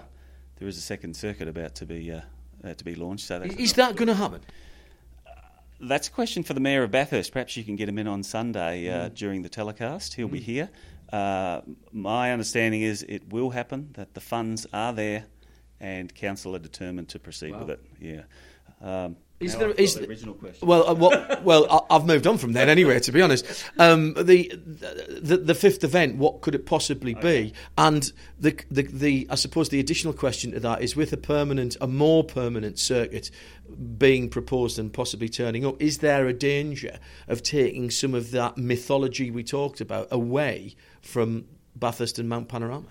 [0.57, 2.21] there is a second circuit about to be uh,
[2.63, 3.27] uh, to be launched.
[3.27, 4.41] So that's, Is that going to happen?
[5.79, 7.31] that's a question for the mayor of Bathurst.
[7.31, 10.13] Perhaps you can get him in on Sunday uh, during the telecast.
[10.13, 10.69] He'll be here.
[11.11, 11.61] Uh,
[11.91, 13.89] my understanding is it will happen.
[13.93, 15.25] That the funds are there,
[15.79, 17.83] and council are determined to proceed with it.
[17.99, 18.21] Yeah.
[18.81, 20.67] Um, Is there- is the original question?
[20.67, 22.99] Well, uh, well, well, I've moved on from then anyway.
[22.99, 23.45] To be honest,
[23.77, 24.51] um, the,
[25.21, 27.53] the the fifth event, what could it possibly be?
[27.77, 31.75] And the, the the I suppose the additional question to that is, with a permanent,
[31.81, 33.31] a more permanent circuit
[33.97, 38.57] being proposed and possibly turning up, is there a danger of taking some of that
[38.57, 41.45] mythology we talked about away from
[41.75, 42.87] Bathurst and Mount Panorama?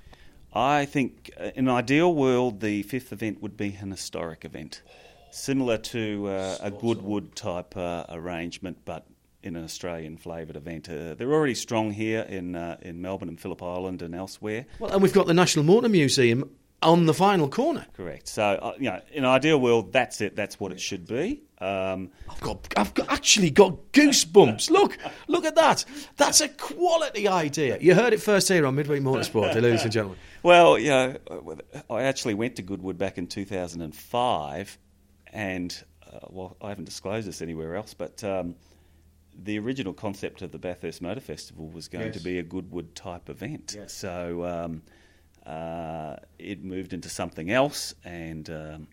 [0.52, 4.82] I think uh, in an ideal world, the fifth event would be an historic event,
[5.30, 9.06] similar to uh, a Goodwood type uh, arrangement, but
[9.42, 10.88] in an Australian flavoured event.
[10.88, 14.66] Uh, they're already strong here in uh, in Melbourne and Phillip Island and elsewhere.
[14.78, 16.50] Well, and we've got the National Motor Museum
[16.82, 17.86] on the final corner.
[17.94, 18.28] Correct.
[18.28, 20.34] So, uh, you know, in an ideal world, that's it.
[20.36, 21.42] That's what it should be.
[21.58, 24.70] Um, I've got, I've got, actually got goosebumps.
[24.70, 24.96] Look,
[25.28, 25.84] look at that.
[26.16, 27.76] That's a quality idea.
[27.80, 30.18] You heard it first here on Midweek Motorsport, ladies and gentlemen.
[30.42, 31.16] Well, you know,
[31.90, 34.78] I actually went to Goodwood back in 2005,
[35.30, 35.82] and
[36.12, 38.54] uh, well, I haven't disclosed this anywhere else, but um,
[39.42, 43.28] the original concept of the Bathurst Motor Festival was going to be a Goodwood type
[43.30, 43.76] event.
[43.86, 44.82] So um,
[45.46, 48.88] uh, it moved into something else, and um,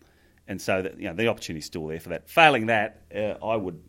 [0.46, 2.28] and so that, you know the opportunity's still there for that.
[2.28, 3.82] Failing that, uh, I would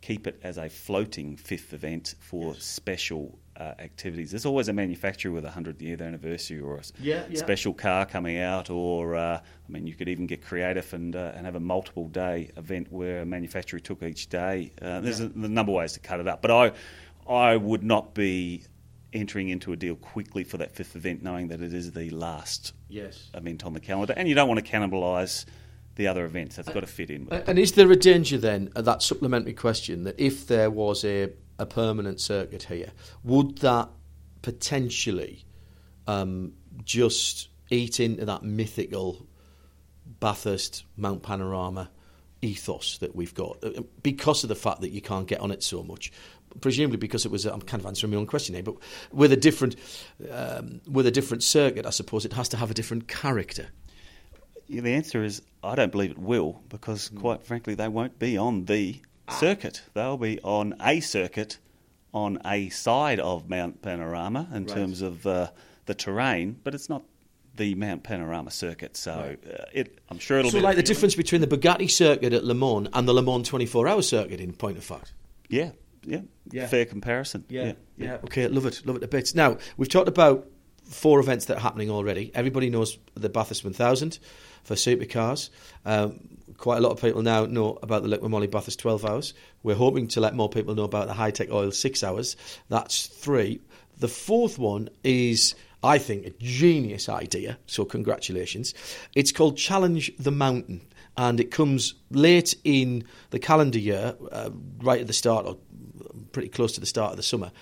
[0.00, 4.30] keep it as a floating fifth event for special uh, activities.
[4.30, 7.38] There's always a manufacturer with a 100 year anniversary or a Yeah, yeah.
[7.38, 11.32] special car coming out, or uh, I mean, you could even get creative and, uh,
[11.34, 14.72] and have a multiple day event where a manufacturer took each day.
[14.80, 16.72] Uh, there's a, a number of ways to cut it up, but I,
[17.30, 18.64] I would not be
[19.12, 22.72] entering into a deal quickly for that fifth event, knowing that it is the last
[22.88, 23.28] Yes.
[23.34, 25.44] event on the calendar, and you don't want to cannibalise
[25.96, 26.56] the other events.
[26.56, 27.26] That's got to fit in.
[27.26, 27.44] With it.
[27.46, 31.28] And is there a danger then, uh, that supplementary question, that if there was a,
[31.62, 32.90] a permanent circuit here,
[33.22, 33.88] would that
[34.42, 35.44] potentially
[36.06, 36.52] um,
[36.84, 39.26] just eat into that mythical
[40.20, 41.88] Bathurst Mount Panorama
[42.42, 45.62] ethos that we've got Uh, because of the fact that you can't get on it
[45.62, 46.12] so much?
[46.60, 48.74] Presumably because it was, I'm kind of answering my own question here, but
[49.12, 49.76] with a different,
[50.30, 53.68] um, with a different circuit, I suppose it has to have a different character.
[54.66, 58.36] Yeah, the answer is I don't believe it will because, quite frankly, they won't be
[58.36, 59.00] on the
[59.30, 59.82] circuit.
[59.94, 61.58] They'll be on a circuit
[62.14, 65.48] on a side of Mount Panorama in terms of uh,
[65.86, 67.02] the terrain, but it's not
[67.56, 68.96] the Mount Panorama circuit.
[68.96, 72.32] So uh, it, I'm sure it'll So, be like the difference between the Bugatti circuit
[72.32, 75.12] at Le Mans and the Le Mans 24 hour circuit, in point of fact.
[75.48, 75.70] Yeah,
[76.04, 76.20] yeah,
[76.50, 76.66] Yeah.
[76.66, 77.44] fair comparison.
[77.48, 78.18] Yeah, Yeah.
[78.24, 79.34] Okay, love it, love it a bit.
[79.34, 80.46] Now, we've talked about
[80.84, 82.30] four events that are happening already.
[82.34, 84.18] Everybody knows the Bathurst 1000
[84.62, 85.50] for supercars.
[85.84, 86.20] Um,
[86.56, 89.34] quite a lot of people now know about the Liqui Moly Bathurst 12 hours.
[89.62, 92.36] We're hoping to let more people know about the Hi-Tec Oil 6 hours.
[92.68, 93.60] That's three.
[93.98, 98.74] The fourth one is, I think, a genius idea, so congratulations.
[99.14, 100.82] It's called Challenge the Mountain.
[101.16, 105.58] And it comes late in the calendar year, uh, right at the start, or
[106.32, 107.52] pretty close to the start of the summer,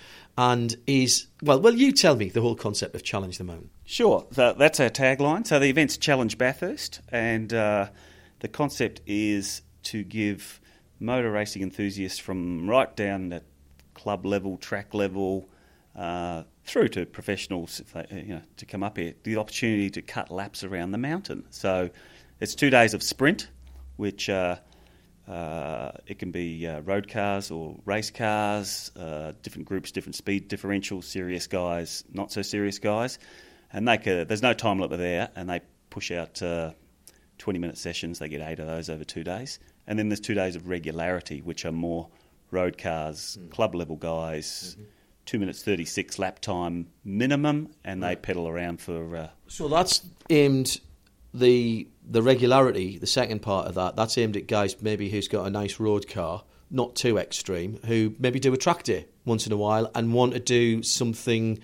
[0.41, 1.61] and is well.
[1.61, 3.69] Well, you tell me the whole concept of challenge the mountain.
[3.85, 4.25] Sure.
[4.31, 5.45] That's our tagline.
[5.45, 7.89] So the event's Challenge Bathurst, and uh,
[8.39, 10.59] the concept is to give
[10.99, 13.43] motor racing enthusiasts from right down at
[13.93, 15.47] club level, track level,
[15.95, 20.31] uh, through to professionals, they, you know, to come up here, the opportunity to cut
[20.31, 21.45] laps around the mountain.
[21.51, 21.91] So
[22.39, 23.47] it's two days of sprint,
[23.97, 24.27] which.
[24.27, 24.55] Uh,
[25.27, 30.49] uh, it can be uh, road cars or race cars, uh, different groups, different speed
[30.49, 33.19] differentials, serious guys, not so serious guys,
[33.71, 36.71] and they could, there's no time limit there, and they push out uh,
[37.37, 38.19] 20 minute sessions.
[38.19, 41.41] They get eight of those over two days, and then there's two days of regularity,
[41.41, 42.09] which are more
[42.49, 44.75] road cars, club level guys.
[45.23, 50.01] Two minutes thirty six lap time minimum, and they pedal around for uh, So that's
[50.31, 50.81] aimed
[51.33, 52.97] the the regularity.
[52.97, 56.07] The second part of that that's aimed at guys maybe who's got a nice road
[56.07, 60.13] car not too extreme, who maybe do a track day once in a while and
[60.13, 61.59] want to do something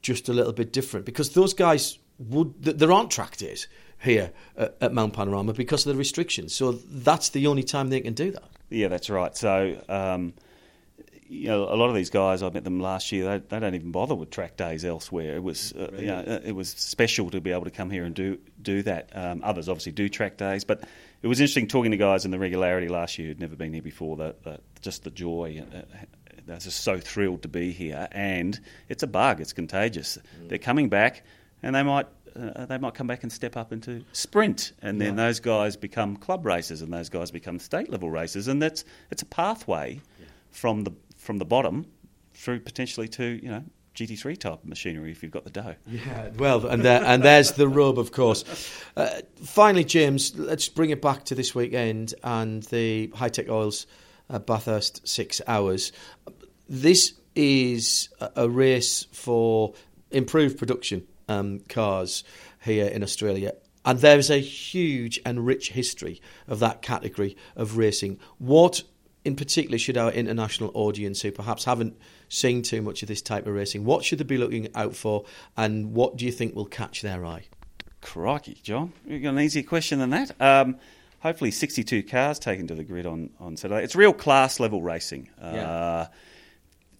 [0.00, 1.04] just a little bit different.
[1.04, 3.66] Because those guys would, there aren't track days
[4.00, 6.54] here at, Mount Panorama because of the restrictions.
[6.54, 8.44] So that's the only time they can do that.
[8.70, 9.36] Yeah, that's right.
[9.36, 10.34] So, um,
[11.26, 13.24] you know, a lot of these guys, I met them last year.
[13.24, 15.36] They, they don't even bother with track days elsewhere.
[15.36, 18.04] It was, uh, you know, uh, it was special to be able to come here
[18.04, 19.10] and do do that.
[19.14, 20.84] Um, others obviously do track days, but
[21.22, 23.82] it was interesting talking to guys in the regularity last year who'd never been here
[23.82, 24.16] before.
[24.16, 25.64] That, just the joy.
[25.74, 25.82] Uh,
[26.46, 29.40] they're just so thrilled to be here, and it's a bug.
[29.40, 30.18] It's contagious.
[30.42, 30.48] Mm.
[30.50, 31.22] They're coming back,
[31.62, 32.06] and they might
[32.36, 35.26] uh, they might come back and step up into sprint, and then yeah.
[35.26, 39.22] those guys become club racers, and those guys become state level racers, and that's it's
[39.22, 40.26] a pathway yeah.
[40.50, 40.92] from the
[41.24, 41.86] from the bottom
[42.34, 43.64] through potentially to you know
[43.94, 45.76] GT3 type machinery if you've got the dough.
[45.86, 48.44] Yeah, well, and there, and there's the rub, of course.
[48.96, 53.86] Uh, finally, James, let's bring it back to this weekend and the Hi-Tec Oils
[54.28, 55.92] uh, Bathurst six hours.
[56.68, 59.74] This is a, race for
[60.10, 62.24] improved production um, cars
[62.64, 63.52] here in Australia.
[63.84, 68.18] And there is a huge and rich history of that category of racing.
[68.38, 68.82] What,
[69.24, 71.96] in particular, should our international audience, who perhaps haven't
[72.28, 75.24] seen too much of this type of racing, what should they be looking out for,
[75.56, 77.44] and what do you think will catch their eye?
[78.00, 80.40] Crikey, John, you got an easier question than that.
[80.40, 80.76] Um,
[81.20, 83.82] hopefully, 62 cars taken to the grid on, on Saturday.
[83.82, 85.30] It's real class level racing.
[85.40, 85.46] Yeah.
[85.46, 86.06] Uh,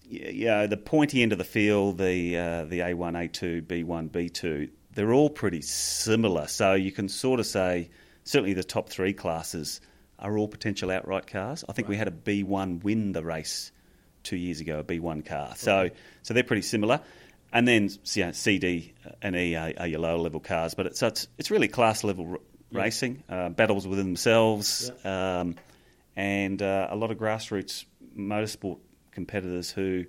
[0.07, 5.13] yeah, the pointy end of the field, the uh, the A1, A2, B1, B2, they're
[5.13, 6.47] all pretty similar.
[6.47, 7.89] So you can sort of say
[8.23, 9.81] certainly the top three classes
[10.19, 11.63] are all potential outright cars.
[11.67, 11.91] I think right.
[11.91, 13.71] we had a B1 win the race
[14.23, 15.53] two years ago, a B1 car.
[15.55, 15.89] So
[16.23, 17.01] so they're pretty similar.
[17.53, 21.01] And then you know, CD and E are, are, your lower level cars, but it's
[21.01, 22.39] it's, it's really class level r-
[22.71, 22.81] yeah.
[22.81, 25.39] racing, uh, battles within themselves, yeah.
[25.39, 25.55] um,
[26.17, 27.85] and uh, a lot of grassroots
[28.17, 28.79] motorsport
[29.11, 30.05] competitors who,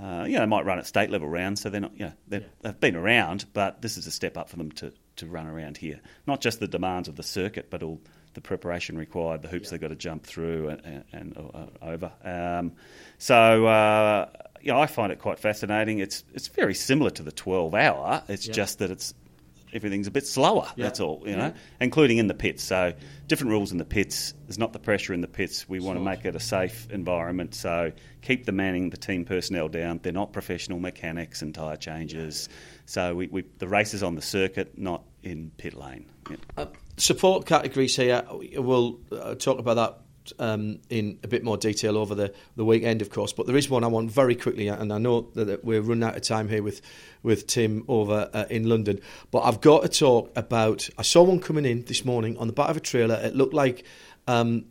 [0.00, 2.46] uh, you know, might run at state level rounds, so they're not, you know, they
[2.64, 5.76] have been around, but this is a step up for them to, to run around
[5.76, 6.00] here.
[6.26, 8.00] Not just the demands of the circuit, but all
[8.36, 9.70] the preparation required, the hoops yeah.
[9.72, 12.12] they've got to jump through and, and uh, over.
[12.22, 12.72] Um,
[13.18, 14.28] so, uh,
[14.60, 15.98] you know, I find it quite fascinating.
[15.98, 18.22] It's it's very similar to the 12 hour.
[18.28, 18.52] It's yeah.
[18.52, 19.14] just that it's
[19.72, 20.68] everything's a bit slower.
[20.76, 20.84] Yeah.
[20.84, 22.62] That's all, you know, including in the pits.
[22.62, 22.94] So
[23.26, 24.34] different rules in the pits.
[24.46, 25.68] There's not the pressure in the pits.
[25.68, 27.54] We want to make it a safe environment.
[27.54, 27.92] So
[28.22, 30.00] keep the manning, the team personnel down.
[30.02, 32.48] They're not professional mechanics and tyre changes.
[32.86, 36.06] So we, we, the race is on the circuit, not in pit lane.
[36.30, 36.36] Yeah.
[36.56, 36.66] Uh,
[36.96, 38.22] support categories here.
[38.54, 39.98] We'll uh, talk about that
[40.38, 43.32] um, in a bit more detail over the, the weekend, of course.
[43.32, 46.16] But there is one I want very quickly, and I know that we're running out
[46.16, 46.80] of time here with,
[47.22, 49.00] with Tim over uh, in London.
[49.30, 50.88] But I've got to talk about.
[50.98, 53.16] I saw one coming in this morning on the back of a trailer.
[53.16, 53.84] It looked like.
[54.28, 54.66] Um,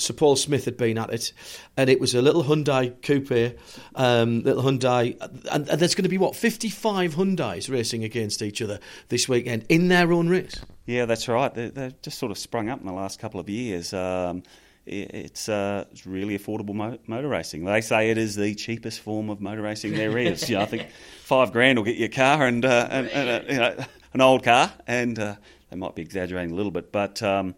[0.00, 1.32] Sir Paul Smith had been at it,
[1.76, 3.58] and it was a little Hyundai coupe,
[3.94, 5.16] um, little Hyundai,
[5.50, 9.64] and, and there's going to be what 55 Hyundais racing against each other this weekend
[9.68, 10.60] in their own race.
[10.86, 11.52] Yeah, that's right.
[11.54, 13.92] They, have just sort of sprung up in the last couple of years.
[13.94, 14.42] Um,
[14.86, 17.64] it's, uh, it's really affordable mo- motor racing.
[17.64, 20.48] They say it is the cheapest form of motor racing there is.
[20.48, 20.88] you know, I think
[21.22, 24.20] five grand will get you a car and, uh, and, and uh, you know, an
[24.20, 25.36] old car, and uh,
[25.70, 27.54] they might be exaggerating a little bit, but um,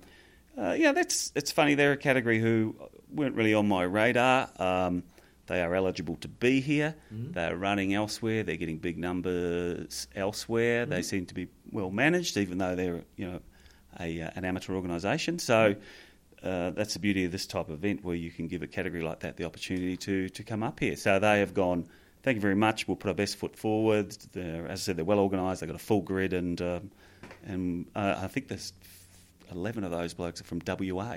[0.56, 1.74] uh, yeah, that's it's funny.
[1.74, 2.76] They're a category who
[3.10, 4.50] weren't really on my radar.
[4.58, 5.04] Um,
[5.46, 6.94] they are eligible to be here.
[7.12, 7.32] Mm-hmm.
[7.32, 8.42] They're running elsewhere.
[8.42, 10.82] They're getting big numbers elsewhere.
[10.82, 10.90] Mm-hmm.
[10.90, 13.40] They seem to be well managed, even though they're you know
[13.98, 15.38] a, uh, an amateur organisation.
[15.38, 15.76] So
[16.42, 19.02] uh, that's the beauty of this type of event where you can give a category
[19.02, 20.96] like that the opportunity to, to come up here.
[20.96, 21.86] So they have gone,
[22.22, 24.16] thank you very much, we'll put our best foot forward.
[24.32, 26.90] They're, as I said, they're well organised, they've got a full grid, and, um,
[27.44, 28.72] and uh, I think there's
[29.54, 31.16] 11 of those blokes are from WA.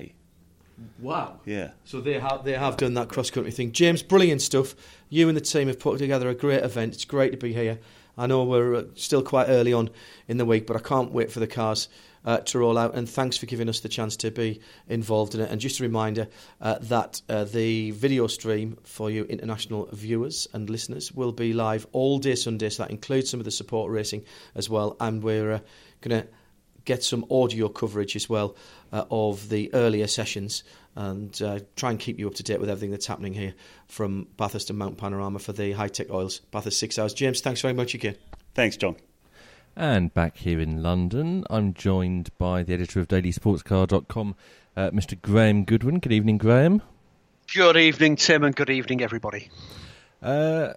[0.99, 1.39] Wow.
[1.45, 1.71] Yeah.
[1.85, 3.71] So they have they have done that cross country thing.
[3.71, 4.75] James, brilliant stuff.
[5.09, 6.93] You and the team have put together a great event.
[6.93, 7.79] It's great to be here.
[8.17, 9.89] I know we're uh, still quite early on
[10.27, 11.89] in the week, but I can't wait for the cars
[12.23, 12.95] uh, to roll out.
[12.95, 15.51] And thanks for giving us the chance to be involved in it.
[15.51, 16.27] And just a reminder
[16.61, 21.87] uh, that uh, the video stream for you international viewers and listeners will be live
[21.91, 22.69] all day Sunday.
[22.69, 24.23] So that includes some of the support racing
[24.55, 24.95] as well.
[24.99, 25.59] And we're uh,
[26.01, 26.27] going to
[26.85, 28.55] get some audio coverage as well
[28.93, 30.63] uh, of the earlier sessions
[30.95, 33.53] and uh, try and keep you up to date with everything that's happening here
[33.87, 37.13] from Bathurst and Mount Panorama for the Hi-Tec Oils Bathurst Six Hours.
[37.13, 38.15] James, thanks very much again.
[38.53, 38.95] Thanks, John.
[39.75, 44.35] And back here in London, I'm joined by the editor of dailysportscar.com,
[44.77, 45.21] uh, Mr.
[45.21, 45.99] Graham Goodwin.
[45.99, 46.81] Good evening, Graham.
[47.53, 49.49] Good evening, Tim, and good evening, everybody.
[50.21, 50.73] Uh,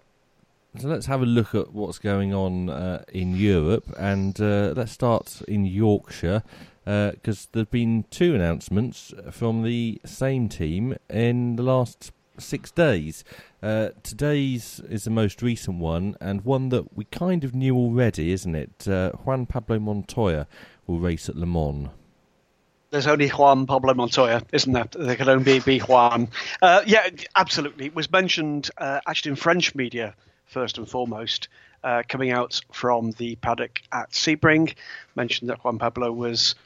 [0.76, 4.92] so let's have a look at what's going on uh, in Europe, and uh, let's
[4.92, 6.42] start in Yorkshire
[6.84, 13.24] because uh, there've been two announcements from the same team in the last six days.
[13.62, 18.32] Uh, today's is the most recent one, and one that we kind of knew already,
[18.32, 18.86] isn't it?
[18.86, 20.46] Uh, Juan Pablo Montoya
[20.86, 21.88] will race at Le Mans.
[22.90, 24.88] There's only Juan Pablo Montoya, isn't there?
[24.90, 26.28] There can only be Juan.
[26.62, 27.86] Uh, yeah, absolutely.
[27.86, 30.14] It was mentioned uh, actually in French media
[30.48, 31.48] first and foremost.
[31.84, 34.74] Uh, coming out from the paddock at Sebring,
[35.14, 36.56] mentioned that Juan Pablo was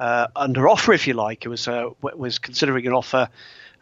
[0.00, 1.44] uh, under offer, if you like.
[1.44, 1.68] It was
[2.00, 3.28] was considering an offer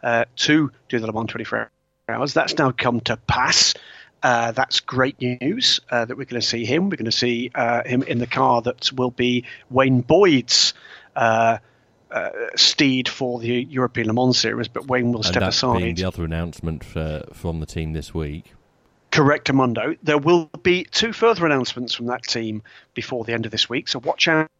[0.02, 1.70] uh, to do the Le Mans 24
[2.08, 2.34] hours.
[2.34, 3.74] That's now come to pass.
[4.22, 6.88] Uh, that's great news uh, that we're going to see him.
[6.88, 10.74] We're going to see uh, him in the car that will be Wayne Boyd's
[11.14, 11.58] uh,
[12.10, 15.96] uh, steed for the European Le Mans series, but Wayne will and step aside.
[15.96, 18.52] The other announcement for, from the team this week.
[19.16, 19.96] Correct, Amundo.
[20.02, 22.62] There will be two further announcements from that team
[22.92, 24.50] before the end of this week, so watch out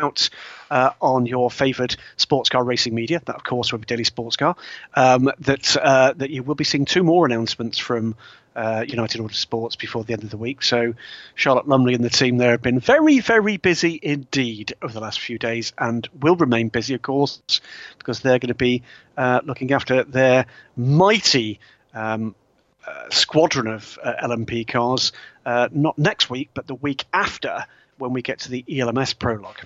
[0.00, 0.28] out
[0.72, 3.22] uh, on your favoured sports car racing media.
[3.24, 4.56] That, of course, will be Daily Sports Car.
[4.94, 8.16] Um, that uh, that you will be seeing two more announcements from
[8.56, 10.64] uh, United Autosports before the end of the week.
[10.64, 10.94] So
[11.36, 15.20] Charlotte Lumley and the team there have been very, very busy indeed over the last
[15.20, 17.40] few days, and will remain busy, of course,
[17.98, 18.82] because they're going to be
[19.16, 20.46] uh, looking after their
[20.76, 21.60] mighty.
[21.94, 22.34] Um,
[22.86, 25.12] uh, squadron of uh, LMP cars,
[25.44, 27.64] not next week, but the week after
[27.98, 29.60] when we get to the ELMS prologue.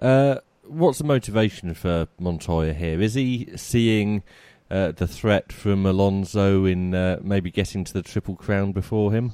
[0.00, 3.00] Uh, what's the motivation for Montoya here?
[3.00, 4.22] Is he seeing
[4.70, 9.32] uh, the threat from Alonso in uh, maybe getting to the Triple Crown before him?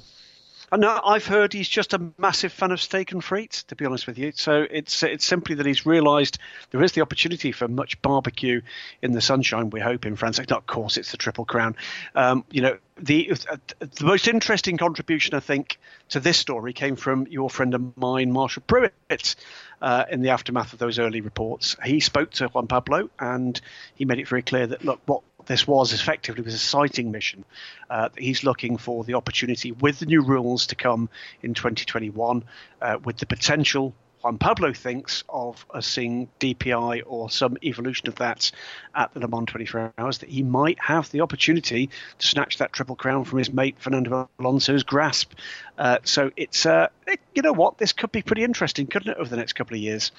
[0.75, 3.67] No, I've heard he's just a massive fan of steak and frites.
[3.67, 6.39] To be honest with you, so it's it's simply that he's realised
[6.71, 8.63] there is the opportunity for much barbecue
[9.03, 9.69] in the sunshine.
[9.69, 10.39] We hope in France.
[10.39, 11.77] Of course, it's the Triple Crown.
[12.15, 15.79] Um, you know, the uh, the most interesting contribution I think
[16.11, 19.35] to this story came from your friend of mine, Marshall Pruett.
[19.83, 23.61] Uh, in the aftermath of those early reports, he spoke to Juan Pablo and
[23.97, 27.45] he made it very clear that look, what this was effectively was a sighting mission.
[27.91, 31.09] Uh, he's looking for the opportunity with the new rules to come
[31.43, 32.45] in 2021,
[32.81, 33.95] uh, with the potential.
[34.23, 38.53] Juan Pablo thinks of us seeing DPI or some evolution of that
[38.95, 42.73] at the Le Mans 24 Hours, that he might have the opportunity to snatch that
[42.73, 45.33] triple crown from his mate Fernando Alonso's grasp.
[45.77, 49.19] Uh, so it's, uh, it, you know what, this could be pretty interesting, couldn't it,
[49.19, 50.13] over the next couple of years?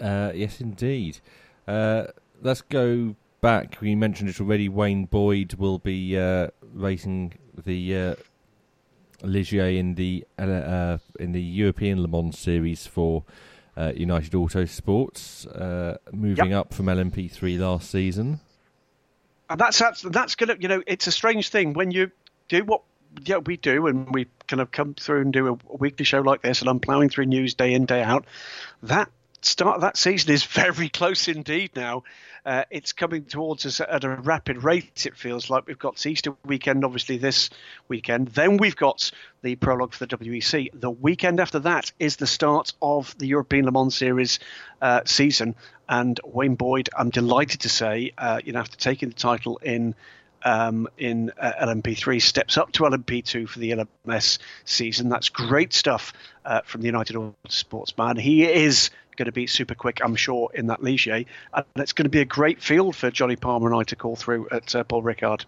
[0.00, 1.18] Uh, yes, indeed.
[1.66, 2.04] Uh,
[2.42, 3.76] let's go back.
[3.82, 4.70] We mentioned it already.
[4.70, 8.14] Wayne Boyd will be uh, racing the uh,
[9.22, 13.22] Ligier in the uh, in the European Le Mans series for
[13.76, 16.60] uh, United Autosports, uh, moving yep.
[16.60, 18.40] up from LMP3 last season.
[19.50, 22.12] And that's that's, that's gonna you know it's a strange thing when you
[22.48, 22.80] do what
[23.26, 26.22] yeah we do and we kind of come through and do a, a weekly show
[26.22, 28.24] like this and I'm ploughing through news day in day out.
[28.84, 29.10] That
[29.46, 32.04] start of that season is very close indeed now.
[32.44, 35.66] Uh, it's coming towards us at a rapid rate, it feels like.
[35.66, 37.48] We've got Easter weekend, obviously, this
[37.88, 38.28] weekend.
[38.28, 39.10] Then we've got
[39.40, 40.68] the prologue for the WEC.
[40.74, 44.40] The weekend after that is the start of the European Le Mans Series
[44.82, 45.54] uh, season.
[45.88, 49.94] And Wayne Boyd, I'm delighted to say, uh, you know, after taking the title in
[50.44, 55.08] um, in uh, LMP3 steps up to LMP2 for the LMS season.
[55.08, 56.12] That's great stuff
[56.44, 58.16] uh, from the United Autosports man.
[58.16, 61.26] He is going to be super quick, I'm sure, in that Ligier.
[61.52, 64.16] And it's going to be a great field for Johnny Palmer and I to call
[64.16, 65.44] through at uh, Paul Ricard.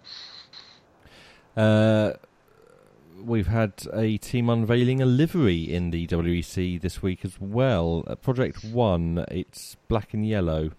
[1.57, 2.13] Uh,
[3.23, 8.03] we've had a team unveiling a livery in the WEC this week as well.
[8.23, 10.71] Project One, it's black and yellow.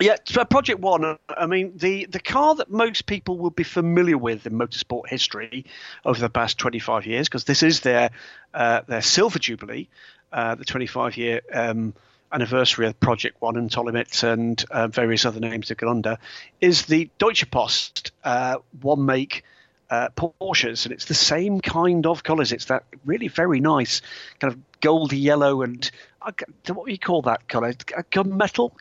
[0.00, 1.18] Yeah, so Project One.
[1.28, 5.66] I mean, the, the car that most people will be familiar with in motorsport history
[6.04, 8.10] over the past 25 years, because this is their
[8.52, 9.88] uh, their silver jubilee,
[10.32, 11.94] uh, the 25 year um,
[12.32, 16.18] anniversary of Project One and Tolimit and uh, various other names that go under,
[16.60, 19.44] is the Deutsche Post uh, one make.
[19.90, 22.52] Uh, Porsches, and it's the same kind of colours.
[22.52, 24.00] It's that really very nice
[24.40, 25.88] kind of goldy yellow and
[26.22, 26.32] uh,
[26.72, 27.74] what do you call that colour?
[27.74, 28.72] Gunmetal,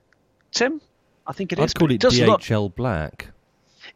[0.54, 0.82] Tim?
[1.26, 1.74] I think it I'd is.
[1.74, 3.28] call it, DHL look, black.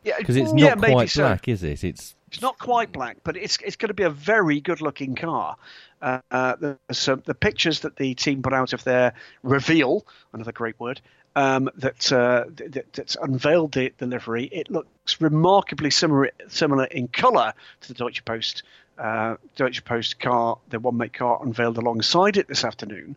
[0.04, 1.24] Yeah, because it's yeah, not quite so.
[1.24, 1.84] black, is it?
[1.84, 5.16] It's it's not quite black, but it's it's going to be a very good looking
[5.16, 5.58] car.
[6.02, 9.14] Uh, uh, the, so the pictures that the team put out of their
[9.44, 11.02] reveal, another great word,
[11.36, 17.08] um, that, uh, that, that's unveiled the, the livery, it looks remarkably similar similar in
[17.08, 18.64] colour to the Deutsche Post
[18.98, 23.16] uh, Deutsche Post car, the one make car unveiled alongside it this afternoon.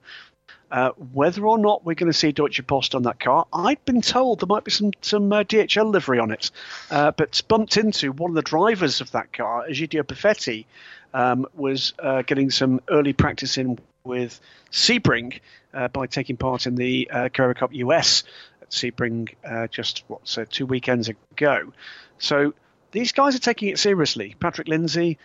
[0.70, 4.02] Uh, whether or not we're going to see Deutsche Post on that car, I'd been
[4.02, 6.50] told there might be some some uh, DHL livery on it,
[6.90, 10.66] uh, but bumped into one of the drivers of that car, Egidio Perfetti,
[11.12, 14.40] um, was uh, getting some early practice in with
[14.70, 15.40] Sebring
[15.74, 18.22] uh, by taking part in the uh, Carrera Cup US
[18.62, 19.34] at Sebring
[19.70, 21.72] just what so two weekends ago.
[22.18, 22.54] So
[22.92, 24.36] these guys are taking it seriously.
[24.38, 25.18] Patrick Lindsey,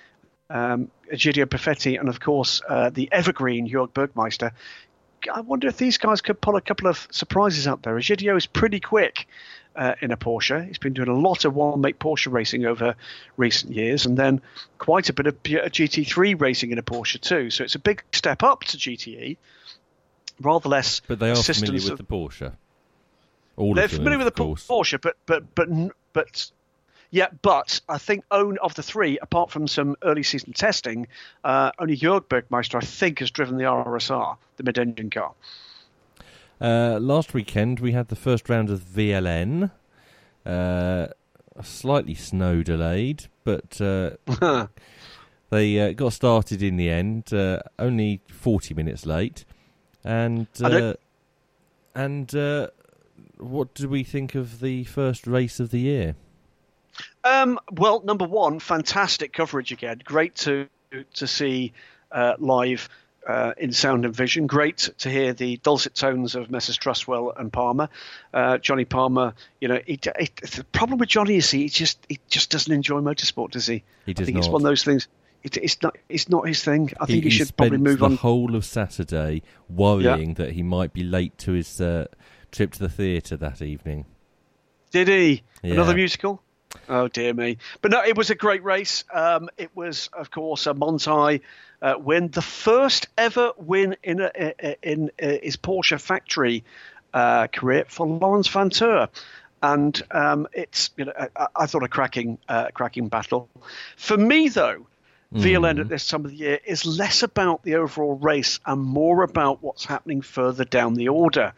[0.50, 4.52] um, Egidio Perfetti, and of course uh, the evergreen Jörg Bergmeister.
[5.34, 7.96] I wonder if these guys could pull a couple of surprises out there.
[7.96, 9.28] Egidio is pretty quick
[9.76, 10.68] uh, in a Porsche.
[10.68, 12.96] He's been doing a lot of one-make Porsche racing over
[13.38, 14.42] recent years, and then
[14.78, 17.50] quite a bit of GT3 racing in a Porsche too.
[17.50, 19.38] So it's a big step up to GTE.
[20.42, 22.52] Rather less, but they are familiar with of, the Porsche.
[23.56, 24.68] All they're of them, familiar with the course.
[24.68, 25.70] Porsche, but but but
[26.12, 26.52] but
[27.12, 31.08] yeah, but I think own of the three, apart from some early season testing,
[31.44, 35.34] uh, only Jörg Bergmeister, I think, has driven the RSR, the mid-engine car.
[36.60, 39.72] Uh, last weekend we had the first round of VLN,
[40.46, 41.08] uh,
[41.62, 44.12] slightly snow delayed, but uh,
[45.50, 49.44] they uh, got started in the end, uh, only forty minutes late,
[50.04, 50.48] and
[51.94, 52.32] and
[53.38, 56.16] what do we think of the first race of the year?
[57.26, 60.00] Um, well, number one, fantastic coverage again.
[60.06, 60.68] Great to
[61.16, 61.74] to see
[62.12, 62.88] uh, live
[63.28, 64.46] uh, in sound and vision.
[64.46, 66.78] Great to hear the dulcet tones of Messrs.
[66.78, 67.90] Trustwell and Palmer.
[68.32, 72.20] Uh, Johnny Palmer, you know, he, he, the problem with Johnny is he just he
[72.30, 73.84] just doesn't enjoy motorsport, does he?
[74.06, 74.46] He does I think not.
[74.46, 75.08] it's one of those things.
[75.44, 75.98] It, it's not.
[76.10, 76.92] It's not his thing.
[77.00, 78.12] I think he, should probably move the on.
[78.12, 82.06] The whole of Saturday worrying that he might be late to his uh,
[82.52, 84.06] trip to the theatre that evening.
[84.92, 85.44] Did he?
[85.64, 85.74] Yeah.
[85.74, 86.42] Another musical?
[86.88, 87.58] Oh dear me!
[87.82, 89.04] But no, it was a great race.
[89.14, 91.42] Um, it was, of course, a Manthey
[91.82, 96.64] uh, win, the first ever win in a, in, in his Porsche factory
[97.14, 99.10] uh, career for Laurens Vanthoor.
[99.64, 103.50] And um, it's, you know, I, I, thought a cracking, uh, cracking battle.
[103.98, 104.86] For me, though.
[105.34, 109.24] VLN at this time of the year is less about the overall race and more
[109.24, 111.54] about what's happening further down the order.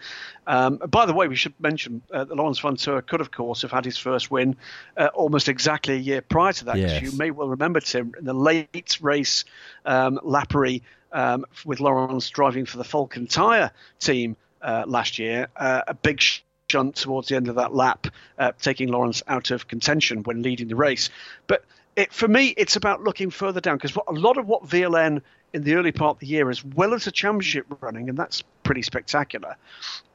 [0.48, 3.72] Um, by the way, we should mention uh, that Laurens Vanthoor could, of course, have
[3.72, 4.56] had his first win
[4.95, 6.77] uh, almost exactly a year prior to that.
[6.77, 7.02] Yes.
[7.02, 9.45] You may well remember Tim in the late race
[9.85, 10.81] um, Lappery
[11.11, 16.22] um, with Laurens driving for the Falken Tyre team uh, last year, uh, a big
[16.69, 18.07] shunt towards the end of that lap,
[18.38, 21.10] uh, taking Laurens out of contention when leading the race.
[21.48, 21.64] But
[21.98, 25.22] it, for me, it's about looking further down because a lot of what VLN
[25.53, 28.44] in the early part of the year, as well as the championship running, and that's
[28.64, 29.56] pretty spectacular,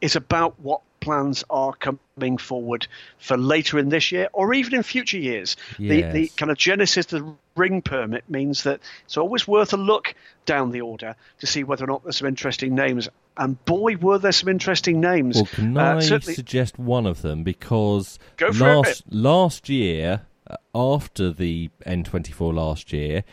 [0.00, 2.86] is about what plans are coming forward
[3.18, 5.56] for later in this year or even in future years.
[5.76, 6.12] Yes.
[6.12, 9.76] The, the kind of genesis of the ring permit means that it's always worth a
[9.76, 10.14] look
[10.46, 13.09] down the order to see whether or not there's some interesting names.
[13.36, 15.34] And boy, were there some interesting names.
[15.36, 17.42] Well, can Uh, I certainly- suggest one of them?
[17.42, 20.22] Because Go last last year,
[20.74, 23.24] after the N24 last year,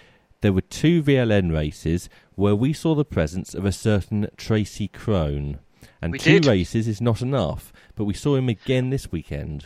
[0.41, 5.59] there were two VLN races where we saw the presence of a certain Tracy Krohn.
[6.01, 6.45] And We two did.
[6.45, 9.65] races is not enough, but we saw him again this weekend.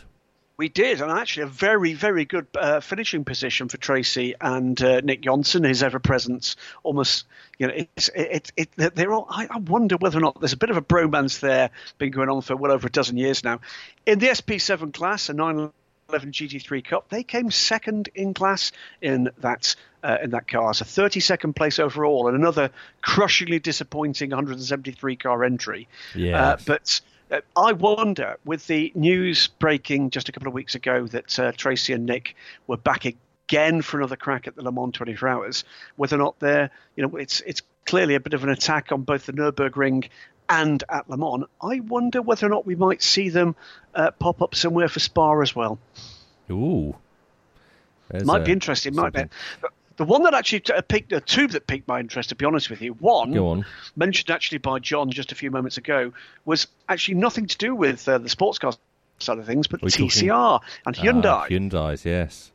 [0.56, 5.00] We did, and actually a very, very good uh, finishing position for Tracy and uh,
[5.00, 5.64] Nick Johnson.
[5.64, 6.54] His ever presence,
[6.84, 7.26] almost,
[7.58, 9.26] you know, it's it, it, it they're all.
[9.28, 12.28] I, I wonder whether or not there's a bit of a bromance there, been going
[12.28, 13.60] on for well over a dozen years now.
[14.06, 15.72] In the SP7 class, a
[16.14, 20.74] 911 GT3 Cup, they came second in class in that uh, in that car.
[20.74, 22.70] So 32nd place overall, and another
[23.00, 25.88] crushingly disappointing 173 car entry.
[26.52, 27.00] Uh, but
[27.30, 31.52] uh, I wonder, with the news breaking just a couple of weeks ago that uh,
[31.52, 32.36] Tracy and Nick
[32.66, 35.64] were back again for another crack at the Le Mans 24 Hours,
[35.96, 39.02] whether or not they're, you know, it's it's clearly a bit of an attack on
[39.02, 40.08] both the Nurburgring
[40.48, 41.44] and at Le Mans.
[41.62, 43.56] I wonder whether or not we might see them
[43.94, 45.78] uh, pop up somewhere for Spa as well.
[46.50, 46.94] Ooh.
[48.10, 49.30] There's might a- be interesting, might something.
[49.62, 49.70] it?
[49.96, 52.68] The one that actually uh, piqued, the two that piqued my interest, to be honest
[52.68, 53.64] with you, one on.
[53.94, 56.12] mentioned actually by John just a few moments ago
[56.44, 58.72] was actually nothing to do with uh, the sports car
[59.20, 61.24] side of things, but We're talking- TCR and Hyundai.
[61.26, 62.50] Ah, Hyundai's, yes.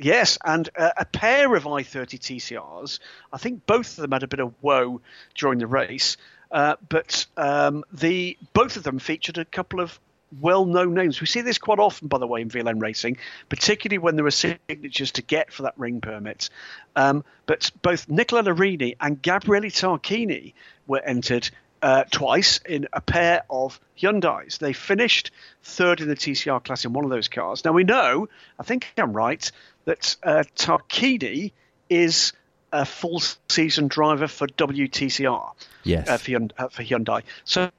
[0.00, 2.98] Yes, and uh, a pair of i30 TCRs.
[3.32, 5.00] I think both of them had a bit of woe
[5.36, 6.16] during the race,
[6.50, 9.98] uh, but um, the both of them featured a couple of
[10.40, 11.20] well-known names.
[11.20, 13.16] We see this quite often, by the way, in VLN racing,
[13.48, 16.50] particularly when there are signatures to get for that ring permit.
[16.96, 20.54] Um, but both Nicola Larini and Gabriele Tarquini
[20.86, 21.50] were entered
[21.80, 24.58] uh, twice in a pair of Hyundai's.
[24.58, 25.30] They finished
[25.62, 27.64] third in the TCR class in one of those cars.
[27.64, 29.50] Now we know, I think I'm right,
[29.84, 31.52] that uh, Tarquini
[31.88, 32.32] is
[32.72, 35.52] a full season driver for WTCR.
[35.84, 36.08] Yes.
[36.08, 37.22] Uh, for, uh, for Hyundai.
[37.44, 37.70] So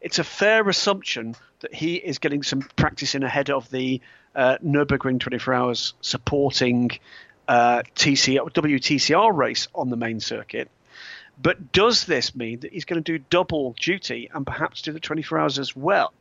[0.00, 4.00] it's a fair assumption that he is getting some practice in ahead of the
[4.34, 6.90] uh, Nürburgring 24 Hours supporting
[7.48, 10.70] uh, TCR, WTCR race on the main circuit.
[11.40, 15.00] But does this mean that he's going to do double duty and perhaps do the
[15.00, 16.12] 24 hours as well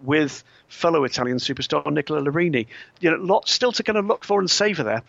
[0.00, 2.66] with fellow Italian superstar Nicola Larini?
[3.00, 5.02] You know, lots still to kind of look for and savour there.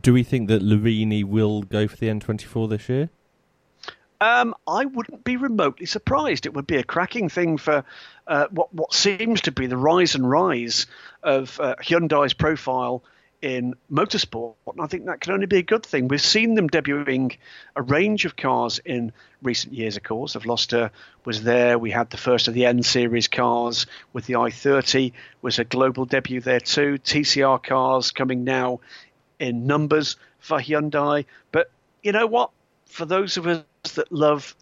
[0.00, 3.10] Do we think that Larini will go for the N24 this year?
[4.20, 6.46] Um, I wouldn't be remotely surprised.
[6.46, 7.84] It would be a cracking thing for
[8.28, 10.86] uh, what what seems to be the rise and rise
[11.24, 13.02] of uh, Hyundai's profile
[13.42, 14.54] in motorsport.
[14.68, 16.06] And I think that can only be a good thing.
[16.06, 17.36] We've seen them debuting
[17.74, 20.34] a range of cars in recent years, of course.
[20.34, 20.90] The Veloster
[21.24, 21.76] was there.
[21.76, 26.04] We had the first of the N series cars with the i30 was a global
[26.04, 26.98] debut there too.
[26.98, 28.78] TCR cars coming now
[29.42, 31.26] in numbers for Hyundai.
[31.50, 31.70] But
[32.02, 32.50] you know what?
[32.86, 33.64] For those of us
[33.94, 34.54] that love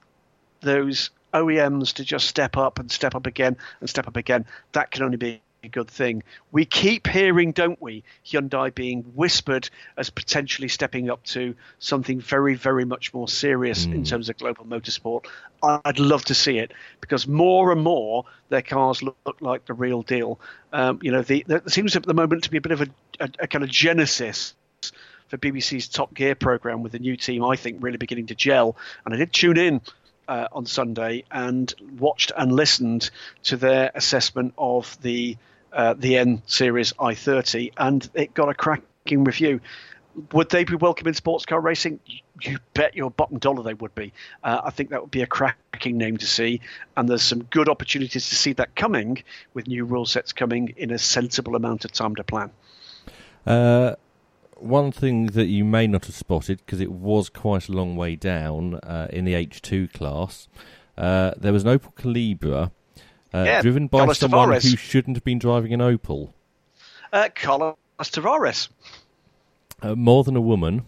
[0.62, 4.90] those OEMs to just step up and step up again and step up again, that
[4.90, 6.22] can only be a good thing.
[6.50, 12.54] We keep hearing, don't we, Hyundai being whispered as potentially stepping up to something very,
[12.54, 15.26] very much more serious in terms of global motorsport.
[15.62, 19.74] I'd love to see it because more and more their cars look, look like the
[19.74, 20.40] real deal.
[20.72, 22.86] Um, you know, the, there seems at the moment to be a bit of a,
[23.20, 24.54] a, a kind of genesis
[25.30, 28.76] for BBC's Top Gear program with the new team, I think, really beginning to gel.
[29.04, 29.80] And I did tune in
[30.28, 33.10] uh, on Sunday and watched and listened
[33.44, 35.36] to their assessment of the
[35.72, 39.60] uh, the N Series i30, and it got a cracking review.
[40.32, 42.00] Would they be welcome in sports car racing?
[42.42, 44.12] You bet your bottom dollar they would be.
[44.42, 46.60] Uh, I think that would be a cracking name to see,
[46.96, 49.22] and there's some good opportunities to see that coming
[49.54, 52.50] with new rule sets coming in a sensible amount of time to plan.
[54.60, 58.14] One thing that you may not have spotted, because it was quite a long way
[58.16, 60.48] down uh, in the H2 class,
[60.98, 62.70] uh, there was an Opel Calibra
[63.34, 64.70] uh, Yeah, driven by Carlos someone Tavares.
[64.70, 66.32] who shouldn't have been driving an Opel.
[67.12, 68.68] Uh, Carlos Tavares.
[69.82, 70.82] Uh, more than a woman,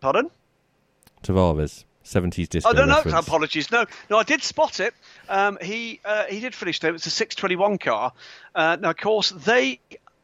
[0.00, 0.30] Pardon?
[1.22, 3.26] Tavares, 70s disco Oh no, no, reference.
[3.28, 3.70] apologies.
[3.70, 4.94] No, no, I did spot it.
[5.28, 6.90] Um, he uh, he did finish there.
[6.90, 8.12] It was a 621 car.
[8.54, 9.78] Uh, now, of course, they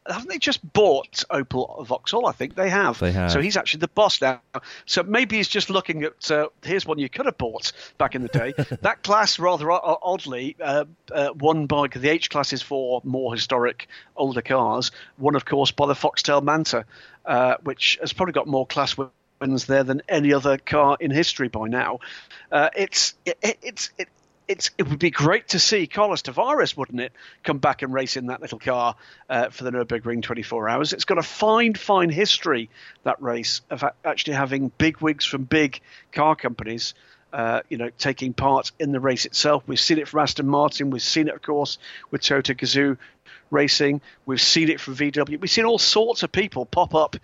[0.09, 2.27] haven't they just bought Opel Vauxhall?
[2.27, 2.99] I think they have.
[2.99, 3.31] They have.
[3.31, 4.41] So he's actually the boss now.
[4.87, 8.23] So maybe he's just looking at uh, here's one you could have bought back in
[8.23, 8.55] the day.
[8.83, 14.43] that class, rather oddly, uh, uh, won by the H classes for more historic older
[14.43, 14.91] cars.
[15.19, 16.85] Won, of course, by the Foxtail Manta,
[17.25, 18.97] uh, which has probably got more class
[19.41, 22.01] wins there than any other car in history by now.
[22.51, 24.09] Uh, it's it, it, it's it,
[24.49, 27.13] it's it would be great to see Carlos Tavares, wouldn't it,
[27.45, 28.97] come back and race in that little car
[29.29, 30.93] uh, for the Nurburgring 24 Hours.
[30.95, 32.71] It's got a fine, fine history
[33.05, 35.81] that race of actually having big wigs from big
[36.13, 36.95] car companies.
[37.31, 39.63] Uh, you know, taking part in the race itself.
[39.67, 40.89] We've seen it from Aston Martin.
[40.89, 41.77] We've seen it, of course,
[42.11, 42.97] with Toyota Gazoo
[43.51, 44.01] Racing.
[44.25, 45.39] We've seen it from VW.
[45.39, 47.17] We've seen all sorts of people pop up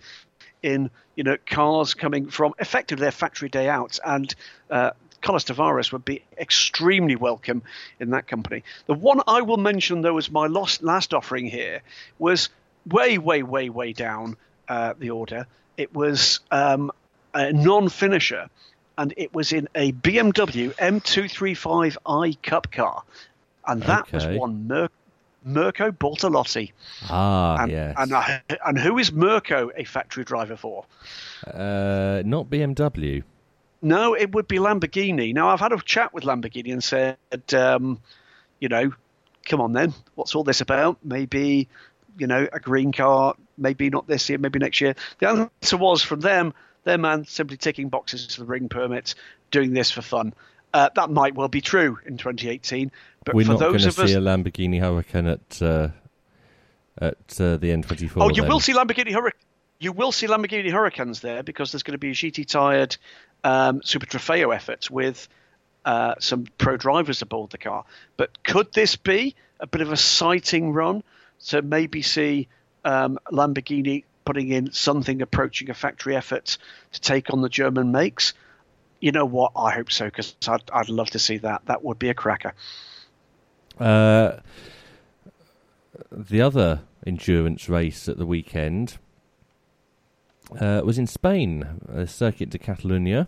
[0.61, 4.35] in you know cars coming from effectively their factory day out and
[4.69, 7.63] uh, Carlos Tavares would be extremely welcome
[7.99, 8.63] in that company.
[8.87, 11.81] The one I will mention though as my last, last offering here
[12.19, 12.49] was
[12.87, 14.37] way way way way down
[14.69, 15.47] uh, the order.
[15.77, 16.91] It was um,
[17.33, 18.49] a non-finisher
[18.97, 23.03] and it was in a BMW M235i Cup car
[23.67, 24.89] and that was one Mer-
[25.43, 26.71] Mirko Bortolotti.
[27.09, 27.95] Ah, And, yes.
[27.97, 30.85] and, uh, and who is Mirko a factory driver for?
[31.47, 33.23] uh, not BMW.
[33.85, 35.31] No, it would be Lamborghini.
[35.31, 37.17] Now, I've had a chat with Lamborghini and said,
[37.53, 37.99] um,
[38.59, 38.91] you know,
[39.45, 40.97] come on then, what's all this about?
[41.03, 41.69] Maybe,
[42.17, 44.95] you know, a green car, maybe not this year, maybe next year.
[45.19, 45.27] The
[45.61, 49.13] answer was from them, their man simply ticking boxes to the ring permits,
[49.51, 50.33] doing this for fun.
[50.73, 52.91] Uh, that might well be true in 2018,
[53.23, 55.89] but We're for not going those to of us see a Lamborghini Huracan at uh,
[56.99, 58.13] at uh, the N24.
[58.17, 58.49] Oh, you then.
[58.49, 59.33] will see Lamborghini Huracan.
[59.77, 62.97] You will see Lamborghini Huracans there because there's going to be a GT tired
[63.45, 65.29] um, Super Trofeo efforts with
[65.85, 67.85] uh, some pro drivers aboard the car.
[68.17, 71.03] But could this be a bit of a sighting run
[71.47, 72.47] to maybe see
[72.83, 76.57] um, Lamborghini putting in something approaching a factory effort
[76.93, 78.33] to take on the German makes?
[78.99, 79.51] You know what?
[79.55, 81.67] I hope so because I'd, I'd love to see that.
[81.67, 82.53] That would be a cracker.
[83.79, 84.37] Uh,
[86.11, 88.97] the other endurance race at the weekend
[90.59, 93.27] uh, was in Spain, uh, Circuit de Catalunya,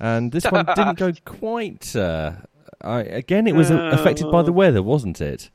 [0.00, 1.94] and this one didn't go quite.
[1.94, 2.32] Uh,
[2.80, 5.50] I, again, it was uh, affected by the weather, wasn't it?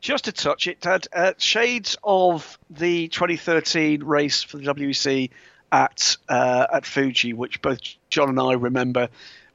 [0.00, 0.66] just a touch.
[0.66, 5.30] It had uh, shades of the 2013 race for the WEC
[5.72, 7.80] at uh, at Fuji, which both
[8.10, 9.08] John and I remember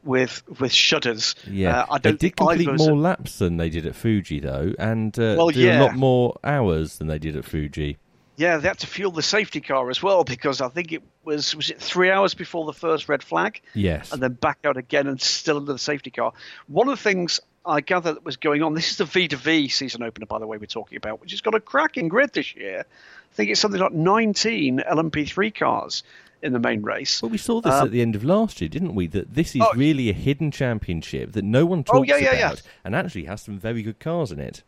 [0.04, 1.36] with with shudders.
[1.50, 4.40] Yeah, uh, I they don't did think complete more laps than they did at Fuji,
[4.40, 5.82] though, and uh, Well, yeah.
[5.82, 7.98] a lot more hours than they did at Fuji.
[8.36, 11.56] Yeah, they had to fuel the safety car as well because I think it was
[11.56, 15.08] was it three hours before the first red flag, Yes, and then back out again
[15.08, 16.34] and still under the safety car.
[16.68, 18.74] One of the things I gather that was going on.
[18.74, 21.32] This is the V to V season opener, by the way, we're talking about, which
[21.32, 22.86] has got a cracking grid this year.
[22.88, 26.04] I think it's something like 19 LMP3 cars
[26.42, 27.22] in the main race.
[27.22, 29.08] Well, we saw this Um, at the end of last year, didn't we?
[29.08, 29.72] That this is Oh.
[29.76, 32.72] really a hidden championship that no one talks Oh, yeah, yeah, about, yeah.
[32.84, 34.64] and actually has some very good cars in it.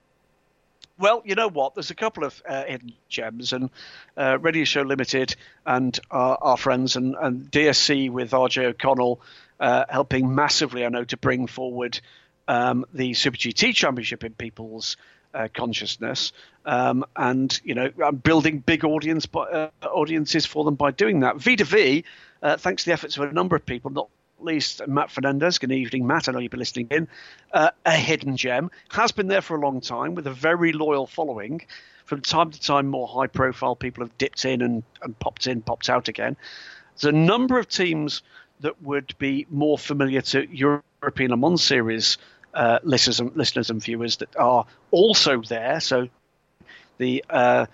[0.98, 1.76] Well, you know what?
[1.76, 3.70] There's a couple of uh, hidden gems, and
[4.16, 5.36] uh, Radio Show Limited
[5.66, 9.20] and our, friends and, and DSC with RJ O'Connell
[9.60, 12.00] uh, helping massively, I know, to bring forward
[12.48, 14.96] um, the Super GT Championship in people's
[15.34, 16.32] uh, consciousness,
[16.66, 21.36] um, and you know, I'm building big audience uh, audiences for them by doing that.
[21.36, 22.06] V to V,
[22.42, 24.08] thanks to the efforts of a number of people, not
[24.40, 25.58] least Matt Fernandez.
[25.58, 26.28] Good evening, Matt.
[26.28, 27.08] I know you've been listening in.
[27.54, 31.08] Uh, a hidden gem has been there for a long time with a very loyal
[31.08, 31.66] following.
[32.06, 35.90] From time to time, more high-profile people have dipped in and, and popped in, popped
[35.90, 36.38] out again.
[36.98, 38.22] There's a number of teams
[38.60, 42.18] that would be more familiar to European Le Mans Series
[42.54, 45.80] uh, listeners, and, listeners and viewers that are also there.
[45.80, 46.08] So
[46.98, 47.66] the uh,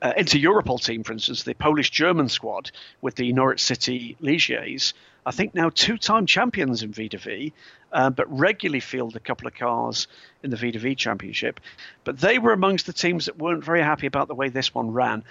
[0.00, 2.70] uh, Inter Europol team, for instance, the Polish German squad
[3.02, 4.94] with the Norwich City Ligiers,
[5.24, 7.52] I think now two time champions in V2V,
[7.92, 10.08] uh, but regularly field a couple of cars
[10.42, 11.60] in the V2V championship.
[12.04, 14.92] But they were amongst the teams that weren't very happy about the way this one
[14.92, 15.24] ran,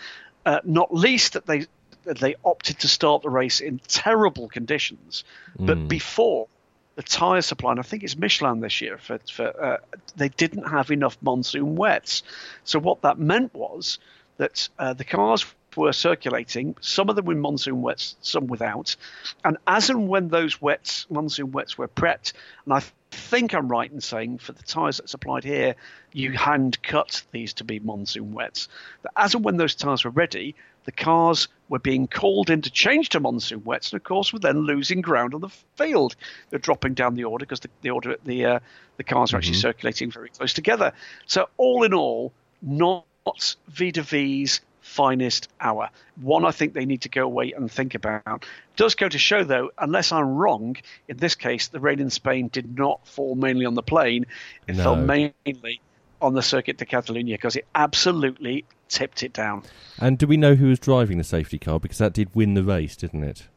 [0.46, 1.66] uh, not least that they
[2.04, 5.26] that they opted to start the race in terrible conditions,
[5.60, 6.48] but before
[6.96, 9.78] the tyre supply, and I think it's Michelin this year, for, for uh,
[10.18, 12.24] they didn't have enough monsoon wets.
[12.66, 14.00] So what that meant was
[14.36, 15.46] that uh, the cars
[15.80, 18.96] were circulating, some of them with monsoon wets, some without,
[19.44, 22.34] and as and when those wets, monsoon wets, were prepped,
[22.66, 22.82] and I
[23.12, 25.76] think I'm right in saying for the tyres that supplied here,
[26.14, 28.68] you hand cut these to be monsoon wets.
[29.02, 32.70] But as and when those tyres were ready, the cars were being called in to
[32.72, 36.16] change to monsoon wets, and of course were then losing ground on the field.
[36.50, 38.60] They're dropping down the order because the, the order the uh,
[38.98, 40.94] the cars are actually circulating very close together.
[41.26, 45.90] So all in all, not V to V's finest hour.
[46.20, 48.46] One I think they need to go away and think about.
[48.76, 50.76] Does go to show though, unless I'm wrong,
[51.08, 54.26] in this case the rain in Spain did not fall mainly on the plane.
[54.68, 55.82] It fell mainly
[56.22, 59.64] on the Circuit de Catalunya because it absolutely tipped it down.
[60.00, 61.80] And do we know who was driving the safety car?
[61.80, 63.48] Because that did win the race, didn't it?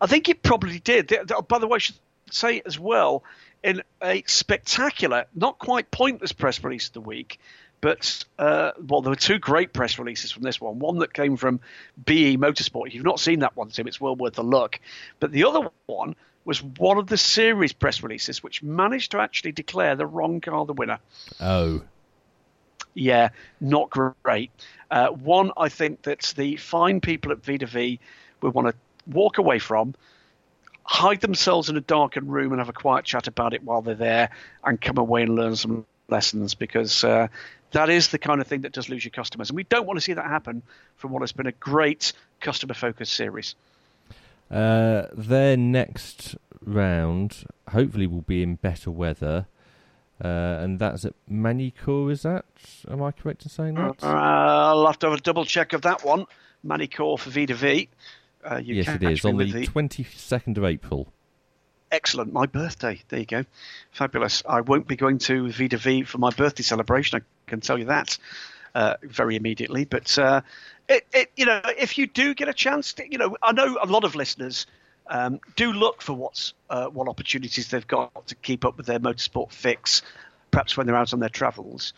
[0.00, 1.12] I think it probably did.
[1.48, 1.96] By the way, I should
[2.30, 3.24] say as well,
[3.62, 7.40] in a spectacular, not quite pointless press release of the week,
[7.80, 10.78] but uh, well, there were two great press releases from this one.
[10.78, 11.60] One that came from
[12.04, 12.88] BE Motorsport.
[12.88, 14.80] If you've not seen that one, Tim, it's well worth a look.
[15.20, 19.52] But the other one was one of the series press releases, which managed to actually
[19.52, 20.98] declare the wrong car the winner.
[21.40, 21.82] Oh,
[22.94, 23.28] Yeah,
[23.60, 24.50] not great.
[24.90, 27.98] Uh, one, I think that the fine people at V2V
[28.40, 28.74] would want to
[29.06, 29.94] walk away from,
[30.82, 33.94] hide themselves in a darkened room and have a quiet chat about it while they're
[33.94, 34.30] there,
[34.64, 37.28] and come away and learn some lessons because uh,
[37.72, 39.50] that is the kind of thing that does lose your customers.
[39.50, 40.62] And we don't want to see that happen
[40.96, 43.54] from what has been a great customer focused series.
[44.50, 49.46] uh, their next round hopefully will be in better weather,
[50.24, 52.18] uh, and that's at Magny-Cours.
[52.18, 52.44] Is that?
[52.90, 54.02] Am I correct in saying that?
[54.02, 56.26] Uh, I'll have to have a double check of that one.
[56.64, 57.88] Magny-Cours for V2V.
[58.44, 61.12] Uh, yes, it is on the twenty second of April.
[61.90, 62.32] Excellent.
[62.32, 63.00] My birthday.
[63.08, 63.44] There you go.
[63.92, 64.42] Fabulous.
[64.48, 67.20] I won't be going to V2V for my birthday celebration.
[67.20, 68.18] I can tell you that
[68.74, 69.84] uh, very immediately.
[69.84, 70.42] But uh,
[70.88, 73.78] it, it, you know, if you do get a chance, to, you know, I know
[73.82, 74.66] a lot of listeners
[75.06, 79.00] um, do look for what's uh, what opportunities they've got to keep up with their
[79.00, 80.02] motorsport fix,
[80.50, 81.92] perhaps when they're out on their travels.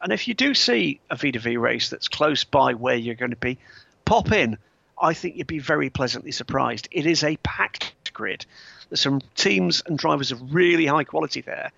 [0.00, 3.36] And if you do see a V2V race that's close by where you're going to
[3.36, 3.58] be,
[4.04, 4.58] pop in.
[5.00, 6.88] I think you'd be very pleasantly surprised.
[6.92, 8.46] It is a packed grid.
[8.88, 11.72] There's some teams and drivers of really high quality there.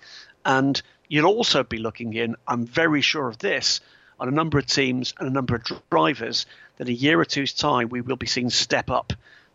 [0.44, 3.81] And you'll also be looking in, I'm very sure of this,
[4.19, 6.47] on a number of teams and a number of drivers
[6.78, 9.12] that a year or two's time we will be seeing step up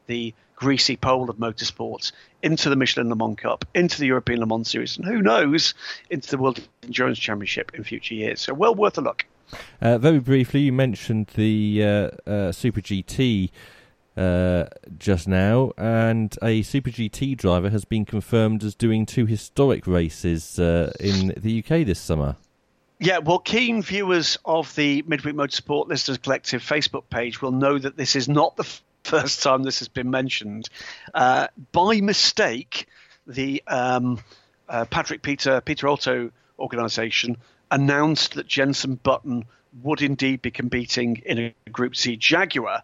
[0.08, 2.12] the greasy pole of motorsports
[2.44, 5.74] into the Michelin Le Mans Cup, into the European Le Mans Series, and who knows,
[6.10, 8.42] into the World Endurance Championship in future years.
[8.42, 9.26] So well worth a look.
[9.82, 13.50] Uh, very briefly, you mentioned the uh, uh, Super GT
[14.18, 14.66] uh,
[14.98, 20.60] just now, and a Super GT driver has been confirmed as doing two historic races
[20.60, 22.36] uh, in the UK this summer.
[23.00, 27.98] Yeah, well, keen viewers of the Midweek Motorsport Listeners Collective Facebook page will know that
[27.98, 30.70] this is not the f- first time this has been mentioned.
[31.14, 32.88] Uh, by mistake,
[33.26, 34.20] the um,
[34.70, 37.38] uh, Patrick Peter Peter Auto organisation
[37.72, 39.46] announced that Jenson Button
[39.82, 42.84] would indeed be competing in a Group C Jaguar.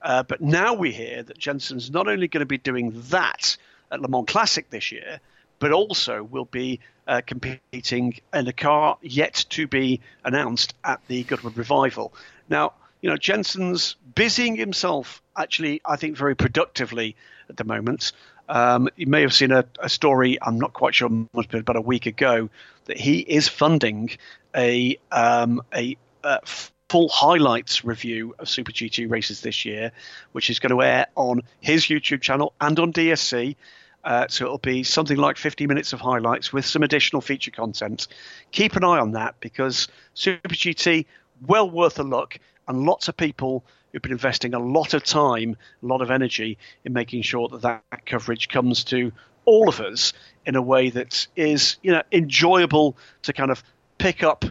[0.00, 3.56] Uh, but now we hear that Jenson's not only going to be doing that
[3.90, 5.20] at Le Mans Classic this year,
[5.58, 11.24] but also will be uh, competing in a car yet to be announced at the
[11.24, 12.12] Goodwood Revival.
[12.48, 17.16] Now, you know, Jenson's busying himself actually, I think, very productively
[17.48, 18.12] at the moment.
[18.48, 21.82] Um, you may have seen a, a, story, I'm not quite sure, must about a
[21.82, 22.48] week ago,
[22.86, 24.10] that he is funding
[24.56, 26.40] a, um, a, a
[26.88, 29.92] full highlights review of Super GT races this year,
[30.32, 33.56] which is going to air on his YouTube channel and on DSC.
[34.04, 38.08] Uh, so it'll be something like 50 minutes of highlights with some additional feature content.
[38.52, 41.04] Keep an eye on that because Super GT,
[41.46, 45.56] well worth a look, and lots of people who've been investing a lot of time,
[45.82, 49.12] a lot of energy in making sure that that coverage comes to
[49.44, 50.12] all of us
[50.46, 53.62] in a way that is, you know, enjoyable to kind of
[53.98, 54.44] pick up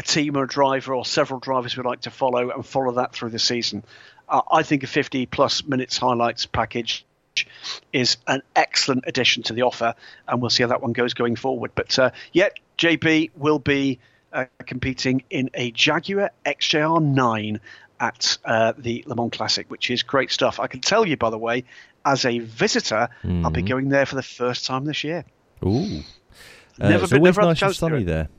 [0.00, 3.12] a team or a driver or several drivers we like to follow and follow that
[3.12, 3.84] through the season.
[4.26, 7.04] Uh, I think a 50 plus minutes highlights package
[7.92, 9.94] is an excellent addition to the offer,
[10.26, 11.72] and we'll see how that one goes going forward.
[11.74, 13.98] But uh, yet, JB will be
[14.32, 17.60] uh, competing in a Jaguar XJR 9
[18.00, 20.60] at uh, the Le Mans Classic, which is great stuff.
[20.60, 21.64] I can tell you, by the way,
[22.06, 23.44] as a visitor, mm.
[23.44, 23.68] I'll be mm-hmm.
[23.68, 25.26] going there for the first time this year.
[25.62, 26.00] Ooh.
[26.80, 28.30] Uh, never been, never nice and sunny there.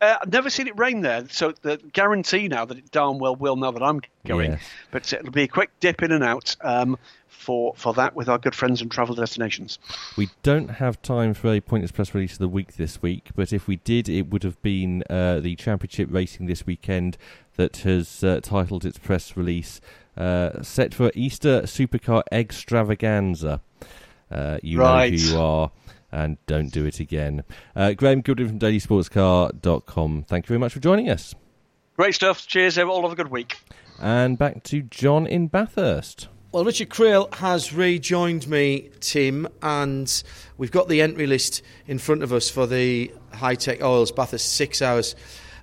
[0.00, 3.36] Uh, I've never seen it rain there, so the guarantee now that it darn well
[3.36, 4.52] will now that I'm going.
[4.52, 4.62] Yes.
[4.90, 6.96] But it'll be a quick dip in and out um,
[7.28, 9.78] for for that with our good friends and travel destinations.
[10.16, 13.52] We don't have time for a pointless press release of the week this week, but
[13.52, 17.18] if we did, it would have been uh, the championship racing this weekend
[17.56, 19.82] that has uh, titled its press release
[20.16, 23.60] uh, set for Easter Supercar Extravaganza.
[24.30, 25.12] Uh, you right.
[25.12, 25.70] know who you are
[26.12, 27.44] and don't do it again.
[27.74, 30.24] Uh, Graham Goodwin from dailysportscar.com.
[30.28, 31.34] Thank you very much for joining us.
[31.96, 32.46] Great stuff.
[32.46, 32.78] Cheers.
[32.78, 33.58] All have a good week.
[34.00, 36.28] And back to John in Bathurst.
[36.52, 40.22] Well, Richard Craill has rejoined me, Tim, and
[40.56, 44.82] we've got the entry list in front of us for the Hi-Tec Oils Bathurst six
[44.82, 45.14] hours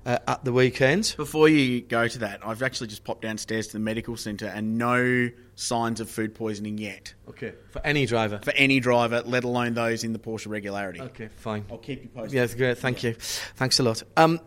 [0.06, 1.14] uh, at the weekend.
[1.18, 4.78] Before you go to that, I've actually just popped downstairs to the medical centre and
[4.78, 7.14] no signs of food poisoning yet.
[7.28, 7.54] Okay.
[7.72, 8.40] For any driver?
[8.44, 11.02] For any driver, let alone those in the Porsche regularity.
[11.02, 11.66] Okay, fine.
[11.70, 12.34] I'll keep you posted.
[12.34, 12.78] Yeah, great.
[12.78, 13.10] Thank yeah.
[13.10, 13.16] you.
[13.56, 14.04] Thanks a lot.
[14.16, 14.40] Um,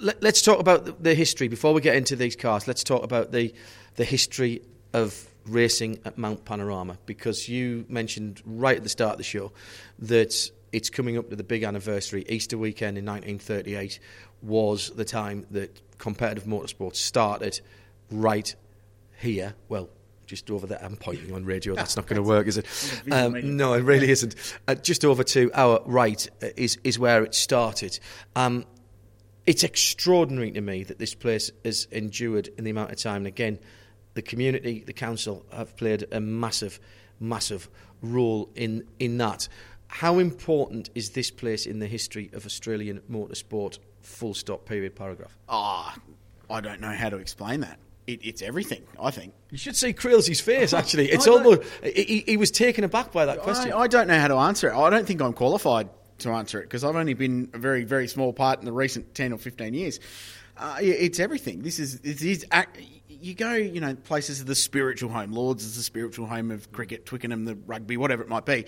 [0.00, 1.48] let, us talk about the history.
[1.48, 3.54] Before we get into these cars, let's talk about the,
[3.96, 4.62] the history
[4.94, 9.52] of racing at Mount Panorama because you mentioned right at the start of the show
[9.98, 12.24] that it's coming up to the big anniversary.
[12.30, 14.00] Easter weekend in 1938
[14.40, 17.60] was the time that competitive motorsports started
[18.10, 18.54] right
[19.18, 19.54] here.
[19.68, 19.90] Well,
[20.26, 20.78] just over there.
[20.82, 21.74] I'm pointing on radio.
[21.74, 22.66] That's not going to work, is it?
[23.10, 24.34] Um, no, it really isn't.
[24.68, 27.98] Uh, just over to our right uh, is is where it started.
[28.34, 28.64] Um,
[29.46, 33.18] it's extraordinary to me that this place has endured in the amount of time.
[33.18, 33.58] And again,
[34.14, 36.80] the community, the council have played a massive,
[37.20, 37.68] massive
[38.02, 39.48] role in in that.
[39.88, 43.78] How important is this place in the history of Australian motorsport?
[44.00, 44.66] Full stop.
[44.66, 44.96] Period.
[44.96, 45.36] Paragraph.
[45.48, 45.94] Ah,
[46.50, 47.78] oh, I don't know how to explain that.
[48.06, 48.82] It, it's everything.
[49.00, 50.72] I think you should see Craill's face.
[50.74, 53.72] Actually, it's almost he, he, was taken aback by that question.
[53.72, 54.76] I, I don't know how to answer it.
[54.76, 55.88] I don't think I'm qualified
[56.18, 59.14] to answer it because I've only been a very very small part in the recent
[59.14, 59.98] ten or fifteen years.
[60.56, 61.62] Uh, it's everything.
[61.62, 62.46] This is it is
[63.08, 65.32] you go, you know, places of the spiritual home.
[65.32, 68.66] Lords is the spiritual home of cricket, Twickenham, the rugby, whatever it might be.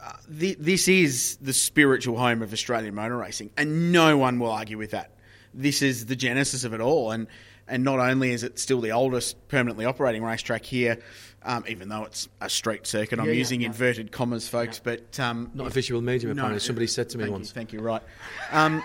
[0.00, 4.50] Uh, the, this is the spiritual home of Australian motor racing, and no one will
[4.50, 5.12] argue with that.
[5.52, 7.26] This is the genesis of it all, and
[7.68, 10.98] and not only is it still the oldest permanently operating racetrack here,
[11.42, 13.18] um, even though it's a street circuit.
[13.18, 14.96] I'm yeah, using yeah, inverted commas, folks, yeah.
[14.96, 16.32] but um, not a visual medium.
[16.32, 17.48] Apparently, no, somebody said to me thank once.
[17.48, 17.80] You, thank you.
[17.80, 18.02] Right.
[18.50, 18.82] Um,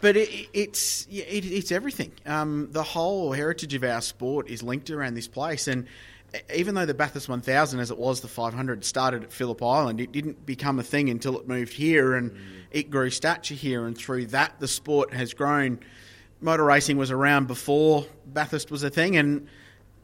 [0.00, 2.12] but it, it's it, it's everything.
[2.26, 5.86] Um, the whole heritage of our sport is linked around this place, and
[6.54, 10.12] even though the Bathurst 1000, as it was the 500, started at Phillip Island, it
[10.12, 12.36] didn't become a thing until it moved here, and mm.
[12.70, 15.78] it grew stature here, and through that, the sport has grown.
[16.42, 19.48] Motor racing was around before Bathurst was a thing, and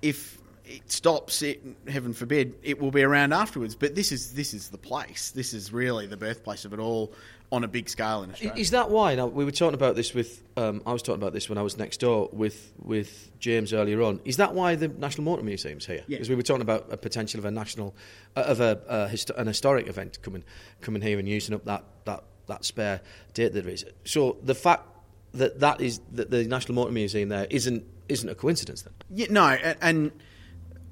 [0.02, 3.74] if it stops, it heaven forbid, it will be around afterwards.
[3.74, 5.30] But this is this is the place.
[5.30, 7.12] This is really the birthplace of it all
[7.50, 8.60] on a big scale in Australia.
[8.60, 9.14] Is that why?
[9.14, 10.42] Now we were talking about this with.
[10.56, 14.02] Um, I was talking about this when I was next door with with James earlier
[14.02, 14.20] on.
[14.24, 16.04] Is that why the National Motor Museum's here?
[16.06, 16.16] Yeah.
[16.16, 17.94] Because we were talking about a potential of a national
[18.36, 20.44] uh, of a, uh, histo- an historic event coming
[20.80, 23.00] coming here and using up that that that spare
[23.32, 23.86] date that there is.
[24.04, 24.86] So the fact
[25.34, 28.94] that that is that the National Motor Museum there isn't isn't a coincidence then.
[29.10, 29.46] Yeah, no,
[29.80, 30.12] and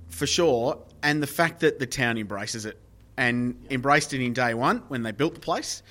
[0.08, 2.78] for sure, and the fact that the town embraces it
[3.16, 5.82] and embraced it in day one when they built the place,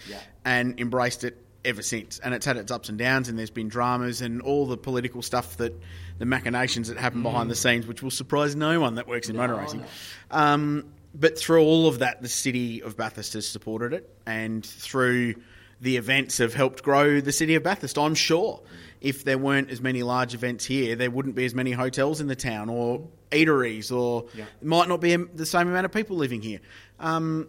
[0.43, 2.19] and embraced it ever since.
[2.19, 5.21] And it's had its ups and downs, and there's been dramas and all the political
[5.23, 5.73] stuff that
[6.19, 9.35] the machinations that happen behind the scenes, which will surprise no one that works in
[9.35, 9.83] motor racing.
[10.29, 15.35] Um, but through all of that, the city of Bathurst has supported it, and through
[15.81, 17.97] the events have helped grow the city of Bathurst.
[17.97, 18.61] I'm sure
[19.01, 22.27] if there weren't as many large events here, there wouldn't be as many hotels in
[22.27, 26.41] the town or eateries, or it might not be the same amount of people living
[26.41, 26.59] here.
[26.99, 27.47] Um,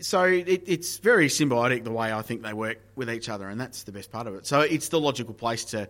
[0.00, 3.60] so it, it's very symbiotic the way I think they work with each other, and
[3.60, 4.46] that's the best part of it.
[4.46, 5.88] So it's the logical place to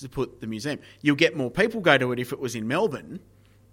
[0.00, 0.78] to put the museum.
[1.00, 3.18] You'll get more people go to it if it was in Melbourne,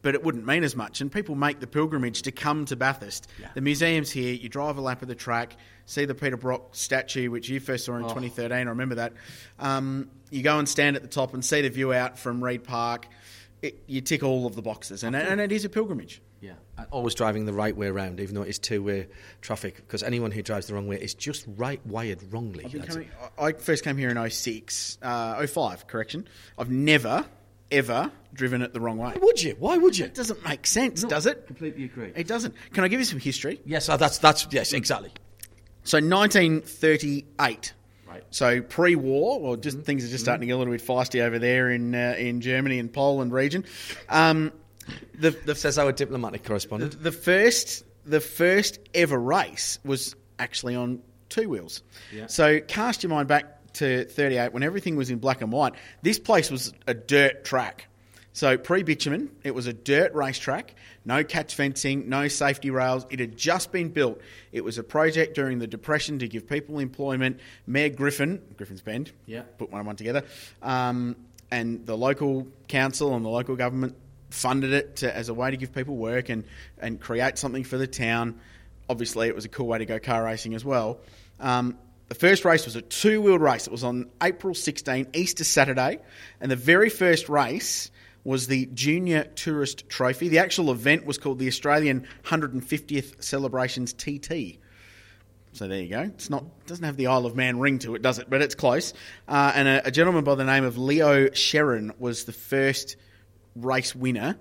[0.02, 1.02] but it wouldn't mean as much.
[1.02, 3.28] And people make the pilgrimage to come to Bathurst.
[3.56, 4.34] The museum's here.
[4.34, 7.86] You drive a lap of the track, see the Peter Brock statue, which you first
[7.86, 8.52] saw in 2013.
[8.52, 9.14] I remember that.
[9.60, 12.64] Um, you go and stand at the top and see the view out from Reid
[12.64, 13.08] Park.
[13.62, 16.22] It, you tick all of the boxes, and, and it is a pilgrimage.
[16.42, 16.56] Yeah,
[16.92, 19.08] always driving the right way around, even though it's two-way
[19.40, 19.78] traffic.
[19.78, 22.66] Because anyone who drives the wrong way is just right wired wrongly.
[22.66, 26.28] I've been That's- coming, I first came here in 06, uh, 05, correction.
[26.58, 27.26] I've never,
[27.72, 29.12] ever driven it the wrong way.
[29.12, 29.56] Why would you?
[29.58, 30.06] Why would you?
[30.06, 31.48] It doesn't make sense, does it?
[31.48, 32.12] Completely agree.
[32.14, 32.54] It doesn't.
[32.74, 33.62] Can I give you some history?
[33.66, 35.12] Yes, uh, that's that's yes, exactly.
[35.84, 37.74] So 1938.
[38.08, 38.24] Right.
[38.30, 41.40] So pre-war, well, just things are just starting to get a little bit feisty over
[41.40, 43.66] there in uh, in Germany and Poland region.
[44.10, 44.52] Um,
[45.16, 47.02] the the Says our diplomatic correspondent.
[47.02, 51.82] the first the first ever race was actually on two wheels.
[52.28, 55.74] So cast your mind back to 38 when everything was in black and white.
[56.04, 57.88] This place was a dirt track.
[58.36, 60.74] So pre bitumen, it was a dirt racetrack,
[61.06, 63.06] no catch fencing, no safety rails.
[63.12, 64.20] It had just been built.
[64.52, 67.40] It was a project during the Depression to give people employment.
[67.68, 69.44] Mayor Griffin, Griffin's Bend, Yeah.
[69.60, 70.24] put one and one together,
[70.64, 71.16] um,
[71.52, 73.96] and the local council and the local government
[74.32, 76.44] funded it to, as a way to give people work and,
[76.80, 78.40] and create something for the town.
[78.90, 81.00] Obviously, it was a cool way to go car racing as well.
[81.40, 81.78] Um,
[82.10, 83.68] the first race was a two wheeled race.
[83.68, 86.00] It was on April 16, Easter Saturday,
[86.42, 87.92] and the very first race
[88.24, 90.30] was the Junior Tourist Trophy.
[90.30, 94.60] The actual event was called the Australian 150th Celebrations TT.
[95.54, 96.02] So there you go.
[96.02, 98.30] It's not doesn't have the Isle of Man ring to it, does it?
[98.30, 98.94] But it's close.
[99.28, 102.96] Uh, and a, a gentleman by the name of Leo Sharon was the first
[103.56, 104.36] race winner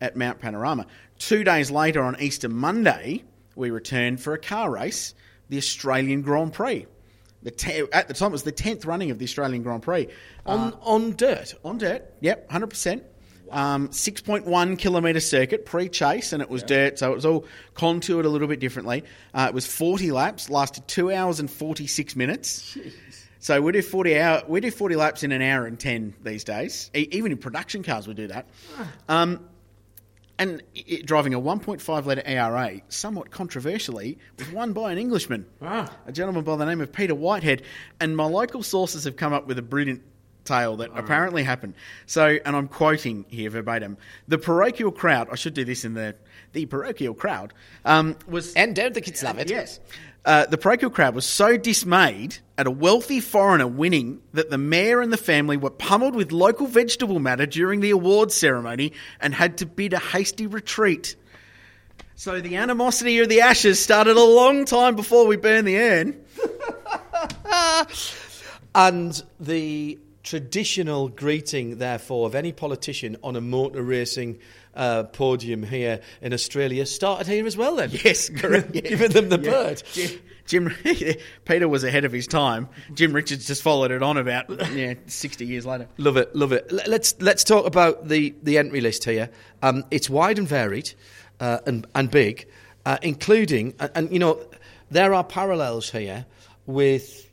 [0.00, 0.86] at Mount Panorama.
[1.18, 3.22] Two days later, on Easter Monday,
[3.54, 5.14] we returned for a car race,
[5.48, 6.86] the Australian Grand Prix.
[7.42, 10.08] The te- at the time, it was the tenth running of the Australian Grand Prix
[10.44, 11.54] on on dirt.
[11.64, 12.12] on dirt.
[12.20, 13.04] Yep, hundred percent.
[13.50, 17.44] Um, six point one kilometre circuit pre-chase, and it was dirt, so it was all
[17.74, 19.04] contoured a little bit differently.
[19.34, 22.76] Uh, it was forty laps, lasted two hours and forty six minutes.
[23.38, 26.42] So we do forty hour, we do forty laps in an hour and ten these
[26.42, 26.90] days.
[26.94, 28.46] E- even in production cars, we do that.
[29.08, 29.48] Um,
[30.38, 35.46] and it, driving a 1.5 litre ERA, somewhat controversially, was won by an Englishman,
[36.06, 37.62] a gentleman by the name of Peter Whitehead.
[38.00, 40.02] And my local sources have come up with a brilliant
[40.46, 41.74] tale that apparently happened.
[42.06, 43.98] So, and I'm quoting here verbatim:
[44.28, 45.28] the parochial crowd.
[45.30, 46.14] I should do this in the
[46.52, 47.52] the parochial crowd
[47.84, 49.50] um, was And don't the kids love it?
[49.50, 49.80] Yes.
[50.24, 55.00] Uh, the parochial crowd was so dismayed at a wealthy foreigner winning that the mayor
[55.00, 59.58] and the family were pummeled with local vegetable matter during the awards ceremony and had
[59.58, 61.14] to bid a hasty retreat.
[62.16, 66.24] So the animosity of the ashes started a long time before we burned the urn.
[68.76, 74.38] And the traditional greeting, therefore, of any politician on a motor racing
[74.74, 77.76] uh, podium here in Australia started here as well.
[77.76, 78.74] Then, Yes, correct.
[78.74, 78.80] Yeah.
[78.90, 79.50] giving them the Yeah.
[79.50, 79.82] bird.
[79.92, 80.74] Jim, Jim
[81.44, 82.68] Peter was ahead of his time.
[82.92, 85.88] Jim Richards just followed it on about yeah, 60 years later.
[85.96, 86.70] Love it, love it.
[86.70, 89.30] Let's let's talk about the, the entry list here.
[89.62, 90.92] Um, it's wide and varied,
[91.40, 92.46] uh, and and big,
[92.84, 94.44] uh, including and, and you know
[94.90, 96.26] there are parallels here
[96.66, 97.30] with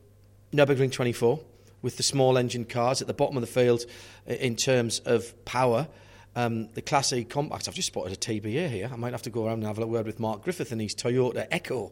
[0.53, 1.39] Nürburgring 24
[1.83, 3.85] with the small engine cars at the bottom of the field
[4.25, 5.87] in terms of power.
[6.35, 7.67] Um, the Class E compacts.
[7.67, 8.89] I've just spotted a TBA here.
[8.91, 10.95] I might have to go around and have a word with Mark Griffith and his
[10.95, 11.91] Toyota Echo.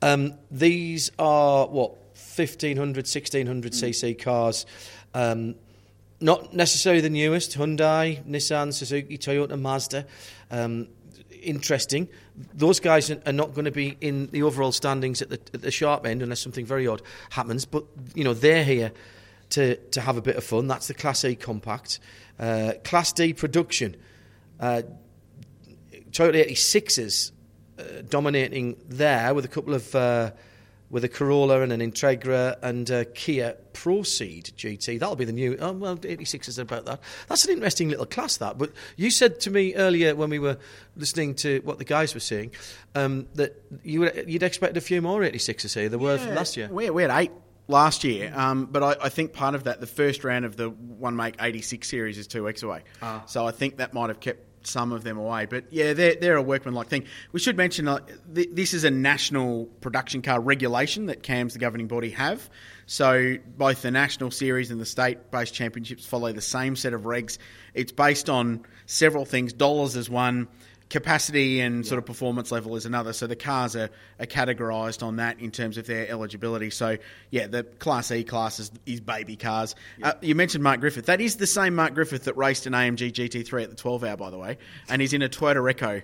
[0.00, 1.90] Um, these are what
[2.36, 4.64] 1500, 1600 cc cars.
[5.12, 5.56] Um,
[6.20, 10.06] not necessarily the newest Hyundai, Nissan, Suzuki, Toyota, Mazda.
[10.50, 10.88] Um,
[11.42, 12.08] interesting.
[12.54, 15.60] Those guys are are not going to be in the overall standings at the, at
[15.60, 17.66] the sharp end unless something very odd happens.
[17.66, 17.84] But
[18.14, 18.92] you know they're here
[19.54, 20.66] to to have a bit of fun.
[20.66, 22.00] That's the Class A compact.
[22.38, 23.96] Uh, Class D production.
[24.60, 24.82] Uh,
[26.10, 27.32] Toyota 86s
[27.78, 30.30] uh, dominating there with a couple of uh,
[30.90, 35.00] with a Corolla and an Integra and a Kia Proceed GT.
[35.00, 35.56] That'll be the new.
[35.60, 37.00] Oh, well, 86 is about that.
[37.26, 38.58] That's an interesting little class, that.
[38.58, 40.56] But you said to me earlier when we were
[40.96, 42.52] listening to what the guys were saying
[42.94, 45.88] um, that you would, you'd expect a few more 86s here.
[45.88, 46.68] There were Yeah, last year.
[46.68, 47.32] We, we had eight
[47.68, 50.70] last year, um, but I, I think part of that, the first round of the
[50.70, 52.82] one make 86 series is two weeks away.
[53.02, 53.22] Ah.
[53.26, 55.46] So I think that might have kept some of them away.
[55.46, 57.04] But yeah, they're, they're a workmanlike thing.
[57.32, 58.00] We should mention uh,
[58.34, 62.48] th- this is a national production car regulation that CAMS, the governing body, have.
[62.86, 67.38] So both the national series and the state-based championships follow the same set of regs.
[67.72, 69.52] It's based on several things.
[69.52, 70.48] Dollars is one
[70.90, 73.12] capacity and sort of performance level is another.
[73.12, 73.90] So the cars are,
[74.20, 76.70] are categorised on that in terms of their eligibility.
[76.70, 76.98] So
[77.30, 79.74] yeah, the Class E class is, is baby cars.
[80.02, 81.06] Uh, you mentioned Mark Griffith.
[81.06, 84.16] That is the same Mark Griffith that raced an AMG GT3 at the 12 hour,
[84.16, 84.58] by the way,
[84.88, 86.02] and he's in a Toyota Echo,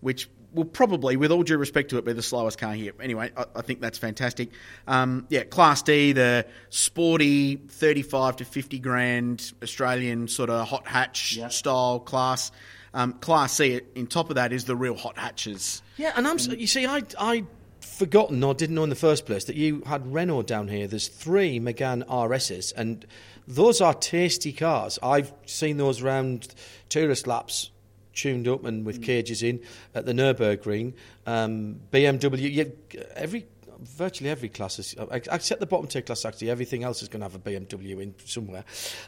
[0.00, 2.92] which will probably, with all due respect to it, be the slowest car here.
[3.00, 4.50] Anyway, I, I think that's fantastic.
[4.86, 11.38] Um, yeah, Class D, the sporty 35 to 50 grand Australian sort of hot hatch
[11.50, 12.50] style class.
[12.98, 15.82] Um, class C, in top of that, is the real hot hatches.
[15.98, 17.44] Yeah, and I'm you see, I I
[17.80, 20.88] forgotten or didn't know in the first place that you had Renault down here.
[20.88, 23.06] There's three Megane RSs, and
[23.46, 24.98] those are tasty cars.
[25.00, 26.54] I've seen those around
[26.88, 27.70] tourist laps.
[28.14, 29.60] Tuned up and with cages in
[29.94, 30.94] at the Nurburgring,
[31.24, 32.52] um, BMW.
[32.52, 32.72] You,
[33.14, 33.46] every
[33.80, 36.24] virtually every class is, except the bottom tier class.
[36.24, 38.64] Actually, everything else is going to have a BMW in somewhere.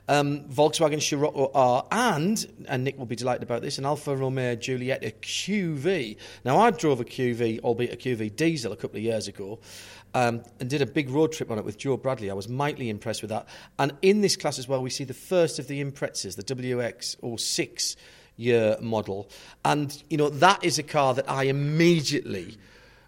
[0.08, 3.78] Um, Volkswagen Scirocco R and and Nick will be delighted about this.
[3.78, 6.16] An Alfa Romeo Giulietta QV.
[6.44, 9.58] Now I drove a QV, albeit a QV diesel, a couple of years ago.
[10.12, 12.32] Um, and did a big road trip on it with Joe Bradley.
[12.32, 13.46] I was mightily impressed with that.
[13.78, 17.94] And in this class as well, we see the first of the Imprezas, the WX06
[18.36, 19.28] year model.
[19.64, 22.56] And, you know, that is a car that I immediately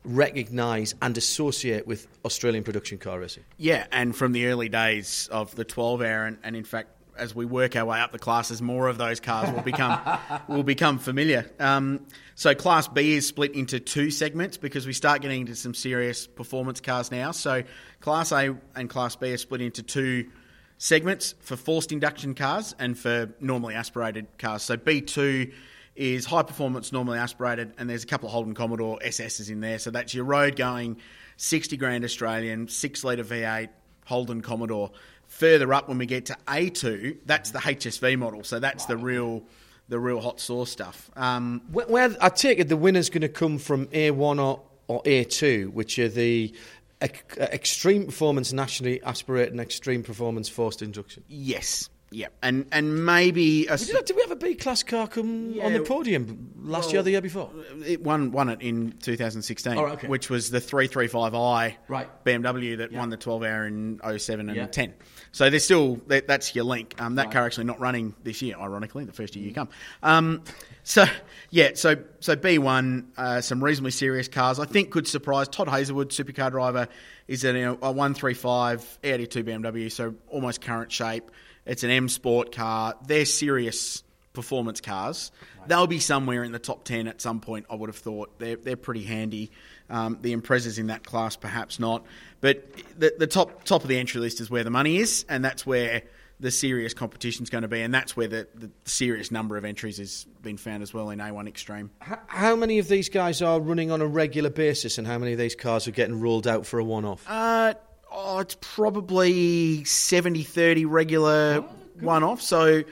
[0.05, 3.45] recognise and associate with Australian production car racing.
[3.57, 7.35] Yeah, and from the early days of the 12 hour, and, and in fact, as
[7.35, 10.01] we work our way up the classes, more of those cars will become
[10.49, 11.51] will become familiar.
[11.61, 15.75] Um, so Class B is split into two segments because we start getting into some
[15.75, 17.33] serious performance cars now.
[17.33, 17.63] So
[18.01, 20.31] Class A and Class B are split into two
[20.79, 24.63] segments for forced induction cars and for normally aspirated cars.
[24.63, 25.53] So B2
[25.95, 29.79] is high performance, normally aspirated, and there's a couple of Holden Commodore SSs in there.
[29.79, 30.97] So that's your road going
[31.37, 33.69] 60 grand Australian, 6 litre V8
[34.07, 34.91] Holden Commodore.
[35.27, 38.45] Further up, when we get to A2, that's the HSV model.
[38.45, 39.43] So that's the real.
[39.89, 41.11] The real hot sauce stuff.
[41.17, 45.03] Um, Where, where I take it the winner's going to come from A1 or, or
[45.03, 46.55] A2, which are the
[47.03, 51.25] extreme performance nationally aspirated and extreme performance forced induction.
[51.29, 55.59] yes, yeah, and and maybe a, Did, did we have a B class car come
[55.61, 57.51] on the podium last year or the year before?
[57.87, 60.07] it won won it in 2016, Oh, okay.
[60.07, 62.25] which was the 335i Right.
[62.25, 62.99] BMW that Yeah.
[62.99, 64.67] won the 12 hour in 07 and Yeah.
[64.67, 64.95] 10.
[65.33, 66.95] So there's still that, that's your link.
[67.01, 69.69] Um, that car actually not running this year, ironically, the first year you come.
[70.03, 70.43] Um,
[70.85, 71.07] so
[71.51, 74.59] yeah, so so B1, uh, some reasonably serious cars.
[74.59, 76.89] I think could surprise Todd Hazelwood, supercar driver,
[77.29, 81.31] is in a, a 135 Audi 2 BMW, so almost current shape.
[81.67, 82.95] It's an M Sport car.
[83.07, 84.03] They're serious
[84.33, 85.31] performance cars.
[85.67, 88.39] They'll be somewhere in the top 10 at some point, I would have thought.
[88.39, 89.51] They're, they're pretty handy.
[89.91, 92.05] Um, the Imprezas in that class, perhaps not.
[92.41, 95.45] But the, the top, top of the entry list is where the money is, and
[95.45, 96.03] that's where
[96.41, 99.99] the serious competition's going to be, and that's where the, the serious number of entries
[99.99, 101.91] has been found as well in A1 Extreme.
[102.03, 105.33] H- how many of these guys are running on a regular basis, and how many
[105.33, 107.25] of these cars are getting rolled out for a one off?
[107.29, 107.75] Uh,
[108.13, 111.65] oh, it's probably 70 30 regular
[112.01, 112.43] one off.
[112.43, 112.83] So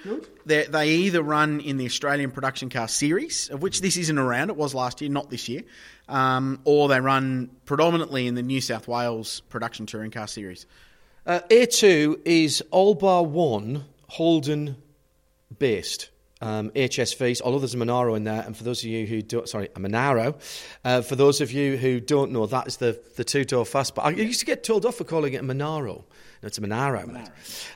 [0.46, 4.50] they they either run in the Australian Production Car Series, of which this isn't around,
[4.50, 5.62] it was last year, not this year,
[6.08, 10.66] um, or they run predominantly in the New South Wales Production Touring Car Series.
[11.26, 14.76] Uh, A2 is all bar one Holden
[15.58, 16.10] based.
[16.42, 19.46] Um, HSVs, although there's a Monaro in there, and for those of you who don't,
[19.46, 20.36] sorry, a Monaro,
[20.84, 24.04] uh, for those of you who don't know, that is the, the two door fastback.
[24.04, 26.06] I used to get told off for calling it a Monaro.
[26.42, 27.06] No, it's a Monaro.
[27.06, 27.28] mate.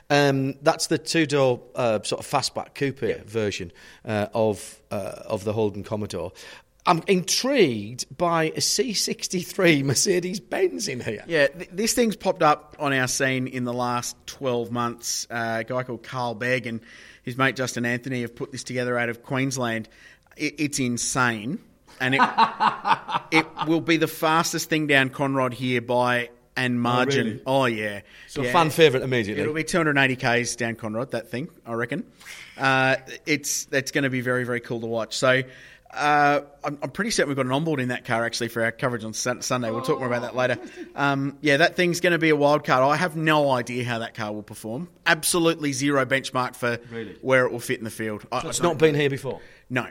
[0.09, 3.71] Um, that's the two door uh, sort of fastback coupe version
[4.03, 6.31] uh, of uh, of the Holden Commodore.
[6.87, 11.23] I'm intrigued by a C63 Mercedes Benz in here.
[11.27, 15.25] Yeah, th- this thing's popped up on our scene in the last 12 months.
[15.29, 16.81] Uh, a guy called Carl Begg and
[17.25, 19.89] his mate Justin Anthony have put this together out of Queensland.
[20.37, 21.59] It, it's insane.
[21.99, 22.21] And it,
[23.31, 27.25] it will be the fastest thing down Conrod here by and margin.
[27.25, 27.41] really?
[27.45, 28.01] Oh, yeah.
[28.27, 28.51] So yeah.
[28.51, 29.41] fan favourite immediately.
[29.41, 31.11] It'll be 280 k's down Conrod.
[31.11, 32.05] That thing, I reckon.
[32.57, 35.17] Uh, it's that's going to be very very cool to watch.
[35.17, 35.41] So,
[35.95, 38.71] Uh, I'm, I'm pretty certain we've got an onboard in that car actually for our
[38.71, 39.71] coverage on Sun- Sunday.
[39.71, 40.57] We'll talk more about that later.
[40.95, 42.83] Um, yeah, that thing's going to be a wild card.
[42.83, 44.89] I have no idea how that car will perform.
[45.05, 46.77] Absolutely zero benchmark for
[47.21, 48.25] where it will fit in the field.
[48.31, 49.39] I, It's I don't- been here before.
[49.69, 49.87] No.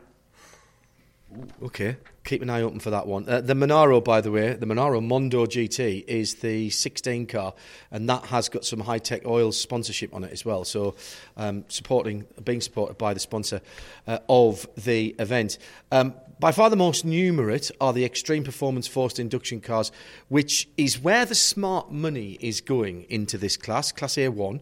[1.63, 3.29] Okay, keep an eye open for that one.
[3.29, 7.55] Uh, the Monaro, by the way, the Monaro Mondo GT is the 16 car,
[7.91, 10.65] and that has got some Hi-Tec Oil sponsorship on it as well.
[10.65, 10.95] So,
[11.37, 13.61] um, supporting, being supported by the sponsor
[14.07, 15.59] uh, of the event.
[15.91, 19.93] Um, by far the most numerate are the Extreme Performance Forced Induction cars,
[20.29, 24.61] which is where the smart money is going into this class, Class A1.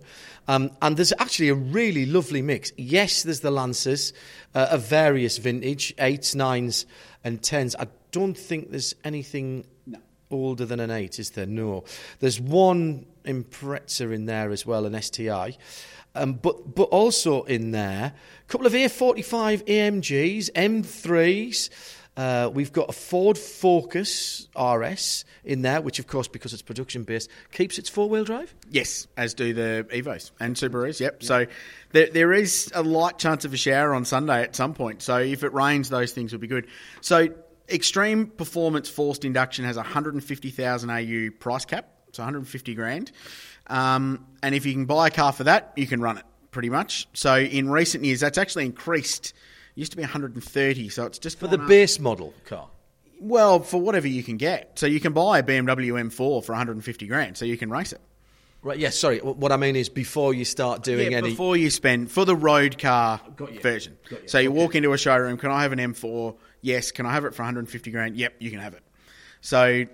[0.49, 2.73] Um, and there's actually a really lovely mix.
[2.77, 4.13] Yes, there's the Lancers
[4.55, 6.85] uh, of various vintage, 8s, 9s,
[7.25, 7.75] and 10s.
[7.79, 9.67] I don't think there's anything
[10.31, 11.47] older than an 8, is there?
[11.47, 11.85] No.
[12.21, 15.57] There's one Impreza in there as well, an STI.
[16.15, 21.71] Um, but but also in there, a couple of A45 AMGs, M3s.
[22.15, 27.05] Uh, we've got a Ford Focus RS in there, which of course, because it's production
[27.05, 28.55] based, keeps its four wheel drive.
[28.69, 31.01] Yes, as do the Evos and Subarus.
[31.01, 31.23] Yep.
[31.23, 31.47] So
[31.93, 35.01] there, there is a light chance of a shower on Sunday at some point.
[35.01, 36.67] So if it rains, those things will be good.
[37.01, 37.29] So
[37.71, 41.89] Extreme Performance Forced Induction has a 150,000 AU price cap.
[42.09, 43.11] It's 150 grand.
[43.67, 46.71] Um, and if you can buy a car for that, you can run it pretty
[46.71, 47.09] much.
[47.15, 49.33] So in recent years, that's actually increased.
[49.77, 51.69] It used to be 130, so it's just For the up.
[51.69, 52.69] base model car.
[53.21, 54.79] Well, for whatever you can get.
[54.79, 58.01] So you can buy a BMW M4 for 150 grand, so you can race it.
[58.65, 59.19] Right, yes, sorry.
[59.19, 61.31] What I mean is before you start doing yeah, any.
[61.31, 63.21] before you spend for the road car
[63.61, 63.99] version.
[64.27, 65.37] So you walk into a showroom.
[65.37, 66.37] Can I have an M4?
[66.61, 66.93] Yes.
[66.93, 68.17] Can I have it for 150 grand?
[68.17, 68.85] Yep, you can have it.
[69.41, 69.87] So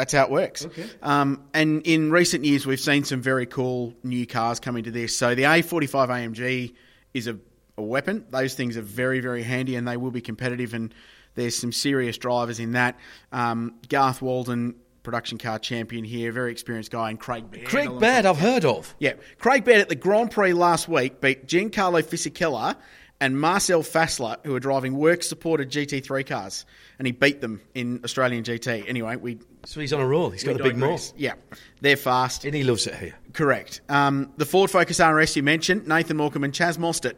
[0.00, 0.64] that's how it works.
[0.64, 0.86] Okay.
[1.02, 5.14] Um, and in recent years, we've seen some very cool new cars coming to this.
[5.14, 6.74] So the A45 AMG
[7.12, 7.36] is a,
[7.76, 8.24] a weapon.
[8.30, 10.72] Those things are very, very handy, and they will be competitive.
[10.72, 10.94] And
[11.34, 12.98] there's some serious drivers in that.
[13.30, 14.76] Um, Garth Walden.
[15.02, 17.66] Production car champion here, very experienced guy, and Craig Baird.
[17.66, 18.94] Craig alongside- Baird, I've heard of.
[18.98, 22.76] yeah, Craig Baird at the Grand Prix last week beat Giancarlo Fisichella
[23.18, 26.66] and Marcel Fassler, who are driving work-supported GT3 cars,
[26.98, 28.86] and he beat them in Australian GT.
[28.86, 30.30] Anyway, we So he's on a roll.
[30.30, 30.98] He's got we the big more.
[31.16, 31.34] Yeah,
[31.80, 32.44] they're fast.
[32.44, 33.14] And he loves it here.
[33.32, 33.80] Correct.
[33.88, 37.16] Um, the Ford Focus RS you mentioned, Nathan Morcom and Chaz Mostert.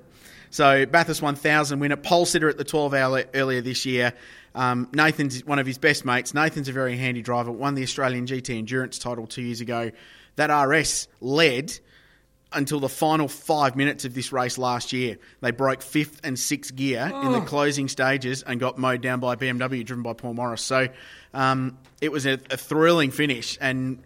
[0.51, 4.13] So Bathurst 1000 winner, pole sitter at the 12 hour earlier this year.
[4.55, 6.35] Um, Nathan's one of his best mates.
[6.35, 7.51] Nathan's a very handy driver.
[7.51, 9.91] Won the Australian GT Endurance title two years ago.
[10.37, 11.79] That RS led
[12.55, 15.19] until the final five minutes of this race last year.
[15.41, 19.37] They broke fifth and sixth gear in the closing stages and got mowed down by
[19.37, 20.63] BMW, driven by Paul Morris.
[20.63, 20.89] So
[21.35, 24.03] um, it was a, a thrilling finish, and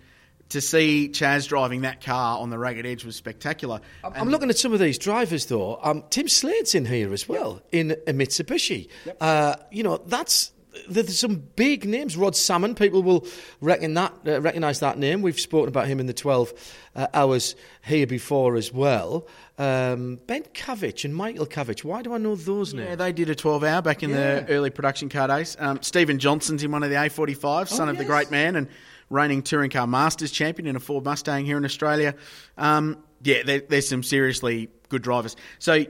[0.50, 3.80] to see Chaz driving that car on the ragged edge was spectacular.
[4.04, 5.78] I'm- I'm looking at some of these drivers, though.
[5.82, 8.88] Um, Tim Slade's in here as well, in a Mitsubishi.
[9.20, 10.52] Uh, you know, that's
[10.88, 12.16] there's some big names.
[12.16, 13.26] Rod Salmon, people will
[13.60, 15.22] reckon that, uh, recognise that name.
[15.22, 16.52] We've spoken about him in the 12
[16.94, 17.54] uh, hours
[17.84, 19.26] here before as well.
[19.58, 21.84] Um, ben Cavich and Michael Cavich.
[21.84, 22.88] Why do I know those names?
[22.90, 24.40] Yeah, they did a 12 hour back in Yeah.
[24.40, 25.56] the early production car days.
[25.58, 28.68] Um, Steven Johnson's in one of the A45, son of the great man and
[29.08, 32.14] reigning touring car masters champion in a Ford Mustang here in Australia.
[32.58, 35.36] Um, yeah, there, there's some seriously good drivers.
[35.58, 35.84] So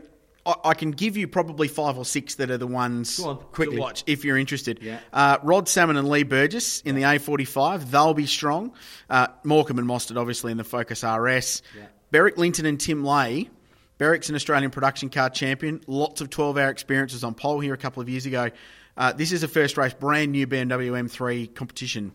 [0.47, 3.77] I, I can give you probably five or six that are the ones on, quickly.
[3.77, 4.79] to watch if you're interested.
[4.81, 5.01] Yeah.
[5.13, 8.73] Uh, Rod Salmon and Lee Burgess in the A45, they'll be strong.
[9.11, 11.63] Uh, Morcom and Mostert, obviously, in the Focus RS.
[12.11, 13.49] Beric Lynton and Tim Leahey.
[13.99, 15.81] Beric's an Australian production car champion.
[15.87, 18.51] Lots of 12 hour experiences on pole here a couple of years ago.
[18.97, 22.13] Uh, this is a first race, brand new BMW M3 competition.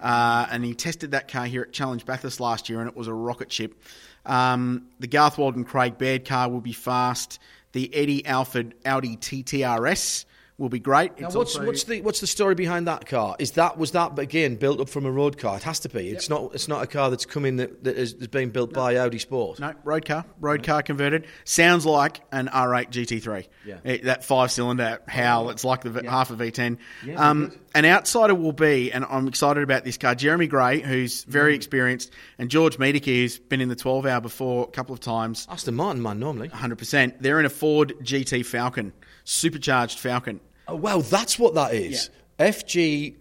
[0.00, 3.08] Uh, and he tested that car here at Challenge Bathurst last year, and it was
[3.08, 3.80] a rocket ship.
[4.26, 7.38] Um, the Garth Walden Craig Baird car will be fast.
[7.74, 10.26] The Eddie Alford Audi TTRS
[10.56, 11.18] will be great.
[11.20, 13.34] Now, It's what's also- what's the what's the story behind that car?
[13.40, 15.56] Is that was that again built up from a road car?
[15.56, 16.10] It has to be.
[16.10, 16.54] It's not.
[16.54, 19.18] It's not a car that's come in that, that is, is being built by Audi
[19.18, 19.58] Sport.
[19.58, 21.26] No, road car, road car converted.
[21.44, 23.46] Sounds like an R8 GT3.
[23.66, 23.76] Yeah.
[23.82, 25.50] It- that five cylinder howl.
[25.50, 26.78] It's like the v half a V10.
[27.16, 30.14] um, an outsider will be, and I'm excited about this car.
[30.14, 34.64] Jeremy Gray, who's very experienced, and George Medicke, who's been in the 12 hour before
[34.64, 35.48] a couple of times.
[35.50, 36.48] Aston Martin man normally.
[36.50, 37.14] 100%.
[37.20, 38.92] They're in a Ford GT Falcon,
[39.24, 40.40] supercharged Falcon.
[40.68, 42.10] Oh wow, that's what that is.
[42.38, 43.16] FG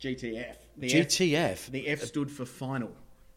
[0.00, 0.56] GTF.
[0.76, 1.34] The GTF.
[1.34, 2.90] F, the F stood for final.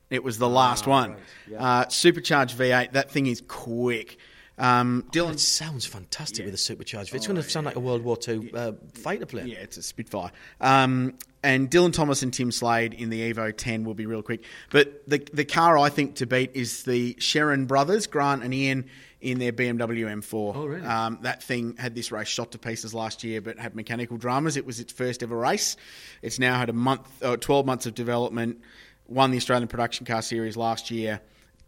[0.10, 1.18] It was the last one.
[1.58, 2.94] uh, supercharged V8.
[2.94, 4.18] That thing is quick.
[4.58, 7.14] Um, It Dylan sounds fantastic with a supercharged.
[7.14, 9.48] It's going to sound like a World War II uh, fighter plane.
[9.48, 10.32] Yeah, it's a Spitfire.
[10.60, 11.14] Um,
[11.44, 14.44] and Dylan Thomas and Tim Slade in the Evo 10 will be real quick.
[14.72, 18.86] But the the car I think to beat is the Sherrin brothers, Grant and Ian,
[19.22, 20.56] in their BMW M4.
[20.56, 20.86] Oh, really?
[20.86, 24.58] Um, that thing had this race shot to pieces last year, but had mechanical dramas.
[24.58, 25.76] It was its first ever race.
[26.22, 28.62] It's now had a month, uh, 12 months of development.
[29.08, 31.22] Won the Australian Production Car Series last year.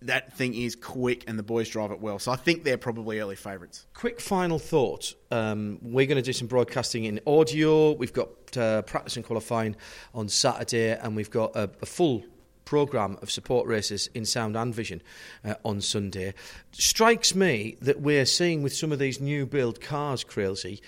[0.04, 2.20] That thing is quick, and the boys drive it well.
[2.20, 3.86] So I think they're probably early favourites.
[3.94, 5.14] Quick final thought.
[5.30, 7.92] Um, we're going to do some broadcasting in audio.
[7.94, 9.76] We've got uh, practice and qualifying
[10.14, 12.24] on Saturday, and we've got a, a full
[12.70, 15.02] programme of support races in sound and vision
[15.44, 16.32] uh, on Sunday.
[16.72, 20.80] Strikes me that we're seeing with some of these new build cars, Crailsy,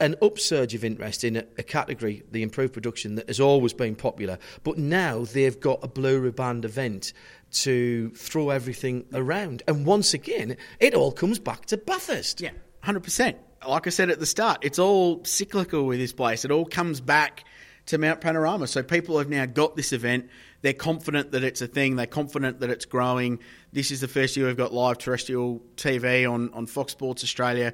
[0.00, 3.94] an upsurge of interest in a, a, category, the improved production, that has always been
[3.94, 4.38] popular.
[4.64, 7.12] But now they've got a blue ribbon event
[7.50, 9.62] to throw everything around.
[9.68, 12.40] And once again, it all comes back to Bathurst.
[12.40, 12.52] Yeah,
[12.82, 13.34] 100%.
[13.68, 16.46] Like I said at the start, it's all cyclical with this place.
[16.46, 17.44] It all comes back
[17.90, 18.66] to Mount Panorama.
[18.66, 20.30] So people have now got this event.
[20.62, 21.96] They're confident that it's a thing.
[21.96, 23.38] They're confident that it's growing.
[23.72, 27.72] This is the first year we've got live terrestrial TV on, on Fox Sports Australia.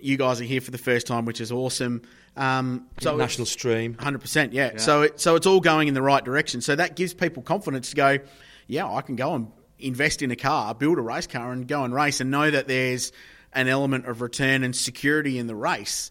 [0.00, 2.02] You guys are here for the first time, which is awesome.
[2.36, 4.72] Um, so national stream, hundred percent, yeah.
[4.72, 4.78] yeah.
[4.78, 6.60] So it, so it's all going in the right direction.
[6.60, 8.18] So that gives people confidence to go
[8.66, 11.84] yeah, I can go and invest in a car, build a race car, and go
[11.84, 13.12] and race, and know that there's
[13.52, 16.10] an element of return and security in the race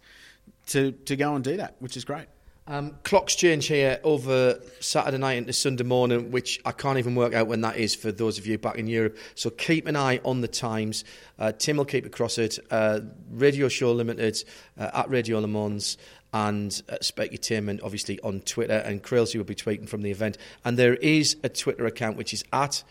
[0.68, 2.28] to to go and do that, which is great.
[2.72, 7.34] Um, clocks change here over Saturday night into Sunday morning, which I can't even work
[7.34, 9.18] out when that is for those of you back in Europe.
[9.36, 11.04] So keep an eye on the times.
[11.38, 12.60] Uh, Tim will keep across it.
[12.72, 14.42] Uh, Radio Show Limited
[14.80, 15.98] uh, at Radio Le Mans
[16.32, 18.78] and uh, Specutainment, obviously on Twitter.
[18.86, 20.38] And Crailsy will be tweeting from the event.
[20.64, 22.86] And there is a Twitter account which is at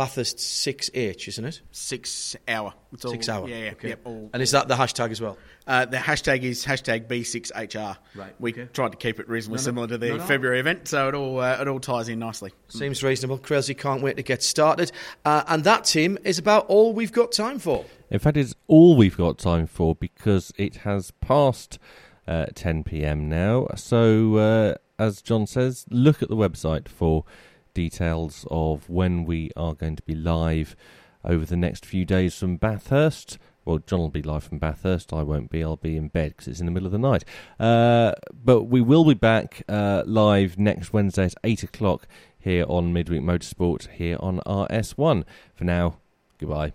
[0.00, 1.60] Bathurst 6H, isn't it?
[1.72, 2.72] Six hour.
[2.90, 3.46] It's all, Six hour.
[3.46, 3.70] Yeah, yeah.
[3.72, 3.88] Okay.
[3.90, 5.36] Yep, all, and is that the hashtag as well?
[5.66, 7.98] Uh, the hashtag is hashtag B6HR.
[8.14, 8.34] Right.
[8.38, 8.68] We okay.
[8.72, 10.22] tried to keep it reasonably no, no, similar to the no, no.
[10.22, 12.50] February event, so it all uh, it all ties in nicely.
[12.68, 13.36] Seems reasonable.
[13.36, 14.90] Crailsy can't wait to get started.
[15.22, 17.84] Uh, and that, Tim, is about all we've got time for.
[18.08, 21.78] In fact, it's all we've got time for because it has passed
[22.26, 23.66] uh, 10 pm now.
[23.76, 27.26] So, uh, as John says, look at the website for
[27.74, 30.76] details of when we are going to be live
[31.24, 33.38] over the next few days from Bathurst.
[33.64, 35.12] Well, John will be live from Bathurst.
[35.12, 35.62] I won't be.
[35.62, 37.24] I'll be in bed because it's in the middle of the night.
[37.58, 42.06] Uh, but we will be back uh, live next Wednesday at 8 o'clock
[42.38, 45.24] here on Midweek Motorsport here on RS1.
[45.54, 45.98] For now,
[46.38, 46.72] goodbye.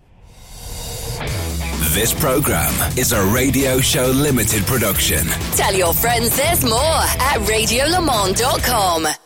[1.93, 5.25] This program is a Radio Show Limited production.
[5.55, 9.24] Tell your friends there's more at radiolemans.com.